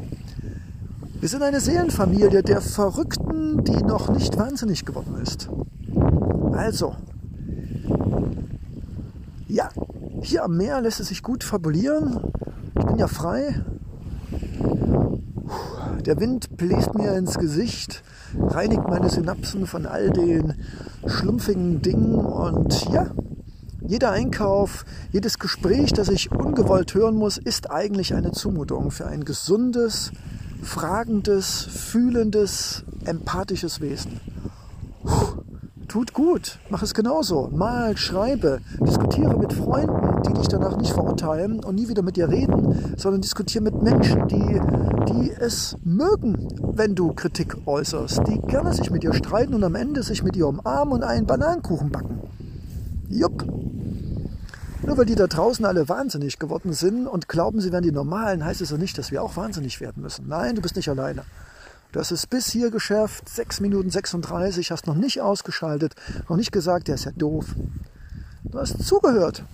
Wir 1.21 1.29
sind 1.29 1.43
eine 1.43 1.61
Seelenfamilie 1.61 2.43
der 2.43 2.61
Verrückten, 2.61 3.63
die 3.65 3.83
noch 3.83 4.11
nicht 4.11 4.37
wahnsinnig 4.37 4.85
geworden 4.85 5.17
ist. 5.23 5.49
Also, 6.53 6.97
ja, 9.49 9.69
hier 10.21 10.45
am 10.45 10.57
Meer 10.57 10.81
lässt 10.81 11.01
es 11.01 11.09
sich 11.09 11.23
gut 11.23 11.45
fabulieren. 11.45 12.33
Ich 12.77 12.85
bin 12.85 12.99
ja 12.99 13.07
frei. 13.07 13.65
Der 16.05 16.21
Wind 16.21 16.57
bläst 16.57 16.95
mir 16.95 17.17
ins 17.17 17.39
Gesicht, 17.39 18.03
reinigt 18.39 18.87
meine 18.89 19.09
Synapsen 19.09 19.67
von 19.67 19.87
all 19.87 20.11
den 20.11 20.55
schlumpfigen 21.07 21.83
Dingen 21.83 22.17
und 22.17 22.89
ja, 22.91 23.11
jeder 23.87 24.11
Einkauf, 24.11 24.85
jedes 25.13 25.39
Gespräch, 25.39 25.93
das 25.93 26.09
ich 26.09 26.31
ungewollt 26.31 26.95
hören 26.95 27.17
muss, 27.17 27.39
ist 27.39 27.71
eigentlich 27.71 28.15
eine 28.15 28.33
Zumutung 28.33 28.91
für 28.91 29.07
ein 29.07 29.25
gesundes, 29.25 30.13
fragendes, 30.63 31.63
fühlendes, 31.63 32.85
empathisches 33.05 33.81
Wesen. 33.81 34.21
Puh 35.05 35.44
tut 35.95 36.13
gut, 36.13 36.59
mach 36.71 36.83
es 36.83 36.93
genauso. 36.93 37.51
Mal, 37.53 37.97
schreibe, 37.97 38.61
diskutiere 38.81 39.39
mit 39.39 39.53
Freunden, 39.53 40.23
die 40.25 40.33
dich 40.33 40.49
danach 40.49 40.77
nicht 40.77 40.93
verurteilen 40.93 41.63
und 41.63 41.77
nie 41.77 41.89
wieder 41.89 42.03
mit 42.03 42.17
dir 42.17 42.29
reden, 42.29 42.97
sondern 42.97 43.21
diskutiere 43.21 43.63
mit 43.63 43.81
Menschen, 43.81 44.27
die, 44.27 44.61
die 45.13 45.31
es 45.31 45.77
mögen, 45.85 46.49
wenn 46.75 46.97
du 46.97 47.13
Kritik 47.13 47.59
äußerst, 47.65 48.23
die 48.27 48.41
gerne 48.41 48.75
sich 48.75 48.91
mit 48.91 49.05
dir 49.05 49.15
streiten 49.15 49.55
und 49.55 49.63
am 49.63 49.77
Ende 49.77 50.03
sich 50.03 50.25
mit 50.25 50.35
dir 50.35 50.49
umarmen 50.49 50.95
und 50.95 51.05
einen 51.05 51.29
Bananenkuchen 51.29 51.93
backen. 51.93 52.19
Jupp. 53.09 53.47
Nur 54.85 54.99
weil 54.99 55.07
die 55.07 55.15
da 55.15 55.29
draußen 55.29 55.65
alle 55.65 55.89
wahnsinnig 55.89 56.41
geworden 56.41 56.73
sind 56.73 57.07
und 57.07 57.29
glauben, 57.29 57.61
sie 57.61 57.71
wären 57.71 57.85
die 57.85 57.93
Normalen, 57.93 58.45
heißt 58.45 58.61
es 58.63 58.71
ja 58.71 58.79
nicht, 58.79 58.99
dass 58.99 59.13
wir 59.13 59.23
auch 59.23 59.37
wahnsinnig 59.37 59.81
werden 59.81 60.03
müssen. 60.03 60.27
Nein, 60.27 60.57
du 60.57 60.61
bist 60.61 60.75
nicht 60.75 60.89
alleine. 60.89 61.23
Du 61.95 62.01
hast 62.01 62.11
es 62.11 62.27
bis 62.27 62.51
hier 62.51 62.73
geschafft, 62.73 63.29
6 63.29 63.61
Minuten 63.61 63.89
36, 63.89 64.73
hast 64.73 64.89
noch 64.89 64.97
nicht 64.97 65.21
ausgeschaltet, 65.21 65.95
noch 66.29 66.37
nicht 66.37 66.51
gesagt, 66.51 66.89
der 66.89 66.97
ist 66.97 67.05
ja 67.05 67.13
doof. 67.13 67.55
Du 68.43 68.59
hast 68.59 68.85
zugehört. 68.85 69.45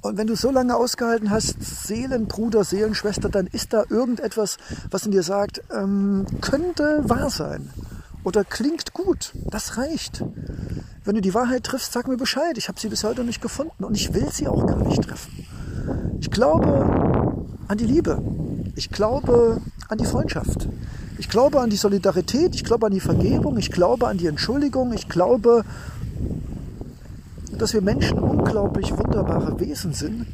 Und 0.00 0.18
wenn 0.18 0.26
du 0.26 0.34
so 0.34 0.50
lange 0.50 0.74
ausgehalten 0.74 1.30
hast, 1.30 1.62
Seelenbruder, 1.62 2.64
Seelenschwester, 2.64 3.28
dann 3.28 3.46
ist 3.46 3.72
da 3.72 3.84
irgendetwas, 3.88 4.56
was 4.90 5.06
in 5.06 5.12
dir 5.12 5.22
sagt, 5.22 5.62
ähm, 5.72 6.26
könnte 6.40 7.08
wahr 7.08 7.30
sein 7.30 7.70
oder 8.24 8.42
klingt 8.42 8.92
gut. 8.92 9.32
Das 9.48 9.76
reicht. 9.76 10.24
Wenn 11.04 11.14
du 11.14 11.20
die 11.20 11.32
Wahrheit 11.32 11.62
triffst, 11.62 11.92
sag 11.92 12.08
mir 12.08 12.16
Bescheid. 12.16 12.58
Ich 12.58 12.66
habe 12.66 12.80
sie 12.80 12.88
bis 12.88 13.04
heute 13.04 13.22
nicht 13.22 13.40
gefunden 13.40 13.84
und 13.84 13.94
ich 13.94 14.12
will 14.12 14.32
sie 14.32 14.48
auch 14.48 14.66
gar 14.66 14.82
nicht 14.82 15.02
treffen. 15.04 15.46
Ich 16.18 16.28
glaube 16.28 17.46
an 17.68 17.78
die 17.78 17.86
Liebe. 17.86 18.20
Ich 18.74 18.90
glaube 18.90 19.60
an 19.88 19.98
die 19.98 20.06
Freundschaft. 20.06 20.68
Ich 21.18 21.28
glaube 21.28 21.60
an 21.60 21.70
die 21.70 21.76
Solidarität. 21.76 22.54
Ich 22.54 22.64
glaube 22.64 22.86
an 22.86 22.92
die 22.92 23.00
Vergebung. 23.00 23.56
Ich 23.56 23.70
glaube 23.70 24.08
an 24.08 24.18
die 24.18 24.26
Entschuldigung. 24.26 24.92
Ich 24.92 25.08
glaube, 25.08 25.64
dass 27.56 27.72
wir 27.72 27.80
Menschen 27.80 28.18
unglaublich 28.18 28.96
wunderbare 28.96 29.58
Wesen 29.60 29.94
sind, 29.94 30.26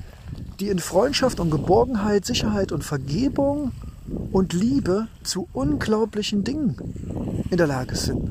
die 0.58 0.68
in 0.68 0.78
Freundschaft 0.78 1.40
und 1.40 1.50
Geborgenheit, 1.50 2.24
Sicherheit 2.24 2.72
und 2.72 2.82
Vergebung 2.84 3.72
und 4.32 4.52
Liebe 4.52 5.06
zu 5.22 5.48
unglaublichen 5.52 6.44
Dingen 6.44 6.76
in 7.50 7.56
der 7.56 7.66
Lage 7.66 7.96
sind. 7.96 8.30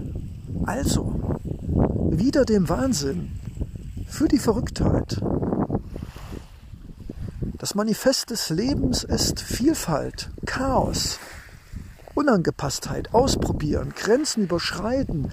Also, 0.65 1.15
wieder 2.11 2.45
dem 2.45 2.69
Wahnsinn, 2.69 3.31
für 4.07 4.27
die 4.27 4.39
Verrücktheit. 4.39 5.21
Das 7.57 7.75
Manifest 7.75 8.29
des 8.29 8.49
Lebens 8.49 9.03
ist 9.03 9.39
Vielfalt, 9.39 10.29
Chaos, 10.45 11.17
Unangepasstheit, 12.16 13.14
ausprobieren, 13.14 13.93
Grenzen 13.95 14.43
überschreiten, 14.43 15.32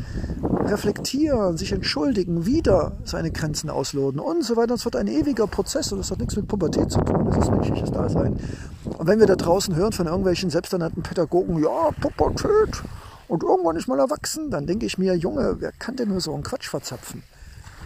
reflektieren, 0.65 1.57
sich 1.57 1.73
entschuldigen, 1.73 2.47
wieder 2.47 2.97
seine 3.05 3.31
Grenzen 3.31 3.71
ausloten 3.71 4.21
und 4.21 4.45
so 4.45 4.57
weiter. 4.57 4.75
Es 4.75 4.85
wird 4.85 4.97
ein 4.97 5.09
ewiger 5.09 5.47
Prozess 5.47 5.93
und 5.93 5.99
das 5.99 6.11
hat 6.11 6.19
nichts 6.19 6.37
mit 6.37 6.47
Pubertät 6.47 6.91
zu 6.91 7.01
tun, 7.01 7.27
das 7.27 7.45
ist 7.45 7.51
menschliches 7.51 7.91
Dasein. 7.91 8.39
Und 8.85 9.07
wenn 9.07 9.19
wir 9.19 9.27
da 9.27 9.37
draußen 9.37 9.75
hören 9.75 9.93
von 9.93 10.07
irgendwelchen 10.07 10.51
selbsternannten 10.51 11.03
Pädagogen, 11.03 11.63
ja, 11.63 11.91
Pubertät 12.01 12.83
und 13.27 13.43
irgendwann 13.43 13.77
ist 13.77 13.89
man 13.89 13.99
erwachsen, 13.99 14.51
dann 14.51 14.67
denke 14.67 14.87
ich 14.87 14.99
mir, 14.99 15.15
Junge, 15.15 15.57
wer 15.59 15.73
kann 15.73 15.97
denn 15.97 16.09
nur 16.09 16.21
so 16.21 16.33
einen 16.33 16.43
Quatsch 16.43 16.69
verzapfen? 16.69 17.23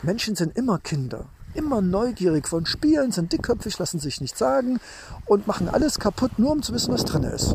Menschen 0.03 0.35
sind 0.35 0.57
immer 0.57 0.79
Kinder, 0.79 1.27
immer 1.55 1.81
neugierig, 1.81 2.51
wollen 2.53 2.67
spielen, 2.67 3.13
sind 3.13 3.33
dickköpfig, 3.33 3.79
lassen 3.79 4.01
sich 4.01 4.21
nichts 4.21 4.39
sagen 4.39 4.81
und 5.27 5.47
machen 5.47 5.69
alles 5.69 5.99
kaputt, 5.99 6.39
nur 6.39 6.53
um 6.53 6.63
zu 6.63 6.73
wissen, 6.73 6.93
was 6.93 7.05
drin 7.05 7.25
ist. 7.25 7.55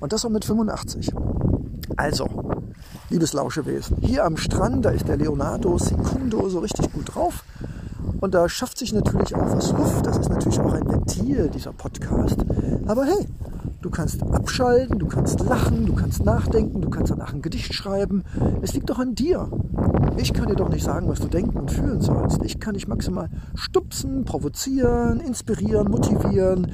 Und 0.00 0.12
das 0.12 0.24
auch 0.24 0.30
mit 0.30 0.44
85. 0.44 1.12
Also, 1.96 2.28
liebes 3.10 3.32
Lauschewesen, 3.32 3.98
hier 4.00 4.24
am 4.24 4.36
Strand, 4.36 4.84
da 4.84 4.90
ist 4.90 5.08
der 5.08 5.16
Leonardo 5.16 5.78
Secundo 5.78 6.48
so 6.48 6.60
richtig 6.60 6.92
gut 6.92 7.14
drauf. 7.14 7.44
Und 8.20 8.34
da 8.34 8.48
schafft 8.48 8.78
sich 8.78 8.92
natürlich 8.92 9.34
auch 9.34 9.56
was 9.56 9.72
Luft. 9.72 10.06
Das 10.06 10.18
ist 10.18 10.30
natürlich 10.30 10.58
auch 10.60 10.72
ein 10.72 10.88
Ventil, 10.88 11.48
dieser 11.48 11.72
Podcast. 11.72 12.44
Aber 12.86 13.04
hey, 13.04 13.26
Du 13.86 13.92
kannst 13.92 14.20
abschalten, 14.20 14.98
du 14.98 15.06
kannst 15.06 15.38
lachen, 15.38 15.86
du 15.86 15.94
kannst 15.94 16.24
nachdenken, 16.24 16.80
du 16.80 16.90
kannst 16.90 17.12
danach 17.12 17.32
ein 17.32 17.40
Gedicht 17.40 17.72
schreiben. 17.72 18.24
Es 18.60 18.74
liegt 18.74 18.90
doch 18.90 18.98
an 18.98 19.14
dir. 19.14 19.48
Ich 20.16 20.34
kann 20.34 20.48
dir 20.48 20.56
doch 20.56 20.70
nicht 20.70 20.82
sagen, 20.82 21.08
was 21.08 21.20
du 21.20 21.28
denken 21.28 21.56
und 21.56 21.70
fühlen 21.70 22.00
sollst. 22.00 22.42
Ich 22.42 22.58
kann 22.58 22.74
dich 22.74 22.88
maximal 22.88 23.28
stupsen, 23.54 24.24
provozieren, 24.24 25.20
inspirieren, 25.20 25.88
motivieren. 25.88 26.72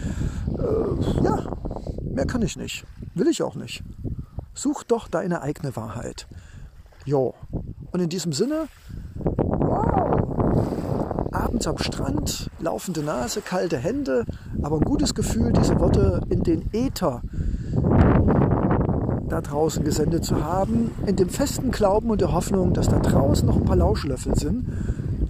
Äh, 0.56 1.22
ja, 1.22 1.44
mehr 2.02 2.24
kann 2.24 2.40
ich 2.40 2.56
nicht. 2.56 2.86
Will 3.14 3.28
ich 3.28 3.42
auch 3.42 3.54
nicht. 3.54 3.82
Such 4.54 4.84
doch 4.84 5.08
deine 5.08 5.42
eigene 5.42 5.76
Wahrheit. 5.76 6.26
Jo. 7.04 7.34
Und 7.90 8.00
in 8.00 8.08
diesem 8.08 8.32
Sinne, 8.32 8.68
wow. 9.16 11.28
Abends 11.32 11.66
am 11.66 11.78
Strand, 11.78 12.50
laufende 12.58 13.02
Nase, 13.02 13.40
kalte 13.40 13.78
Hände, 13.78 14.24
aber 14.62 14.76
ein 14.76 14.84
gutes 14.84 15.14
Gefühl, 15.14 15.52
diese 15.52 15.78
Worte 15.78 16.20
in 16.30 16.42
den 16.42 16.72
Äther 16.72 17.22
da 19.28 19.40
draußen 19.40 19.82
gesendet 19.82 20.24
zu 20.24 20.44
haben, 20.44 20.90
in 21.06 21.16
dem 21.16 21.30
festen 21.30 21.70
Glauben 21.70 22.10
und 22.10 22.20
der 22.20 22.32
Hoffnung, 22.32 22.74
dass 22.74 22.88
da 22.88 22.98
draußen 22.98 23.46
noch 23.46 23.56
ein 23.56 23.64
paar 23.64 23.76
Lauschlöffel 23.76 24.36
sind, 24.36 24.66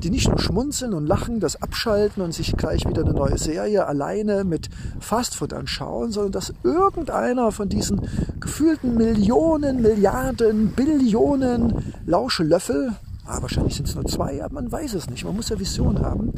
die 0.03 0.11
nicht 0.11 0.28
nur 0.28 0.38
schmunzeln 0.38 0.94
und 0.94 1.07
lachen, 1.07 1.40
das 1.40 1.61
abschalten 1.62 2.22
und 2.22 2.32
sich 2.32 2.57
gleich 2.57 2.86
wieder 2.86 3.03
eine 3.03 3.14
neue 3.14 3.38
Serie 3.38 3.86
alleine 3.86 4.44
mit 4.44 4.68
Fastfood 5.00 5.53
anschauen, 5.53 6.12
sondern 6.12 6.32
dass 6.32 6.53
irgendeiner 6.62 7.53
von 7.53 7.68
diesen 7.68 8.00
gefühlten 8.40 8.96
Millionen, 8.96 9.82
Milliarden, 9.82 10.72
Billionen 10.72 11.94
Lauschelöffel, 12.07 12.92
Ah, 13.24 13.40
wahrscheinlich 13.40 13.76
sind 13.76 13.86
es 13.86 13.94
nur 13.94 14.05
zwei, 14.05 14.42
aber 14.42 14.55
man 14.55 14.72
weiß 14.72 14.94
es 14.94 15.09
nicht. 15.09 15.24
Man 15.24 15.36
muss 15.36 15.48
ja 15.48 15.59
Vision 15.59 16.00
haben, 16.00 16.32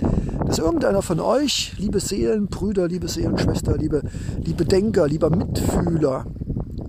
dass 0.46 0.58
irgendeiner 0.58 1.00
von 1.00 1.18
euch, 1.18 1.74
liebe 1.78 1.98
Seelenbrüder, 1.98 2.88
liebe 2.88 3.08
Seelenschwester, 3.08 3.78
liebe, 3.78 4.02
liebe 4.36 4.66
Denker, 4.66 5.08
lieber 5.08 5.30
Mitfühler, 5.30 6.26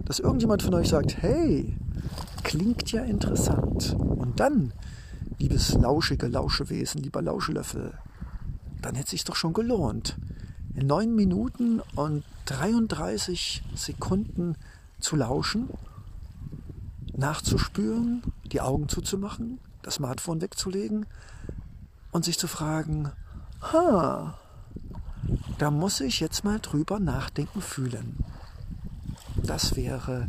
dass 0.04 0.20
irgendjemand 0.20 0.64
von 0.64 0.74
euch 0.74 0.90
sagt, 0.90 1.22
hey, 1.22 1.78
klingt 2.44 2.92
ja 2.92 3.04
interessant. 3.04 3.96
Und 3.98 4.38
dann, 4.40 4.74
liebes 5.40 5.74
lauschige 5.74 6.28
Lauschewesen, 6.28 7.02
lieber 7.02 7.22
Lauschelöffel, 7.22 7.94
dann 8.82 8.96
hätte 8.96 9.06
es 9.06 9.12
sich 9.12 9.24
doch 9.24 9.36
schon 9.36 9.54
gelohnt, 9.54 10.18
in 10.76 10.88
neun 10.88 11.16
Minuten 11.16 11.82
und 11.96 12.24
33 12.46 13.64
Sekunden 13.76 14.56
zu 15.00 15.16
lauschen, 15.16 15.70
nachzuspüren, 17.16 18.22
die 18.52 18.62
Augen 18.62 18.90
zuzumachen, 18.90 19.60
das 19.82 19.96
Smartphone 19.96 20.42
wegzulegen 20.42 21.06
und 22.12 22.26
sich 22.26 22.38
zu 22.38 22.48
fragen, 22.48 23.12
ha, 23.62 24.38
da 25.58 25.72
muss 25.72 26.02
ich 26.02 26.20
jetzt 26.20 26.44
mal 26.44 26.60
drüber 26.60 27.00
nachdenken 27.00 27.62
fühlen. 27.62 28.18
Das 29.44 29.76
wäre 29.76 30.28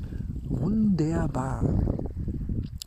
wunderbar. 0.49 1.63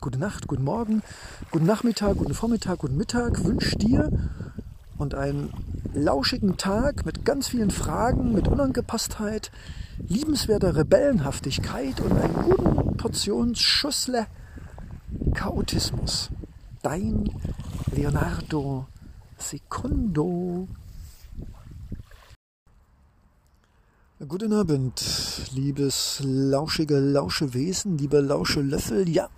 Gute 0.02 0.18
Nacht, 0.18 0.46
guten 0.48 0.64
Morgen, 0.64 1.02
guten 1.50 1.66
Nachmittag, 1.66 2.16
guten 2.16 2.32
Vormittag, 2.32 2.78
guten 2.78 2.96
Mittag 2.96 3.44
wünsche 3.44 3.76
dir 3.76 4.10
und 4.96 5.14
einen 5.14 5.52
lauschigen 5.92 6.56
Tag 6.56 7.04
mit 7.04 7.26
ganz 7.26 7.48
vielen 7.48 7.70
Fragen, 7.70 8.32
mit 8.32 8.48
Unangepasstheit, 8.48 9.52
liebenswerter 9.98 10.74
Rebellenhaftigkeit 10.74 12.00
und 12.00 12.12
einer 12.12 12.32
guten 12.32 12.96
Portion 12.96 13.54
Schussle 13.54 14.26
Chaotismus 15.34 16.30
dein 16.80 17.28
Leonardo 17.94 18.86
Secondo. 19.36 20.66
Guten 24.26 24.54
Abend, 24.54 25.50
liebes 25.52 26.22
lauschige 26.24 26.98
Lauschewesen, 26.98 27.98
liebe 27.98 28.20
Lauschelöffel. 28.20 29.06
Ja, 29.06 29.28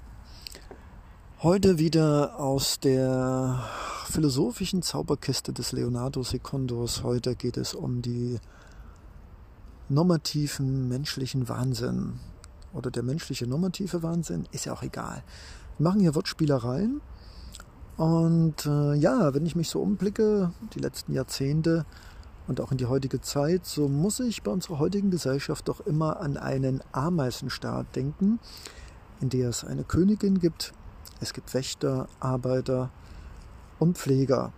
heute 1.42 1.80
wieder 1.80 2.38
aus 2.38 2.78
der 2.78 3.64
philosophischen 4.06 4.80
Zauberkiste 4.80 5.52
des 5.52 5.72
Leonardo 5.72 6.22
Secondos. 6.22 7.02
Heute 7.02 7.34
geht 7.34 7.56
es 7.56 7.74
um 7.74 8.00
die 8.00 8.38
normativen 9.88 10.88
menschlichen 10.88 11.48
Wahnsinn. 11.48 12.20
Oder 12.72 12.92
der 12.92 13.02
menschliche 13.02 13.48
normative 13.48 14.04
Wahnsinn, 14.04 14.46
ist 14.52 14.66
ja 14.66 14.72
auch 14.72 14.84
egal. 14.84 15.24
Wir 15.78 15.88
machen 15.88 16.00
hier 16.00 16.14
Wortspielereien 16.14 17.00
und 17.96 18.64
äh, 18.64 18.94
ja, 18.94 19.34
wenn 19.34 19.44
ich 19.44 19.56
mich 19.56 19.68
so 19.68 19.82
umblicke, 19.82 20.52
die 20.76 20.78
letzten 20.78 21.12
Jahrzehnte 21.12 21.86
und 22.46 22.60
auch 22.60 22.70
in 22.70 22.78
die 22.78 22.86
heutige 22.86 23.20
Zeit, 23.20 23.66
so 23.66 23.88
muss 23.88 24.20
ich 24.20 24.44
bei 24.44 24.52
unserer 24.52 24.78
heutigen 24.78 25.10
Gesellschaft 25.10 25.66
doch 25.66 25.80
immer 25.80 26.20
an 26.20 26.36
einen 26.36 26.82
Ameisenstaat 26.92 27.96
denken, 27.96 28.38
in 29.20 29.28
der 29.28 29.48
es 29.48 29.64
eine 29.64 29.82
Königin 29.82 30.38
gibt, 30.38 30.72
es 31.22 31.32
gibt 31.32 31.54
Wächter, 31.54 32.08
Arbeiter 32.20 32.90
und 33.78 33.96
Pfleger. 33.96 34.52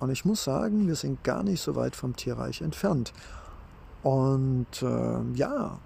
Und 0.00 0.10
ich 0.10 0.24
muss 0.24 0.42
sagen, 0.42 0.88
wir 0.88 0.96
sind 0.96 1.22
gar 1.22 1.42
nicht 1.42 1.60
so 1.60 1.76
weit 1.76 1.94
vom 1.94 2.16
Tierreich 2.16 2.62
entfernt. 2.62 3.12
Und 4.02 4.82
äh, 4.82 5.20
ja, 5.34 5.78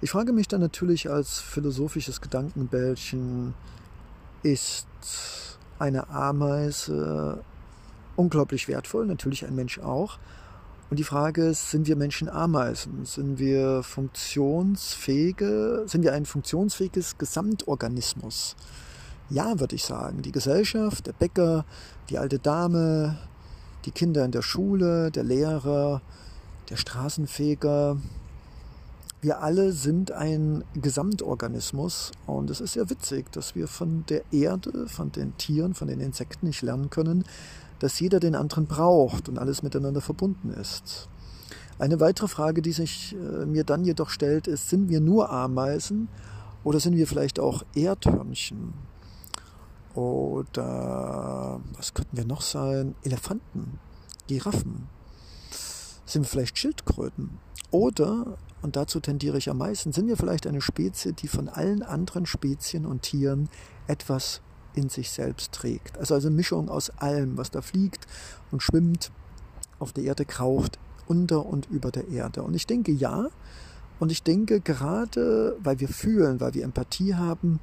ich 0.00 0.10
frage 0.10 0.32
mich 0.32 0.46
dann 0.46 0.60
natürlich 0.60 1.10
als 1.10 1.40
philosophisches 1.40 2.20
Gedankenbällchen, 2.20 3.54
ist 4.42 4.86
eine 5.78 6.08
Ameise 6.10 7.42
unglaublich 8.14 8.68
wertvoll, 8.68 9.06
natürlich 9.06 9.46
ein 9.46 9.54
Mensch 9.54 9.78
auch. 9.78 10.18
Und 10.90 10.98
die 10.98 11.04
Frage 11.04 11.48
ist, 11.48 11.70
sind 11.70 11.86
wir 11.86 11.96
Menschen 11.96 12.28
Ameisen? 12.28 13.04
Sind 13.04 13.38
wir 13.38 13.82
funktionsfähige, 13.82 15.84
sind 15.86 16.02
wir 16.02 16.14
ein 16.14 16.24
funktionsfähiges 16.24 17.18
Gesamtorganismus? 17.18 18.56
Ja, 19.30 19.60
würde 19.60 19.76
ich 19.76 19.84
sagen. 19.84 20.22
Die 20.22 20.32
Gesellschaft, 20.32 21.06
der 21.06 21.12
Bäcker, 21.12 21.64
die 22.08 22.18
alte 22.18 22.38
Dame, 22.38 23.18
die 23.84 23.90
Kinder 23.90 24.24
in 24.24 24.30
der 24.30 24.42
Schule, 24.42 25.10
der 25.10 25.24
Lehrer, 25.24 26.00
der 26.70 26.76
Straßenfeger, 26.76 27.98
wir 29.20 29.42
alle 29.42 29.72
sind 29.72 30.12
ein 30.12 30.62
Gesamtorganismus 30.74 32.12
und 32.26 32.50
es 32.50 32.60
ist 32.60 32.76
ja 32.76 32.88
witzig, 32.88 33.32
dass 33.32 33.56
wir 33.56 33.66
von 33.66 34.04
der 34.08 34.22
Erde, 34.32 34.86
von 34.86 35.10
den 35.10 35.36
Tieren, 35.38 35.74
von 35.74 35.88
den 35.88 35.98
Insekten 36.00 36.46
nicht 36.46 36.62
lernen 36.62 36.88
können, 36.88 37.24
dass 37.80 37.98
jeder 37.98 38.20
den 38.20 38.36
anderen 38.36 38.66
braucht 38.66 39.28
und 39.28 39.38
alles 39.38 39.62
miteinander 39.62 40.00
verbunden 40.00 40.50
ist. 40.50 41.08
Eine 41.80 41.98
weitere 42.00 42.28
Frage, 42.28 42.62
die 42.62 42.72
sich 42.72 43.14
äh, 43.14 43.44
mir 43.44 43.64
dann 43.64 43.84
jedoch 43.84 44.10
stellt, 44.10 44.46
ist, 44.46 44.68
sind 44.68 44.88
wir 44.88 45.00
nur 45.00 45.30
Ameisen 45.30 46.08
oder 46.62 46.80
sind 46.80 46.96
wir 46.96 47.06
vielleicht 47.06 47.40
auch 47.40 47.64
Erdhörnchen? 47.74 48.87
Oder 49.98 51.60
was 51.76 51.92
könnten 51.92 52.16
wir 52.16 52.24
noch 52.24 52.40
sein? 52.40 52.94
Elefanten, 53.02 53.80
Giraffen. 54.28 54.86
Sind 56.06 56.22
wir 56.22 56.28
vielleicht 56.28 56.56
Schildkröten? 56.56 57.30
Oder, 57.72 58.38
und 58.62 58.76
dazu 58.76 59.00
tendiere 59.00 59.38
ich 59.38 59.50
am 59.50 59.58
meisten, 59.58 59.90
sind 59.90 60.06
wir 60.06 60.16
vielleicht 60.16 60.46
eine 60.46 60.60
Spezie, 60.60 61.14
die 61.14 61.26
von 61.26 61.48
allen 61.48 61.82
anderen 61.82 62.26
Spezien 62.26 62.86
und 62.86 63.02
Tieren 63.02 63.48
etwas 63.88 64.40
in 64.74 64.88
sich 64.88 65.10
selbst 65.10 65.50
trägt. 65.50 65.98
Also 65.98 66.14
eine 66.14 66.30
Mischung 66.30 66.68
aus 66.68 66.90
allem, 66.90 67.36
was 67.36 67.50
da 67.50 67.60
fliegt 67.60 68.06
und 68.52 68.62
schwimmt, 68.62 69.10
auf 69.80 69.92
der 69.92 70.04
Erde 70.04 70.24
kraucht, 70.24 70.78
unter 71.08 71.44
und 71.44 71.66
über 71.70 71.90
der 71.90 72.06
Erde. 72.06 72.44
Und 72.44 72.54
ich 72.54 72.68
denke 72.68 72.92
ja, 72.92 73.30
und 73.98 74.12
ich 74.12 74.22
denke 74.22 74.60
gerade, 74.60 75.56
weil 75.58 75.80
wir 75.80 75.88
fühlen, 75.88 76.38
weil 76.38 76.54
wir 76.54 76.62
Empathie 76.62 77.16
haben, 77.16 77.58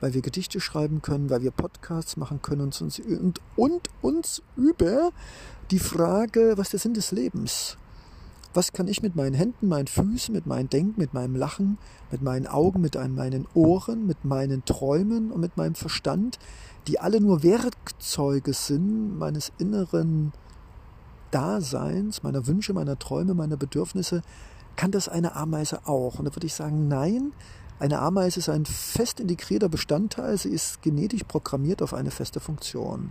weil 0.00 0.14
wir 0.14 0.22
Gedichte 0.22 0.60
schreiben 0.60 1.02
können, 1.02 1.30
weil 1.30 1.42
wir 1.42 1.50
Podcasts 1.50 2.16
machen 2.16 2.42
können 2.42 2.62
und 2.62 2.80
uns, 2.80 2.98
und, 2.98 3.40
und 3.56 3.88
uns 4.02 4.42
über 4.56 5.10
die 5.70 5.78
Frage, 5.78 6.54
was 6.56 6.70
der 6.70 6.80
Sinn 6.80 6.94
des 6.94 7.12
Lebens? 7.12 7.76
Was 8.52 8.72
kann 8.72 8.86
ich 8.86 9.02
mit 9.02 9.16
meinen 9.16 9.34
Händen, 9.34 9.66
meinen 9.66 9.88
Füßen, 9.88 10.32
mit 10.32 10.46
meinem 10.46 10.70
Denken, 10.70 11.00
mit 11.00 11.12
meinem 11.12 11.34
Lachen, 11.34 11.76
mit 12.12 12.22
meinen 12.22 12.46
Augen, 12.46 12.80
mit 12.80 12.94
meinen 12.94 13.48
Ohren, 13.54 14.06
mit 14.06 14.24
meinen 14.24 14.64
Träumen 14.64 15.32
und 15.32 15.40
mit 15.40 15.56
meinem 15.56 15.74
Verstand, 15.74 16.38
die 16.86 17.00
alle 17.00 17.20
nur 17.20 17.42
Werkzeuge 17.42 18.52
sind 18.52 19.18
meines 19.18 19.52
inneren 19.58 20.32
Daseins, 21.32 22.22
meiner 22.22 22.46
Wünsche, 22.46 22.74
meiner 22.74 22.96
Träume, 22.96 23.34
meiner 23.34 23.56
Bedürfnisse, 23.56 24.22
kann 24.76 24.92
das 24.92 25.08
eine 25.08 25.34
Ameise 25.34 25.86
auch? 25.86 26.20
Und 26.20 26.26
da 26.26 26.36
würde 26.36 26.46
ich 26.46 26.54
sagen, 26.54 26.86
nein, 26.86 27.32
eine 27.78 27.98
Ameise 27.98 28.38
ist 28.38 28.48
ein 28.48 28.66
fest 28.66 29.20
integrierter 29.20 29.68
Bestandteil, 29.68 30.38
sie 30.38 30.50
ist 30.50 30.82
genetisch 30.82 31.24
programmiert 31.24 31.82
auf 31.82 31.94
eine 31.94 32.10
feste 32.10 32.40
Funktion. 32.40 33.10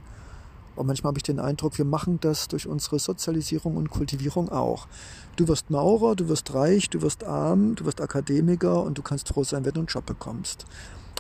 Und 0.75 0.87
manchmal 0.87 1.11
habe 1.11 1.19
ich 1.19 1.23
den 1.23 1.39
Eindruck, 1.39 1.77
wir 1.77 1.85
machen 1.85 2.19
das 2.21 2.47
durch 2.47 2.67
unsere 2.67 2.97
Sozialisierung 2.97 3.77
und 3.77 3.91
Kultivierung 3.91 4.49
auch. 4.49 4.87
Du 5.35 5.47
wirst 5.47 5.69
Maurer, 5.69 6.15
du 6.15 6.29
wirst 6.29 6.53
reich, 6.53 6.89
du 6.89 7.01
wirst 7.01 7.23
arm, 7.23 7.75
du 7.75 7.85
wirst 7.85 8.01
Akademiker 8.01 8.81
und 8.81 8.97
du 8.97 9.03
kannst 9.03 9.29
froh 9.29 9.43
sein, 9.43 9.65
wenn 9.65 9.73
du 9.73 9.81
einen 9.81 9.87
Job 9.87 10.05
bekommst. 10.05 10.65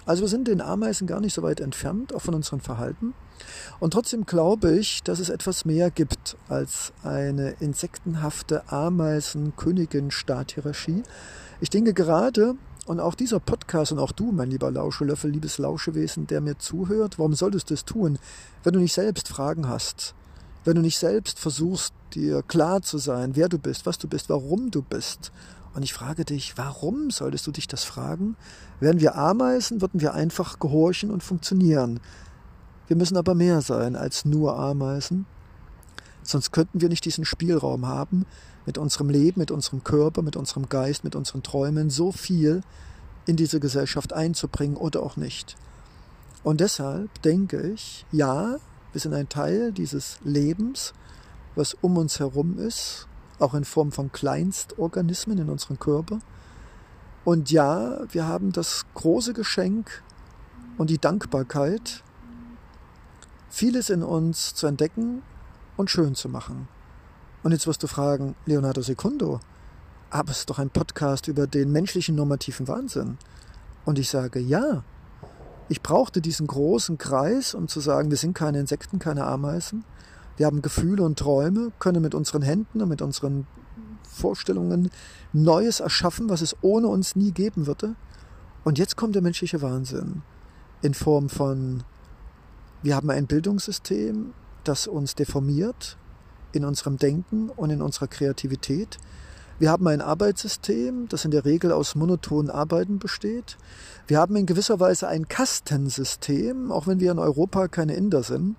Also 0.05 0.23
wir 0.23 0.27
sind 0.27 0.49
den 0.49 0.59
Ameisen 0.59 1.07
gar 1.07 1.21
nicht 1.21 1.33
so 1.33 1.43
weit 1.43 1.61
entfernt, 1.61 2.13
auch 2.13 2.21
von 2.21 2.35
unserem 2.35 2.59
Verhalten. 2.59 3.13
Und 3.79 3.91
trotzdem 3.91 4.25
glaube 4.25 4.77
ich, 4.77 5.01
dass 5.03 5.19
es 5.19 5.29
etwas 5.29 5.63
mehr 5.65 5.91
gibt 5.91 6.35
als 6.49 6.91
eine 7.03 7.51
insektenhafte 7.59 8.71
Ameisen-Königin-Staat-Hierarchie. 8.71 11.03
Ich 11.61 11.69
denke 11.69 11.93
gerade, 11.93 12.55
und 12.85 12.99
auch 12.99 13.15
dieser 13.15 13.39
Podcast 13.39 13.91
und 13.91 13.99
auch 13.99 14.11
du, 14.11 14.31
mein 14.31 14.49
lieber 14.49 14.69
Lauschelöffel, 14.69 15.31
liebes 15.31 15.57
Lauschewesen, 15.57 16.27
der 16.27 16.41
mir 16.41 16.57
zuhört, 16.57 17.17
warum 17.17 17.33
solltest 17.33 17.69
du 17.69 17.73
es 17.73 17.85
tun, 17.85 18.19
wenn 18.63 18.73
du 18.73 18.79
nicht 18.79 18.93
selbst 18.93 19.29
Fragen 19.29 19.69
hast? 19.69 20.13
Wenn 20.65 20.75
du 20.75 20.81
nicht 20.81 20.97
selbst 20.97 21.39
versuchst, 21.39 21.93
dir 22.13 22.41
klar 22.43 22.81
zu 22.81 22.97
sein, 22.97 23.35
wer 23.35 23.49
du 23.49 23.57
bist, 23.57 23.85
was 23.85 23.97
du 23.97 24.07
bist, 24.07 24.29
warum 24.29 24.71
du 24.71 24.81
bist. 24.81 25.31
Und 25.73 25.83
ich 25.83 25.93
frage 25.93 26.25
dich, 26.25 26.57
warum 26.57 27.09
solltest 27.09 27.47
du 27.47 27.51
dich 27.51 27.67
das 27.67 27.83
fragen? 27.83 28.35
Wären 28.79 28.99
wir 28.99 29.15
Ameisen, 29.15 29.81
würden 29.81 30.01
wir 30.01 30.13
einfach 30.13 30.59
gehorchen 30.59 31.09
und 31.09 31.23
funktionieren. 31.23 31.99
Wir 32.87 32.95
müssen 32.95 33.17
aber 33.17 33.33
mehr 33.33 33.61
sein 33.61 33.95
als 33.95 34.25
nur 34.25 34.57
Ameisen. 34.57 35.25
Sonst 36.21 36.51
könnten 36.51 36.79
wir 36.79 36.89
nicht 36.89 37.05
diesen 37.05 37.25
Spielraum 37.25 37.87
haben, 37.87 38.25
mit 38.65 38.77
unserem 38.77 39.09
Leben, 39.09 39.39
mit 39.39 39.51
unserem 39.51 39.83
Körper, 39.83 40.21
mit 40.21 40.35
unserem 40.35 40.69
Geist, 40.69 41.03
mit 41.03 41.15
unseren 41.15 41.43
Träumen 41.43 41.89
so 41.89 42.11
viel 42.11 42.61
in 43.25 43.35
diese 43.35 43.59
Gesellschaft 43.59 44.13
einzubringen 44.13 44.77
oder 44.77 45.03
auch 45.03 45.17
nicht. 45.17 45.55
Und 46.43 46.59
deshalb 46.59 47.21
denke 47.21 47.61
ich, 47.61 48.05
ja, 48.11 48.57
wir 48.91 49.01
sind 49.01 49.13
ein 49.13 49.29
Teil 49.29 49.71
dieses 49.71 50.17
Lebens, 50.23 50.93
was 51.55 51.73
um 51.81 51.97
uns 51.97 52.19
herum 52.19 52.59
ist, 52.59 53.07
auch 53.39 53.53
in 53.53 53.65
Form 53.65 53.91
von 53.91 54.11
Kleinstorganismen 54.11 55.37
in 55.37 55.49
unserem 55.49 55.79
Körper. 55.79 56.19
Und 57.25 57.51
ja, 57.51 57.99
wir 58.11 58.27
haben 58.27 58.51
das 58.51 58.85
große 58.93 59.33
Geschenk 59.33 60.03
und 60.77 60.89
die 60.89 60.97
Dankbarkeit, 60.97 62.03
vieles 63.49 63.89
in 63.89 64.03
uns 64.03 64.53
zu 64.55 64.67
entdecken 64.67 65.21
und 65.77 65.89
schön 65.89 66.15
zu 66.15 66.27
machen. 66.27 66.67
Und 67.43 67.51
jetzt 67.51 67.67
wirst 67.67 67.83
du 67.83 67.87
fragen, 67.87 68.35
Leonardo 68.45 68.81
Secundo, 68.81 69.41
aber 70.09 70.31
es 70.31 70.39
ist 70.39 70.49
doch 70.49 70.59
ein 70.59 70.69
Podcast 70.69 71.27
über 71.27 71.45
den 71.45 71.71
menschlichen 71.71 72.15
normativen 72.15 72.67
Wahnsinn. 72.69 73.17
Und 73.83 73.99
ich 73.99 74.09
sage, 74.09 74.39
ja, 74.39 74.83
ich 75.67 75.81
brauchte 75.81 76.21
diesen 76.21 76.47
großen 76.47 76.97
Kreis, 76.97 77.53
um 77.53 77.67
zu 77.67 77.81
sagen, 77.81 78.09
wir 78.09 78.17
sind 78.17 78.33
keine 78.33 78.59
Insekten, 78.59 78.99
keine 78.99 79.25
Ameisen. 79.25 79.83
Wir 80.37 80.45
haben 80.45 80.61
Gefühle 80.61 81.03
und 81.03 81.19
Träume, 81.19 81.71
können 81.79 82.01
mit 82.01 82.15
unseren 82.15 82.41
Händen 82.41 82.81
und 82.81 82.89
mit 82.89 83.01
unseren 83.01 83.45
Vorstellungen 84.03 84.89
Neues 85.33 85.79
erschaffen, 85.79 86.29
was 86.29 86.41
es 86.41 86.55
ohne 86.61 86.87
uns 86.87 87.15
nie 87.15 87.31
geben 87.31 87.67
würde. 87.67 87.95
Und 88.63 88.77
jetzt 88.77 88.95
kommt 88.95 89.15
der 89.15 89.21
menschliche 89.21 89.61
Wahnsinn 89.61 90.21
in 90.81 90.93
Form 90.93 91.27
von, 91.27 91.83
wir 92.83 92.95
haben 92.95 93.09
ein 93.09 93.27
Bildungssystem, 93.27 94.33
das 94.63 94.87
uns 94.87 95.15
deformiert, 95.15 95.97
in 96.55 96.65
unserem 96.65 96.97
Denken 96.97 97.49
und 97.49 97.69
in 97.69 97.81
unserer 97.81 98.07
Kreativität. 98.07 98.97
Wir 99.59 99.69
haben 99.69 99.87
ein 99.87 100.01
Arbeitssystem, 100.01 101.07
das 101.09 101.25
in 101.25 101.31
der 101.31 101.45
Regel 101.45 101.71
aus 101.71 101.95
monotonen 101.95 102.49
Arbeiten 102.49 102.99
besteht. 102.99 103.57
Wir 104.07 104.19
haben 104.19 104.35
in 104.35 104.45
gewisser 104.45 104.79
Weise 104.79 105.07
ein 105.07 105.27
Kastensystem, 105.27 106.71
auch 106.71 106.87
wenn 106.87 106.99
wir 106.99 107.11
in 107.11 107.19
Europa 107.19 107.67
keine 107.67 107.95
Inder 107.95 108.23
sind. 108.23 108.55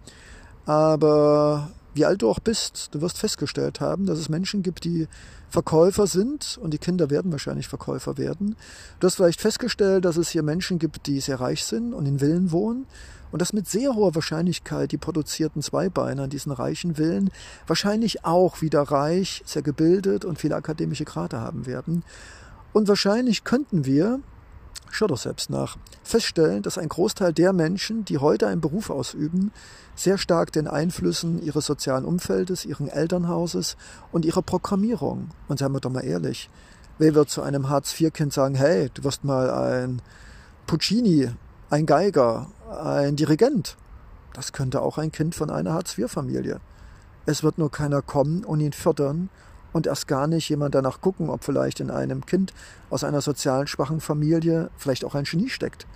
Aber 0.66 1.70
wie 1.94 2.04
alt 2.04 2.22
du 2.22 2.28
auch 2.28 2.40
bist, 2.40 2.88
du 2.92 3.00
wirst 3.00 3.18
festgestellt 3.18 3.80
haben, 3.80 4.06
dass 4.06 4.18
es 4.18 4.28
Menschen 4.28 4.62
gibt, 4.62 4.84
die 4.84 5.08
Verkäufer 5.48 6.06
sind 6.06 6.58
und 6.60 6.72
die 6.72 6.78
Kinder 6.78 7.10
werden 7.10 7.30
wahrscheinlich 7.30 7.68
Verkäufer 7.68 8.18
werden. 8.18 8.56
Du 8.98 9.06
hast 9.06 9.16
vielleicht 9.16 9.40
festgestellt, 9.40 10.04
dass 10.04 10.16
es 10.16 10.30
hier 10.30 10.42
Menschen 10.42 10.78
gibt, 10.78 11.06
die 11.06 11.20
sehr 11.20 11.38
reich 11.38 11.64
sind 11.64 11.92
und 11.92 12.06
in 12.06 12.18
Villen 12.18 12.50
wohnen 12.50 12.86
und 13.34 13.40
dass 13.40 13.52
mit 13.52 13.68
sehr 13.68 13.96
hoher 13.96 14.14
Wahrscheinlichkeit 14.14 14.92
die 14.92 14.96
produzierten 14.96 15.60
Zweibeiner 15.60 16.22
in 16.22 16.30
diesen 16.30 16.52
reichen 16.52 16.94
Villen 16.94 17.32
wahrscheinlich 17.66 18.24
auch 18.24 18.62
wieder 18.62 18.82
reich, 18.82 19.42
sehr 19.44 19.62
gebildet 19.62 20.24
und 20.24 20.38
viele 20.38 20.54
akademische 20.54 21.04
Grade 21.04 21.40
haben 21.40 21.66
werden. 21.66 22.04
Und 22.72 22.86
wahrscheinlich 22.86 23.42
könnten 23.42 23.86
wir, 23.86 24.20
schau 24.88 25.08
doch 25.08 25.18
selbst 25.18 25.50
nach, 25.50 25.76
feststellen, 26.04 26.62
dass 26.62 26.78
ein 26.78 26.88
Großteil 26.88 27.32
der 27.32 27.52
Menschen, 27.52 28.04
die 28.04 28.18
heute 28.18 28.46
einen 28.46 28.60
Beruf 28.60 28.88
ausüben, 28.88 29.50
sehr 29.96 30.16
stark 30.16 30.52
den 30.52 30.68
Einflüssen 30.68 31.42
ihres 31.42 31.66
sozialen 31.66 32.04
Umfeldes, 32.04 32.64
ihren 32.64 32.86
Elternhauses 32.86 33.76
und 34.12 34.24
ihrer 34.24 34.42
Programmierung. 34.42 35.30
Und 35.48 35.58
seien 35.58 35.72
wir 35.72 35.80
doch 35.80 35.90
mal 35.90 36.04
ehrlich, 36.04 36.50
wer 36.98 37.16
wird 37.16 37.30
zu 37.30 37.42
einem 37.42 37.68
Hartz-IV-Kind 37.68 38.32
sagen, 38.32 38.54
hey, 38.54 38.90
du 38.94 39.02
wirst 39.02 39.24
mal 39.24 39.50
ein 39.50 40.02
Puccini, 40.68 41.32
ein 41.68 41.86
Geiger, 41.86 42.46
ein 42.82 43.16
Dirigent. 43.16 43.76
Das 44.32 44.52
könnte 44.52 44.82
auch 44.82 44.98
ein 44.98 45.12
Kind 45.12 45.34
von 45.34 45.50
einer 45.50 45.72
Hartz-IV-Familie. 45.72 46.60
Es 47.26 47.42
wird 47.42 47.58
nur 47.58 47.70
keiner 47.70 48.02
kommen 48.02 48.44
und 48.44 48.60
ihn 48.60 48.72
fördern 48.72 49.30
und 49.72 49.86
erst 49.86 50.08
gar 50.08 50.26
nicht 50.26 50.48
jemand 50.48 50.74
danach 50.74 51.00
gucken, 51.00 51.30
ob 51.30 51.44
vielleicht 51.44 51.80
in 51.80 51.90
einem 51.90 52.26
Kind 52.26 52.52
aus 52.90 53.04
einer 53.04 53.20
sozial 53.20 53.66
schwachen 53.66 54.00
Familie 54.00 54.70
vielleicht 54.76 55.04
auch 55.04 55.14
ein 55.14 55.24
Genie 55.24 55.48
steckt. 55.48 55.86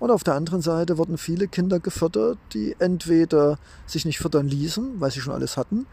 Und 0.00 0.10
auf 0.10 0.24
der 0.24 0.34
anderen 0.34 0.60
Seite 0.60 0.98
wurden 0.98 1.16
viele 1.16 1.48
Kinder 1.48 1.80
gefördert, 1.80 2.38
die 2.52 2.76
entweder 2.78 3.58
sich 3.86 4.04
nicht 4.04 4.18
fördern 4.18 4.48
ließen, 4.48 5.00
weil 5.00 5.10
sie 5.10 5.20
schon 5.20 5.32
alles 5.32 5.56
hatten, 5.56 5.86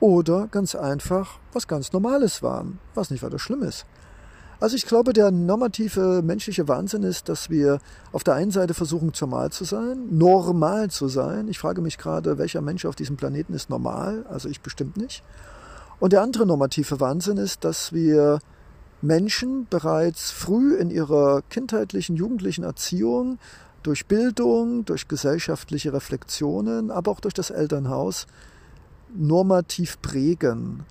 oder 0.00 0.48
ganz 0.48 0.74
einfach 0.74 1.38
was 1.52 1.68
ganz 1.68 1.92
Normales 1.92 2.42
waren, 2.42 2.80
was 2.94 3.10
nicht 3.10 3.22
weiter 3.22 3.38
schlimm 3.38 3.62
ist. 3.62 3.86
Also 4.62 4.76
ich 4.76 4.86
glaube, 4.86 5.12
der 5.12 5.32
normative 5.32 6.22
menschliche 6.22 6.68
Wahnsinn 6.68 7.02
ist, 7.02 7.28
dass 7.28 7.50
wir 7.50 7.80
auf 8.12 8.22
der 8.22 8.34
einen 8.34 8.52
Seite 8.52 8.74
versuchen, 8.74 9.10
normal 9.20 9.50
zu 9.50 9.64
sein, 9.64 10.16
normal 10.16 10.88
zu 10.88 11.08
sein. 11.08 11.48
Ich 11.48 11.58
frage 11.58 11.80
mich 11.80 11.98
gerade, 11.98 12.38
welcher 12.38 12.60
Mensch 12.60 12.84
auf 12.84 12.94
diesem 12.94 13.16
Planeten 13.16 13.54
ist 13.54 13.70
normal? 13.70 14.24
Also 14.30 14.48
ich 14.48 14.60
bestimmt 14.60 14.96
nicht. 14.96 15.24
Und 15.98 16.12
der 16.12 16.22
andere 16.22 16.46
normative 16.46 17.00
Wahnsinn 17.00 17.38
ist, 17.38 17.64
dass 17.64 17.92
wir 17.92 18.38
Menschen 19.00 19.66
bereits 19.68 20.30
früh 20.30 20.76
in 20.76 20.92
ihrer 20.92 21.42
kindheitlichen, 21.50 22.14
jugendlichen 22.14 22.62
Erziehung 22.62 23.40
durch 23.82 24.06
Bildung, 24.06 24.84
durch 24.84 25.08
gesellschaftliche 25.08 25.92
Reflexionen, 25.92 26.92
aber 26.92 27.10
auch 27.10 27.18
durch 27.18 27.34
das 27.34 27.50
Elternhaus 27.50 28.28
normativ 29.12 30.00
prägen 30.00 30.84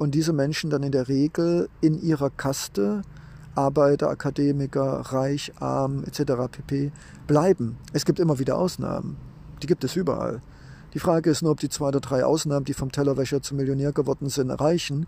und 0.00 0.14
diese 0.14 0.32
Menschen 0.32 0.70
dann 0.70 0.82
in 0.82 0.92
der 0.92 1.08
Regel 1.08 1.68
in 1.82 2.00
ihrer 2.00 2.30
Kaste, 2.30 3.02
Arbeiter, 3.54 4.08
Akademiker, 4.08 5.00
reich, 5.12 5.52
arm 5.60 6.04
etc. 6.04 6.48
pp. 6.50 6.90
bleiben. 7.26 7.76
Es 7.92 8.06
gibt 8.06 8.18
immer 8.18 8.38
wieder 8.38 8.56
Ausnahmen. 8.56 9.18
Die 9.62 9.66
gibt 9.66 9.84
es 9.84 9.96
überall. 9.96 10.40
Die 10.94 11.00
Frage 11.00 11.28
ist 11.28 11.42
nur, 11.42 11.52
ob 11.52 11.60
die 11.60 11.68
zwei 11.68 11.88
oder 11.88 12.00
drei 12.00 12.24
Ausnahmen, 12.24 12.64
die 12.64 12.72
vom 12.72 12.90
Tellerwäscher 12.90 13.42
zum 13.42 13.58
Millionär 13.58 13.92
geworden 13.92 14.30
sind, 14.30 14.50
reichen, 14.50 15.06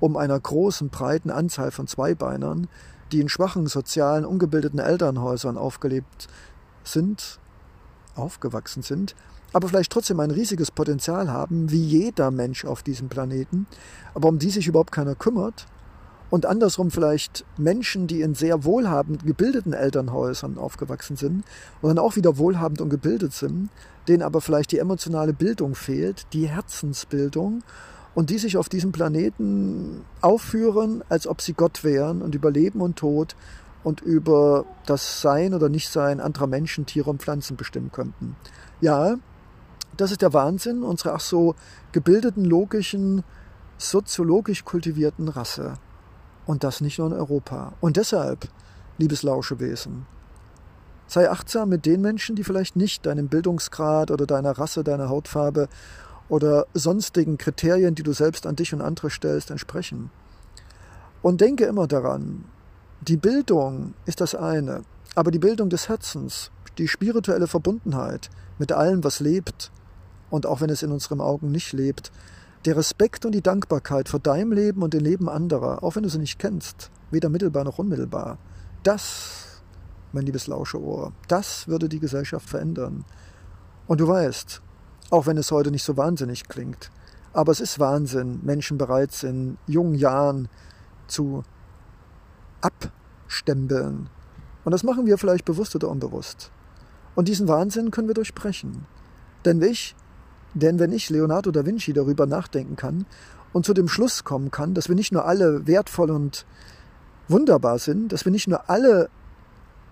um 0.00 0.16
einer 0.16 0.40
großen, 0.40 0.88
breiten 0.88 1.30
Anzahl 1.30 1.70
von 1.70 1.86
Zweibeinern, 1.86 2.66
die 3.12 3.20
in 3.20 3.28
schwachen, 3.28 3.66
sozialen, 3.66 4.24
ungebildeten 4.24 4.78
Elternhäusern 4.78 5.58
aufgelebt 5.58 6.28
sind, 6.82 7.38
aufgewachsen 8.14 8.82
sind, 8.82 9.14
aber 9.52 9.68
vielleicht 9.68 9.92
trotzdem 9.92 10.20
ein 10.20 10.30
riesiges 10.30 10.70
Potenzial 10.70 11.30
haben, 11.30 11.70
wie 11.70 11.82
jeder 11.82 12.30
Mensch 12.30 12.64
auf 12.64 12.82
diesem 12.82 13.08
Planeten, 13.08 13.66
aber 14.14 14.28
um 14.28 14.38
die 14.38 14.50
sich 14.50 14.66
überhaupt 14.66 14.92
keiner 14.92 15.14
kümmert. 15.14 15.66
Und 16.30 16.46
andersrum 16.46 16.92
vielleicht 16.92 17.44
Menschen, 17.58 18.06
die 18.06 18.20
in 18.20 18.34
sehr 18.34 18.64
wohlhabend 18.64 19.26
gebildeten 19.26 19.72
Elternhäusern 19.72 20.58
aufgewachsen 20.58 21.16
sind 21.16 21.44
und 21.82 21.88
dann 21.88 21.98
auch 21.98 22.14
wieder 22.14 22.38
wohlhabend 22.38 22.80
und 22.80 22.88
gebildet 22.88 23.32
sind, 23.32 23.68
denen 24.06 24.22
aber 24.22 24.40
vielleicht 24.40 24.70
die 24.70 24.78
emotionale 24.78 25.32
Bildung 25.32 25.74
fehlt, 25.74 26.26
die 26.32 26.48
Herzensbildung 26.48 27.64
und 28.14 28.30
die 28.30 28.38
sich 28.38 28.56
auf 28.56 28.68
diesem 28.68 28.92
Planeten 28.92 30.02
aufführen, 30.20 31.02
als 31.08 31.26
ob 31.26 31.40
sie 31.40 31.52
Gott 31.52 31.82
wären 31.82 32.22
und 32.22 32.36
über 32.36 32.52
Leben 32.52 32.80
und 32.80 32.96
Tod 32.96 33.34
und 33.82 34.00
über 34.00 34.66
das 34.86 35.20
Sein 35.20 35.52
oder 35.52 35.68
Nichtsein 35.68 36.20
anderer 36.20 36.46
Menschen, 36.46 36.86
Tiere 36.86 37.10
und 37.10 37.22
Pflanzen 37.22 37.56
bestimmen 37.56 37.90
könnten. 37.90 38.36
Ja, 38.80 39.16
das 40.00 40.10
ist 40.10 40.22
der 40.22 40.32
Wahnsinn 40.32 40.82
unserer 40.82 41.14
ach 41.14 41.20
so 41.20 41.54
gebildeten, 41.92 42.44
logischen, 42.44 43.22
soziologisch 43.76 44.64
kultivierten 44.64 45.28
Rasse. 45.28 45.74
Und 46.46 46.64
das 46.64 46.80
nicht 46.80 46.98
nur 46.98 47.08
in 47.08 47.12
Europa. 47.12 47.74
Und 47.80 47.96
deshalb, 47.96 48.48
liebes 48.98 49.22
Lauschewesen, 49.22 50.06
sei 51.06 51.30
achtsam 51.30 51.68
mit 51.68 51.86
den 51.86 52.00
Menschen, 52.00 52.36
die 52.36 52.44
vielleicht 52.44 52.76
nicht 52.76 53.04
deinem 53.04 53.28
Bildungsgrad 53.28 54.10
oder 54.10 54.26
deiner 54.26 54.52
Rasse, 54.52 54.84
deiner 54.84 55.08
Hautfarbe 55.08 55.68
oder 56.28 56.66
sonstigen 56.72 57.36
Kriterien, 57.36 57.94
die 57.94 58.02
du 58.02 58.12
selbst 58.12 58.46
an 58.46 58.56
dich 58.56 58.72
und 58.72 58.80
andere 58.80 59.10
stellst, 59.10 59.50
entsprechen. 59.50 60.10
Und 61.20 61.40
denke 61.40 61.64
immer 61.64 61.86
daran, 61.86 62.44
die 63.00 63.16
Bildung 63.16 63.94
ist 64.06 64.20
das 64.20 64.34
eine, 64.34 64.82
aber 65.14 65.30
die 65.30 65.38
Bildung 65.38 65.68
des 65.68 65.88
Herzens, 65.88 66.50
die 66.78 66.88
spirituelle 66.88 67.48
Verbundenheit 67.48 68.30
mit 68.58 68.72
allem, 68.72 69.02
was 69.04 69.20
lebt, 69.20 69.70
und 70.30 70.46
auch 70.46 70.60
wenn 70.60 70.70
es 70.70 70.82
in 70.82 70.92
unseren 70.92 71.20
Augen 71.20 71.50
nicht 71.50 71.72
lebt, 71.72 72.10
der 72.64 72.76
Respekt 72.76 73.24
und 73.24 73.32
die 73.32 73.42
Dankbarkeit 73.42 74.08
vor 74.08 74.20
deinem 74.20 74.52
Leben 74.52 74.82
und 74.82 74.94
dem 74.94 75.02
Leben 75.02 75.28
anderer, 75.28 75.82
auch 75.82 75.96
wenn 75.96 76.02
du 76.02 76.08
sie 76.08 76.18
nicht 76.18 76.38
kennst, 76.38 76.90
weder 77.10 77.28
mittelbar 77.28 77.64
noch 77.64 77.78
unmittelbar, 77.78 78.38
das, 78.82 79.62
mein 80.12 80.26
liebes 80.26 80.46
Lauscheohr, 80.46 81.12
das 81.28 81.68
würde 81.68 81.88
die 81.88 82.00
Gesellschaft 82.00 82.48
verändern. 82.48 83.04
Und 83.86 84.00
du 84.00 84.08
weißt, 84.08 84.60
auch 85.10 85.26
wenn 85.26 85.38
es 85.38 85.50
heute 85.50 85.70
nicht 85.70 85.84
so 85.84 85.96
wahnsinnig 85.96 86.48
klingt, 86.48 86.90
aber 87.32 87.52
es 87.52 87.60
ist 87.60 87.78
Wahnsinn, 87.78 88.40
Menschen 88.42 88.76
bereit 88.76 89.12
sind, 89.12 89.58
jungen 89.66 89.94
Jahren 89.94 90.48
zu 91.06 91.42
abstempeln. 92.60 94.10
Und 94.64 94.72
das 94.72 94.82
machen 94.82 95.06
wir 95.06 95.16
vielleicht 95.16 95.44
bewusst 95.44 95.74
oder 95.74 95.88
unbewusst. 95.88 96.50
Und 97.14 97.28
diesen 97.28 97.48
Wahnsinn 97.48 97.90
können 97.90 98.08
wir 98.08 98.14
durchbrechen. 98.14 98.86
Denn 99.44 99.62
ich 99.62 99.94
denn 100.54 100.78
wenn 100.78 100.92
ich, 100.92 101.10
Leonardo 101.10 101.50
da 101.50 101.64
Vinci, 101.64 101.92
darüber 101.92 102.26
nachdenken 102.26 102.76
kann 102.76 103.06
und 103.52 103.64
zu 103.64 103.74
dem 103.74 103.88
Schluss 103.88 104.24
kommen 104.24 104.50
kann, 104.50 104.74
dass 104.74 104.88
wir 104.88 104.96
nicht 104.96 105.12
nur 105.12 105.24
alle 105.24 105.66
wertvoll 105.66 106.10
und 106.10 106.46
wunderbar 107.28 107.78
sind, 107.78 108.12
dass 108.12 108.24
wir 108.24 108.32
nicht 108.32 108.48
nur 108.48 108.68
alle 108.68 109.08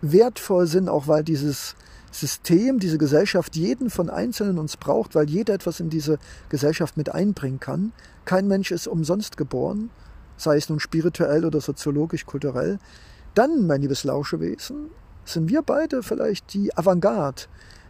wertvoll 0.01 0.67
sind, 0.67 0.89
auch 0.89 1.09
weil 1.09 1.25
dieses 1.25 1.75
System, 2.11 2.79
diese 2.79 2.99
Gesellschaft 2.99 3.57
jeden 3.57 3.91
von 3.91 4.11
Einzelnen 4.11 4.59
uns 4.59 4.77
braucht, 4.77 5.15
weil 5.15 5.29
jeder 5.29 5.55
etwas 5.55 5.81
in 5.81 5.91
diese 5.91 6.19
Gesellschaft 6.49 6.97
mit 6.97 7.15
einbringen 7.15 7.61
kann. 7.61 7.93
Kein 8.25 8.49
Mensch 8.49 8.71
ist 8.71 8.87
umsonst 8.87 9.37
geboren, 9.37 9.91
sei 10.37 10.57
es 10.57 10.69
nun 10.69 10.81
spirituell 10.81 11.45
oder 11.45 11.61
soziologisch, 11.61 12.27
kulturell. 12.27 12.79
Dann, 13.35 13.67
mein 13.67 13.83
liebes 13.83 14.05
Lauschewesen, 14.05 14.91
sind 15.25 15.49
wir 15.49 15.63
beide 15.63 16.03
vielleicht 16.03 16.55
die 16.55 16.77
Avantgarde, 16.77 17.43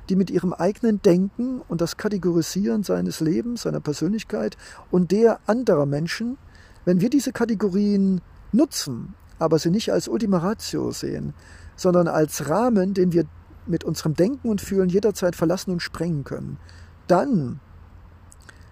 die 0.09 0.17
mit 0.17 0.31
ihrem 0.31 0.53
eigenen 0.53 1.03
Denken 1.03 1.61
und 1.69 1.81
das 1.81 1.97
Kategorisieren 1.97 2.83
seines 2.83 3.21
Lebens, 3.21 3.63
seiner 3.63 3.81
Persönlichkeit 3.81 4.57
und 4.91 5.11
der 5.11 5.41
anderer 5.47 5.87
Menschen, 5.87 6.39
wenn 6.85 7.01
wir 7.01 7.11
diese 7.11 7.33
Kategorien 7.33 8.21
nutzen, 8.53 9.15
aber 9.39 9.59
sie 9.59 9.71
nicht 9.71 9.93
als 9.93 10.09
Ultima 10.09 10.39
Ratio 10.39 10.91
sehen, 10.91 11.35
sondern 11.77 12.09
als 12.09 12.49
Rahmen, 12.49 12.95
den 12.95 13.13
wir 13.13 13.25
mit 13.67 13.85
unserem 13.85 14.15
Denken 14.15 14.49
und 14.49 14.61
Fühlen 14.61 14.89
jederzeit 14.89 15.37
verlassen 15.37 15.71
und 15.71 15.81
sprengen 15.81 16.25
können, 16.25 16.59
dann 17.07 17.61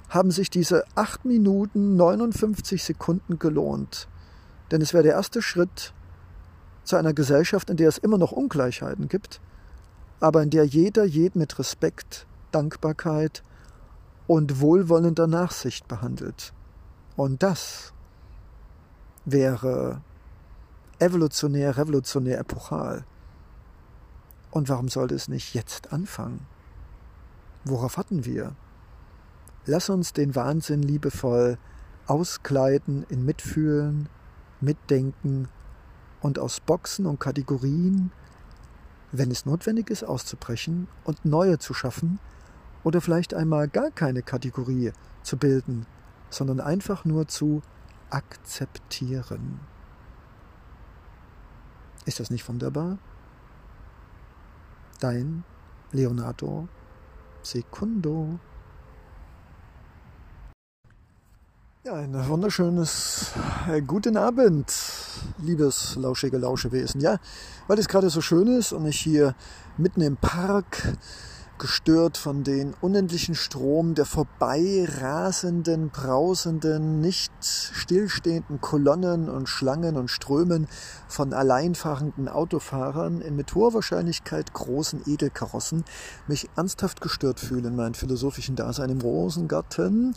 haben 0.09 0.30
sich 0.30 0.51
diese 0.51 0.84
8 0.95 1.24
Minuten 1.24 1.97
59 1.97 2.82
Sekunden 2.82 3.39
gelohnt. 3.39 4.09
Denn 4.70 4.80
es 4.80 4.95
wäre 4.95 5.03
der 5.03 5.12
erste 5.12 5.43
Schritt 5.43 5.93
zu 6.84 6.97
einer 6.97 7.12
Gesellschaft, 7.12 7.70
in 7.70 7.76
der 7.76 7.89
es 7.89 7.99
immer 7.99 8.18
noch 8.18 8.32
Ungleichheiten 8.32 9.09
gibt, 9.09 9.41
aber 10.21 10.43
in 10.43 10.51
der 10.51 10.64
jeder 10.64 11.05
jeden 11.05 11.39
mit 11.39 11.59
Respekt, 11.59 12.27
Dankbarkeit 12.53 13.43
und 14.27 14.61
wohlwollender 14.61 15.27
Nachsicht 15.27 15.89
behandelt. 15.89 16.53
Und 17.17 17.43
das 17.43 17.93
wäre 19.25 20.01
evolutionär, 20.99 21.77
revolutionär, 21.77 22.39
epochal. 22.39 23.05
Und 24.51 24.69
warum 24.69 24.89
sollte 24.89 25.14
es 25.14 25.29
nicht 25.29 25.55
jetzt 25.55 25.93
anfangen? 25.93 26.47
Worauf 27.64 27.97
hatten 27.97 28.25
wir? 28.25 28.55
Lass 29.67 29.91
uns 29.91 30.12
den 30.12 30.35
Wahnsinn 30.35 30.83
liebevoll 30.83 31.59
auskleiden 32.07 33.05
in 33.09 33.25
Mitfühlen, 33.25 34.09
Mitdenken 34.61 35.49
und 36.21 36.39
aus 36.39 36.61
Boxen 36.61 37.05
und 37.07 37.19
Kategorien 37.19 38.12
wenn 39.19 39.31
es 39.31 39.47
notwendig 39.47 39.91
ist, 39.91 40.05
auszubrechen 40.05 40.89
und 41.05 41.25
neue 41.25 41.59
zu 41.59 41.75
schaffen 41.75 42.19
oder 42.85 43.01
vielleicht 43.01 43.35
einmal 43.35 43.69
gar 43.69 43.91
keine 43.91 44.23
Kategorie 44.23 44.93
zu 45.23 45.37
bilden, 45.37 45.87
sondern 46.31 46.61
einfach 46.61 47.05
nur 47.05 47.29
zu 47.29 47.62
akzeptieren. 48.11 49.61
Ist 52.05 52.21
das 52.21 52.31
nicht 52.31 52.49
wunderbar? 52.49 52.99
Dein 55.01 55.45
Leonardo 55.93 56.69
Secundo. 57.43 58.39
Ja, 61.85 61.95
ein 61.95 62.29
wunderschönes 62.29 63.33
äh, 63.69 63.81
guten 63.81 64.17
Abend, 64.17 64.71
liebes 65.39 65.97
lauschige 65.97 66.39
Lauschewesen. 66.39 67.01
Ja, 67.01 67.18
weil 67.66 67.78
es 67.78 67.89
gerade 67.89 68.11
so 68.11 68.20
schön 68.20 68.47
ist 68.49 68.72
und 68.72 68.87
ich 68.87 68.99
hier 69.01 69.34
mitten 69.76 70.01
im 70.01 70.16
Park 70.16 70.97
gestört 71.59 72.16
von 72.18 72.45
den 72.45 72.74
unendlichen 72.80 73.34
Strom 73.34 73.95
der 73.95 74.05
vorbeirasenden, 74.05 75.91
brausenden, 75.91 77.01
nicht 77.01 77.32
stillstehenden 77.41 78.61
Kolonnen 78.61 79.28
und 79.28 79.49
Schlangen 79.49 79.97
und 79.97 80.11
Strömen 80.11 80.68
von 81.09 81.32
alleinfahrenden 81.32 82.28
Autofahrern 82.28 83.20
in 83.20 83.37
mit 83.37 83.55
hoher 83.55 83.72
Wahrscheinlichkeit 83.72 84.53
großen 84.53 85.03
Edelkarossen 85.07 85.84
mich 86.26 86.49
ernsthaft 86.57 87.01
gestört 87.01 87.41
fühle 87.41 87.68
in 87.68 87.76
meinem 87.76 87.95
philosophischen 87.95 88.57
Dasein 88.57 88.91
im 88.91 89.01
Rosengarten. 89.01 90.14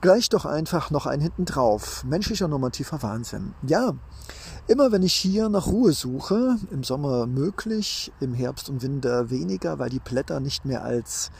Gleich 0.00 0.28
doch 0.28 0.44
einfach 0.44 0.90
noch 0.90 1.06
ein 1.06 1.20
hinten 1.20 1.46
drauf. 1.46 2.04
Menschlicher 2.04 2.48
normativer 2.48 3.02
Wahnsinn. 3.02 3.54
Ja, 3.66 3.94
Immer 4.66 4.92
wenn 4.92 5.02
ich 5.02 5.12
hier 5.12 5.50
nach 5.50 5.66
Ruhe 5.66 5.92
suche, 5.92 6.56
im 6.70 6.84
Sommer 6.84 7.26
möglich, 7.26 8.10
im 8.20 8.32
Herbst 8.32 8.70
und 8.70 8.80
Winter 8.80 9.28
weniger, 9.28 9.78
weil 9.78 9.90
die 9.90 9.98
Blätter 9.98 10.40
nicht 10.40 10.64
mehr 10.64 10.82
als 10.82 11.30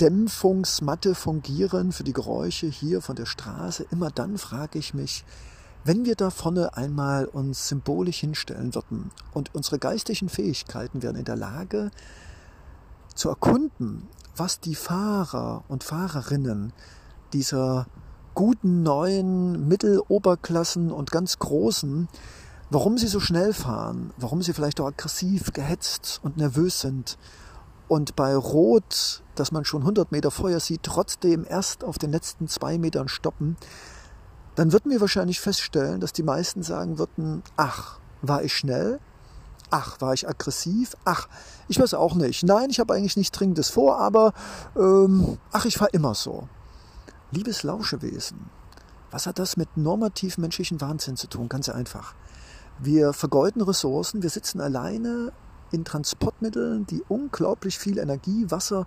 Dämpfungsmatte 0.00 1.14
fungieren 1.14 1.92
für 1.92 2.02
die 2.02 2.14
Geräusche 2.14 2.66
hier 2.66 3.02
von 3.02 3.14
der 3.14 3.26
Straße, 3.26 3.84
immer 3.90 4.10
dann 4.10 4.38
frage 4.38 4.78
ich 4.78 4.94
mich, 4.94 5.26
wenn 5.84 6.06
wir 6.06 6.14
da 6.16 6.30
vorne 6.30 6.74
einmal 6.78 7.26
uns 7.26 7.68
symbolisch 7.68 8.20
hinstellen 8.20 8.74
würden 8.74 9.10
und 9.34 9.54
unsere 9.54 9.78
geistigen 9.78 10.30
Fähigkeiten 10.30 11.02
wären 11.02 11.16
in 11.16 11.26
der 11.26 11.36
Lage 11.36 11.90
zu 13.14 13.28
erkunden, 13.28 14.08
was 14.34 14.60
die 14.60 14.74
Fahrer 14.74 15.62
und 15.68 15.84
Fahrerinnen 15.84 16.72
dieser 17.34 17.86
guten 18.34 18.82
neuen 18.82 19.68
Mitteloberklassen 19.68 20.90
und 20.90 21.10
ganz 21.10 21.38
großen 21.38 22.08
warum 22.70 22.98
sie 22.98 23.06
so 23.06 23.20
schnell 23.20 23.52
fahren, 23.52 24.12
warum 24.16 24.42
sie 24.42 24.52
vielleicht 24.52 24.80
auch 24.80 24.86
aggressiv, 24.86 25.52
gehetzt 25.52 26.20
und 26.22 26.36
nervös 26.36 26.80
sind 26.80 27.18
und 27.88 28.16
bei 28.16 28.34
Rot, 28.34 29.22
dass 29.34 29.52
man 29.52 29.64
schon 29.64 29.82
100 29.82 30.10
Meter 30.10 30.30
Feuer 30.30 30.60
sieht, 30.60 30.82
trotzdem 30.82 31.46
erst 31.48 31.84
auf 31.84 31.98
den 31.98 32.10
letzten 32.10 32.48
zwei 32.48 32.78
Metern 32.78 33.08
stoppen, 33.08 33.56
dann 34.56 34.72
würden 34.72 34.90
wir 34.90 35.00
wahrscheinlich 35.00 35.40
feststellen, 35.40 36.00
dass 36.00 36.12
die 36.12 36.22
meisten 36.22 36.62
sagen 36.62 36.98
würden, 36.98 37.42
ach, 37.56 37.98
war 38.22 38.42
ich 38.42 38.54
schnell? 38.54 38.98
Ach, 39.70 40.00
war 40.00 40.14
ich 40.14 40.28
aggressiv? 40.28 40.96
Ach, 41.04 41.28
ich 41.68 41.78
weiß 41.78 41.94
auch 41.94 42.14
nicht. 42.14 42.42
Nein, 42.44 42.70
ich 42.70 42.80
habe 42.80 42.94
eigentlich 42.94 43.16
nichts 43.16 43.36
Dringendes 43.36 43.68
vor, 43.68 43.98
aber 43.98 44.32
ähm, 44.76 45.38
ach, 45.52 45.66
ich 45.66 45.76
fahre 45.76 45.90
immer 45.92 46.14
so. 46.14 46.48
Liebes 47.32 47.64
Lauschewesen, 47.64 48.48
was 49.10 49.26
hat 49.26 49.38
das 49.38 49.56
mit 49.56 49.76
normativ 49.76 50.38
menschlichen 50.38 50.80
Wahnsinn 50.80 51.16
zu 51.16 51.26
tun? 51.26 51.48
Ganz 51.48 51.68
einfach. 51.68 52.14
Wir 52.78 53.12
vergeuden 53.12 53.62
Ressourcen, 53.62 54.22
wir 54.22 54.30
sitzen 54.30 54.60
alleine 54.60 55.32
in 55.72 55.84
Transportmitteln, 55.84 56.86
die 56.86 57.02
unglaublich 57.08 57.78
viel 57.78 57.98
Energie, 57.98 58.50
Wasser 58.50 58.86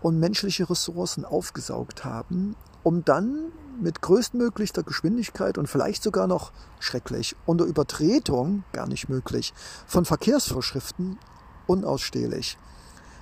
und 0.00 0.20
menschliche 0.20 0.70
Ressourcen 0.70 1.24
aufgesaugt 1.24 2.04
haben, 2.04 2.54
um 2.84 3.04
dann 3.04 3.46
mit 3.80 4.02
größtmöglichster 4.02 4.82
Geschwindigkeit 4.82 5.58
und 5.58 5.66
vielleicht 5.66 6.02
sogar 6.02 6.26
noch 6.26 6.52
schrecklich 6.80 7.36
unter 7.46 7.64
Übertretung, 7.64 8.64
gar 8.72 8.88
nicht 8.88 9.08
möglich, 9.08 9.52
von 9.86 10.04
Verkehrsvorschriften 10.04 11.18
unausstehlich, 11.66 12.56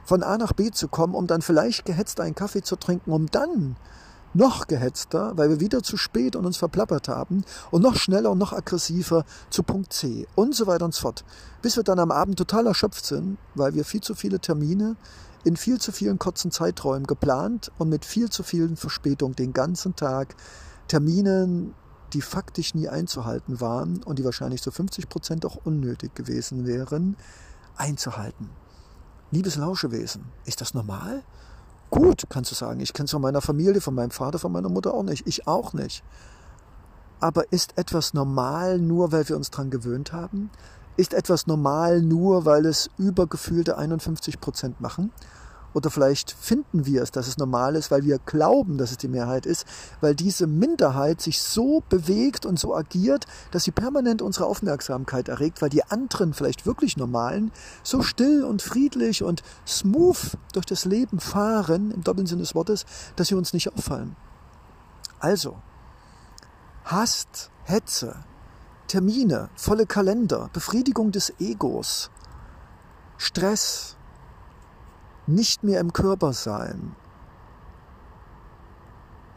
von 0.05 0.23
A 0.23 0.39
nach 0.39 0.53
B 0.53 0.71
zu 0.71 0.89
kommen, 0.89 1.15
um 1.15 1.27
dann 1.27 1.43
vielleicht 1.43 1.85
gehetzt 1.85 2.21
einen 2.21 2.35
Kaffee 2.35 2.63
zu 2.63 2.77
trinken, 2.77 3.13
um 3.13 3.27
dann 3.27 3.77
noch 4.37 4.67
gehetzter, 4.67 5.33
weil 5.37 5.49
wir 5.49 5.61
wieder 5.61 5.83
zu 5.83 5.97
spät 5.97 6.37
und 6.37 6.47
uns 6.47 6.57
verplappert 6.57 7.09
haben 7.09 7.45
und 7.71 7.83
noch 7.83 7.97
schneller 7.97 8.31
und 8.31 8.39
noch 8.39 8.53
aggressiver 8.53 9.25
zu 9.51 9.63
Punkt 9.63 9.93
C 9.93 10.27
und 10.35 10.55
so 10.55 10.67
weiter 10.67 10.85
und 10.85 10.95
so 10.95 11.03
fort. 11.03 11.25
Bis 11.63 11.77
wir 11.77 11.83
dann 11.83 11.99
am 11.99 12.11
Abend 12.11 12.39
total 12.39 12.67
erschöpft 12.67 13.07
sind, 13.07 13.39
weil 13.55 13.75
wir 13.75 13.85
viel 13.85 14.01
zu 14.01 14.15
viele 14.15 14.39
Termine 14.39 14.97
in 15.45 15.57
viel 15.57 15.81
zu 15.81 15.93
vielen 15.93 16.19
kurzen 16.19 16.51
Zeiträumen 16.51 17.07
geplant 17.07 17.71
und 17.79 17.89
mit 17.89 18.05
viel 18.05 18.31
zu 18.31 18.43
vielen 18.43 18.77
Verspätungen 18.77 19.37
den 19.37 19.53
ganzen 19.53 19.95
Tag 19.95 20.35
Terminen, 20.89 21.75
die 22.13 22.21
faktisch 22.21 22.75
nie 22.75 22.89
einzuhalten 22.89 23.61
waren 23.61 24.03
und 24.03 24.19
die 24.19 24.25
wahrscheinlich 24.25 24.63
zu 24.63 24.71
50 24.71 25.09
Prozent 25.09 25.47
auch 25.47 25.57
unnötig 25.65 26.15
gewesen 26.15 26.67
wären, 26.67 27.17
einzuhalten. 27.77 28.51
Liebes 29.31 29.57
Lauschewesen, 29.57 30.25
ist 30.45 30.61
das 30.61 30.75
normal? 30.75 31.23
Gut, 31.91 32.25
kannst 32.29 32.51
du 32.51 32.55
sagen. 32.55 32.81
Ich 32.81 32.93
kenne 32.93 33.05
es 33.05 33.13
von 33.13 33.23
meiner 33.23 33.41
Familie, 33.41 33.81
von 33.81 33.95
meinem 33.95 34.11
Vater, 34.11 34.39
von 34.39 34.53
meiner 34.53 34.69
Mutter 34.69 34.93
auch 34.93 35.03
nicht. 35.03 35.27
Ich 35.27 35.47
auch 35.47 35.73
nicht. 35.73 36.03
Aber 37.21 37.51
ist 37.53 37.79
etwas 37.79 38.13
normal 38.13 38.79
nur, 38.79 39.13
weil 39.13 39.29
wir 39.29 39.37
uns 39.37 39.51
daran 39.51 39.71
gewöhnt 39.71 40.13
haben? 40.13 40.51
Ist 40.97 41.15
etwas 41.15 41.47
normal 41.47 42.03
nur, 42.03 42.45
weil 42.45 42.67
es 42.67 42.91
übergefühlte 42.99 43.79
51 43.79 44.41
Prozent 44.41 44.81
machen? 44.81 45.13
Oder 45.77 45.91
vielleicht 45.91 46.31
finden 46.31 46.87
wir 46.87 47.03
es, 47.03 47.11
dass 47.11 47.29
es 47.29 47.37
normal 47.37 47.77
ist, 47.77 47.91
weil 47.91 48.03
wir 48.03 48.19
glauben, 48.19 48.79
dass 48.79 48.93
es 48.93 48.97
die 48.97 49.09
Mehrheit 49.09 49.45
ist, 49.45 49.67
weil 50.01 50.15
diese 50.15 50.47
Minderheit 50.47 51.21
sich 51.21 51.43
so 51.43 51.83
bewegt 51.91 52.47
und 52.47 52.59
so 52.59 52.75
agiert, 52.75 53.27
dass 53.51 53.65
sie 53.65 53.73
permanent 53.73 54.23
unsere 54.23 54.47
Aufmerksamkeit 54.47 55.29
erregt, 55.29 55.61
weil 55.61 55.69
die 55.69 55.85
anderen, 55.85 56.33
vielleicht 56.33 56.65
wirklich 56.65 56.97
normalen, 56.97 57.53
so 57.83 58.01
still 58.01 58.43
und 58.43 58.63
friedlich 58.63 59.23
und 59.23 59.43
smooth 59.67 60.39
durch 60.55 60.65
das 60.65 60.87
Leben 60.87 61.21
fahren, 61.21 61.91
im 61.91 62.03
doppelten 62.03 62.27
Sinne 62.27 62.41
des 62.41 62.55
Wortes, 62.55 62.87
dass 63.17 63.29
sie 63.29 63.35
uns 63.35 63.53
nicht 63.53 63.71
auffallen. 63.71 64.17
Also, 65.21 65.59
Hast, 66.85 67.51
Hetze, 67.65 68.17
Termine, 68.89 69.51
volle 69.57 69.85
Kalender, 69.85 70.49
Befriedigung 70.55 71.13
des 71.13 71.35
Egos, 71.39 72.11
Stress, 73.19 73.96
nicht 75.27 75.65
mehr 75.65 75.81
im 75.81 75.93
Körper 75.93 76.33
sein. 76.33 76.95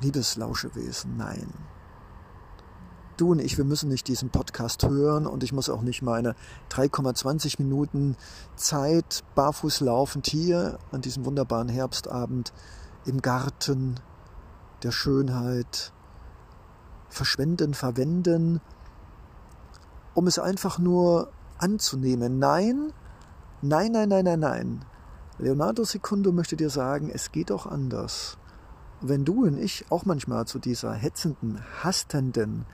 Liebes 0.02 0.38
Lauschewesen, 0.38 1.18
nein. 1.18 1.54
Du 3.18 3.32
und 3.32 3.40
ich, 3.40 3.58
wir 3.58 3.66
müssen 3.66 3.90
nicht 3.90 4.08
diesen 4.08 4.30
Podcast 4.30 4.88
hören 4.88 5.28
und 5.28 5.44
ich 5.44 5.52
muss 5.52 5.70
auch 5.70 5.82
nicht 5.82 6.02
meine 6.02 6.36
3,20 6.72 7.62
Minuten 7.62 8.16
Zeit 8.56 9.26
barfuß 9.36 9.82
laufend 9.82 10.28
hier 10.28 10.80
an 10.94 11.02
diesem 11.02 11.26
wunderbaren 11.26 11.68
Herbstabend 11.68 12.54
im 13.06 13.22
Garten 13.22 13.96
der 14.84 14.92
Schönheit 14.92 15.92
verschwenden, 17.10 17.74
verwenden, 17.74 18.62
um 20.14 20.28
es 20.28 20.40
einfach 20.40 20.80
nur 20.80 21.30
anzunehmen. 21.58 22.40
Nein, 22.40 22.94
nein, 23.62 23.92
nein, 23.92 24.08
nein, 24.08 24.24
nein, 24.24 24.40
nein. 24.40 24.86
Leonardo 25.42 25.86
Secundo 25.86 26.34
möchte 26.34 26.58
dir 26.58 26.70
sagen, 26.70 27.10
es 27.14 27.32
geht 27.32 27.50
auch 27.50 27.66
anders. 27.66 28.38
Wenn 29.00 29.24
du 29.24 29.46
und 29.46 29.58
ich 29.58 29.86
auch 29.90 30.04
manchmal 30.04 30.46
zu 30.46 30.60
dieser 30.60 30.94
hetzenden, 30.94 31.62
hastenden, 31.82 32.66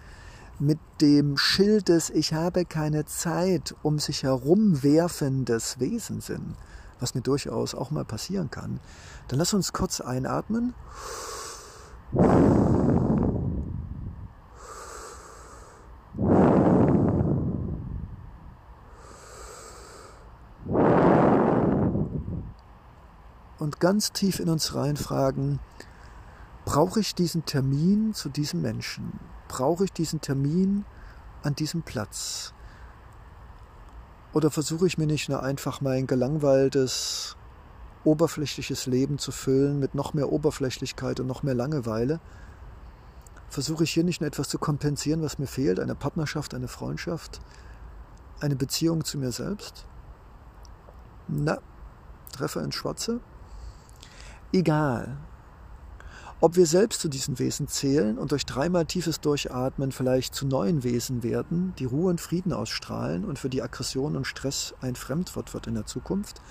mit 0.58 0.80
dem 1.00 1.38
Schild 1.38 1.90
des 1.90 2.10
Ich 2.10 2.34
habe 2.34 2.66
keine 2.66 3.06
Zeit 3.06 3.76
um 3.84 4.00
sich 4.00 4.24
herum 4.24 4.82
werfendes 4.82 5.80
Wesen 5.80 6.22
sind, 6.22 6.56
was 7.00 7.14
mir 7.14 7.22
durchaus 7.22 7.76
auch 7.76 7.92
mal 7.92 8.06
passieren 8.06 8.50
kann, 8.50 8.80
dann 9.28 9.38
lass 9.38 9.54
uns 9.54 9.72
kurz 9.72 10.02
einatmen. 10.02 10.74
Und 23.66 23.80
ganz 23.80 24.12
tief 24.12 24.40
in 24.40 24.48
uns 24.48 24.76
reinfragen, 24.76 25.60
brauche 26.66 27.00
ich 27.00 27.16
diesen 27.16 27.46
Termin 27.46 28.14
zu 28.14 28.30
diesem 28.30 28.62
Menschen? 28.62 29.20
Brauche 29.48 29.86
ich 29.86 29.92
diesen 29.92 30.22
Termin 30.22 30.86
an 31.42 31.56
diesem 31.56 31.82
Platz? 31.82 32.54
Oder 34.34 34.52
versuche 34.52 34.86
ich 34.86 35.00
mir 35.00 35.08
nicht 35.08 35.30
nur 35.30 35.42
einfach 35.42 35.82
mein 35.82 36.06
gelangweiltes, 36.06 37.38
oberflächliches 38.04 38.86
Leben 38.86 39.18
zu 39.18 39.32
füllen 39.32 39.80
mit 39.80 39.96
noch 39.96 40.14
mehr 40.14 40.32
Oberflächlichkeit 40.32 41.20
und 41.20 41.26
noch 41.26 41.42
mehr 41.42 41.56
Langeweile? 41.56 42.20
Versuche 43.50 43.86
ich 43.86 43.92
hier 43.92 44.04
nicht 44.04 44.22
nur 44.22 44.28
etwas 44.28 44.48
zu 44.48 44.60
kompensieren, 44.60 45.24
was 45.24 45.40
mir 45.40 45.48
fehlt, 45.48 45.80
eine 45.80 45.96
Partnerschaft, 45.96 46.54
eine 46.54 46.68
Freundschaft, 46.68 47.42
eine 48.42 48.56
Beziehung 48.56 49.04
zu 49.04 49.18
mir 49.18 49.32
selbst? 49.32 49.88
Na, 51.28 51.58
Treffer 52.32 52.62
ins 52.62 52.76
Schwarze? 52.76 53.22
Egal. 54.56 55.18
Ob 56.42 56.56
wir 56.56 56.66
selbst 56.66 57.02
zu 57.02 57.08
diesen 57.08 57.40
Wesen 57.40 57.68
zählen 57.68 58.18
und 58.18 58.32
durch 58.32 58.46
dreimal 58.46 58.86
tiefes 58.86 59.20
Durchatmen 59.22 59.92
vielleicht 59.92 60.36
zu 60.36 60.46
neuen 60.46 60.84
Wesen 60.84 61.24
werden, 61.24 61.74
die 61.80 61.86
Ruhe 61.86 62.10
und 62.10 62.22
Frieden 62.22 62.54
ausstrahlen 62.54 63.26
und 63.26 63.40
für 63.40 63.50
die 63.50 63.62
Aggression 63.62 64.16
und 64.16 64.26
Stress 64.26 64.74
ein 64.82 64.96
Fremdwort 64.96 65.54
wird 65.54 65.68
in 65.68 65.76
der 65.76 65.86
Zukunft, 65.86 66.42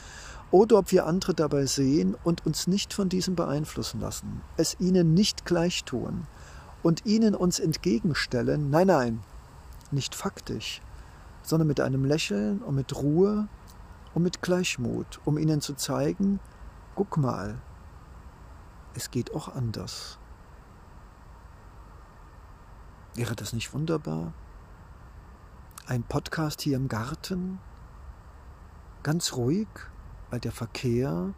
oder 0.50 0.78
ob 0.78 0.92
wir 0.92 1.06
andere 1.06 1.34
dabei 1.34 1.66
sehen 1.66 2.16
und 2.24 2.46
uns 2.46 2.66
nicht 2.66 2.94
von 2.94 3.08
diesem 3.08 3.34
beeinflussen 3.34 4.00
lassen, 4.00 4.40
es 4.56 4.76
ihnen 4.80 5.12
nicht 5.12 5.44
gleich 5.44 5.84
tun 5.84 6.26
und 6.82 7.06
ihnen 7.06 7.34
uns 7.34 7.58
entgegenstellen, 7.58 8.70
nein, 8.70 8.86
nein, 8.86 9.20
nicht 9.90 10.14
faktisch, 10.14 10.80
sondern 11.42 11.68
mit 11.68 11.80
einem 11.80 12.04
Lächeln 12.04 12.60
und 12.62 12.74
mit 12.74 12.94
Ruhe 12.96 13.48
und 14.14 14.22
mit 14.22 14.42
Gleichmut, 14.42 15.20
um 15.24 15.38
ihnen 15.38 15.60
zu 15.60 15.74
zeigen, 15.74 16.40
guck 16.94 17.16
mal, 17.16 17.56
es 18.94 19.10
geht 19.10 19.34
auch 19.34 19.48
anders. 19.48 20.18
Wäre 23.14 23.34
das 23.34 23.52
nicht 23.52 23.72
wunderbar? 23.72 24.32
Ein 25.86 26.02
Podcast 26.02 26.62
hier 26.62 26.76
im 26.76 26.88
Garten, 26.88 27.58
ganz 29.02 29.34
ruhig, 29.34 29.68
weil 30.30 30.40
der 30.40 30.52
Verkehr 30.52 31.34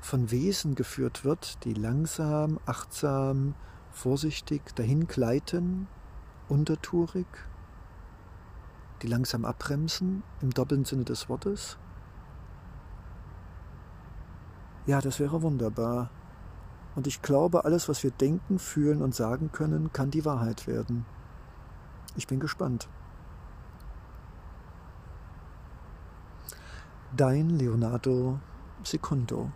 von 0.00 0.30
Wesen 0.30 0.74
geführt 0.74 1.24
wird, 1.24 1.64
die 1.64 1.74
langsam, 1.74 2.58
achtsam, 2.66 3.54
vorsichtig 3.92 4.74
dahin 4.74 5.06
gleiten, 5.06 5.86
untertourig, 6.48 7.26
die 9.02 9.06
langsam 9.06 9.44
abbremsen 9.44 10.22
im 10.40 10.50
doppelten 10.50 10.84
Sinne 10.84 11.04
des 11.04 11.28
Wortes 11.28 11.78
Ja, 14.90 15.00
das 15.00 15.20
wäre 15.20 15.40
wunderbar. 15.42 16.10
Und 16.96 17.06
ich 17.06 17.22
glaube, 17.22 17.64
alles, 17.64 17.88
was 17.88 18.02
wir 18.02 18.10
denken, 18.10 18.58
fühlen 18.58 19.02
und 19.02 19.14
sagen 19.14 19.52
können, 19.52 19.92
kann 19.92 20.10
die 20.10 20.24
Wahrheit 20.24 20.66
werden. 20.66 21.06
Ich 22.16 22.26
bin 22.26 22.40
gespannt. 22.40 22.88
Dein 27.16 27.50
Leonardo 27.50 28.40
Secundo. 28.82 29.52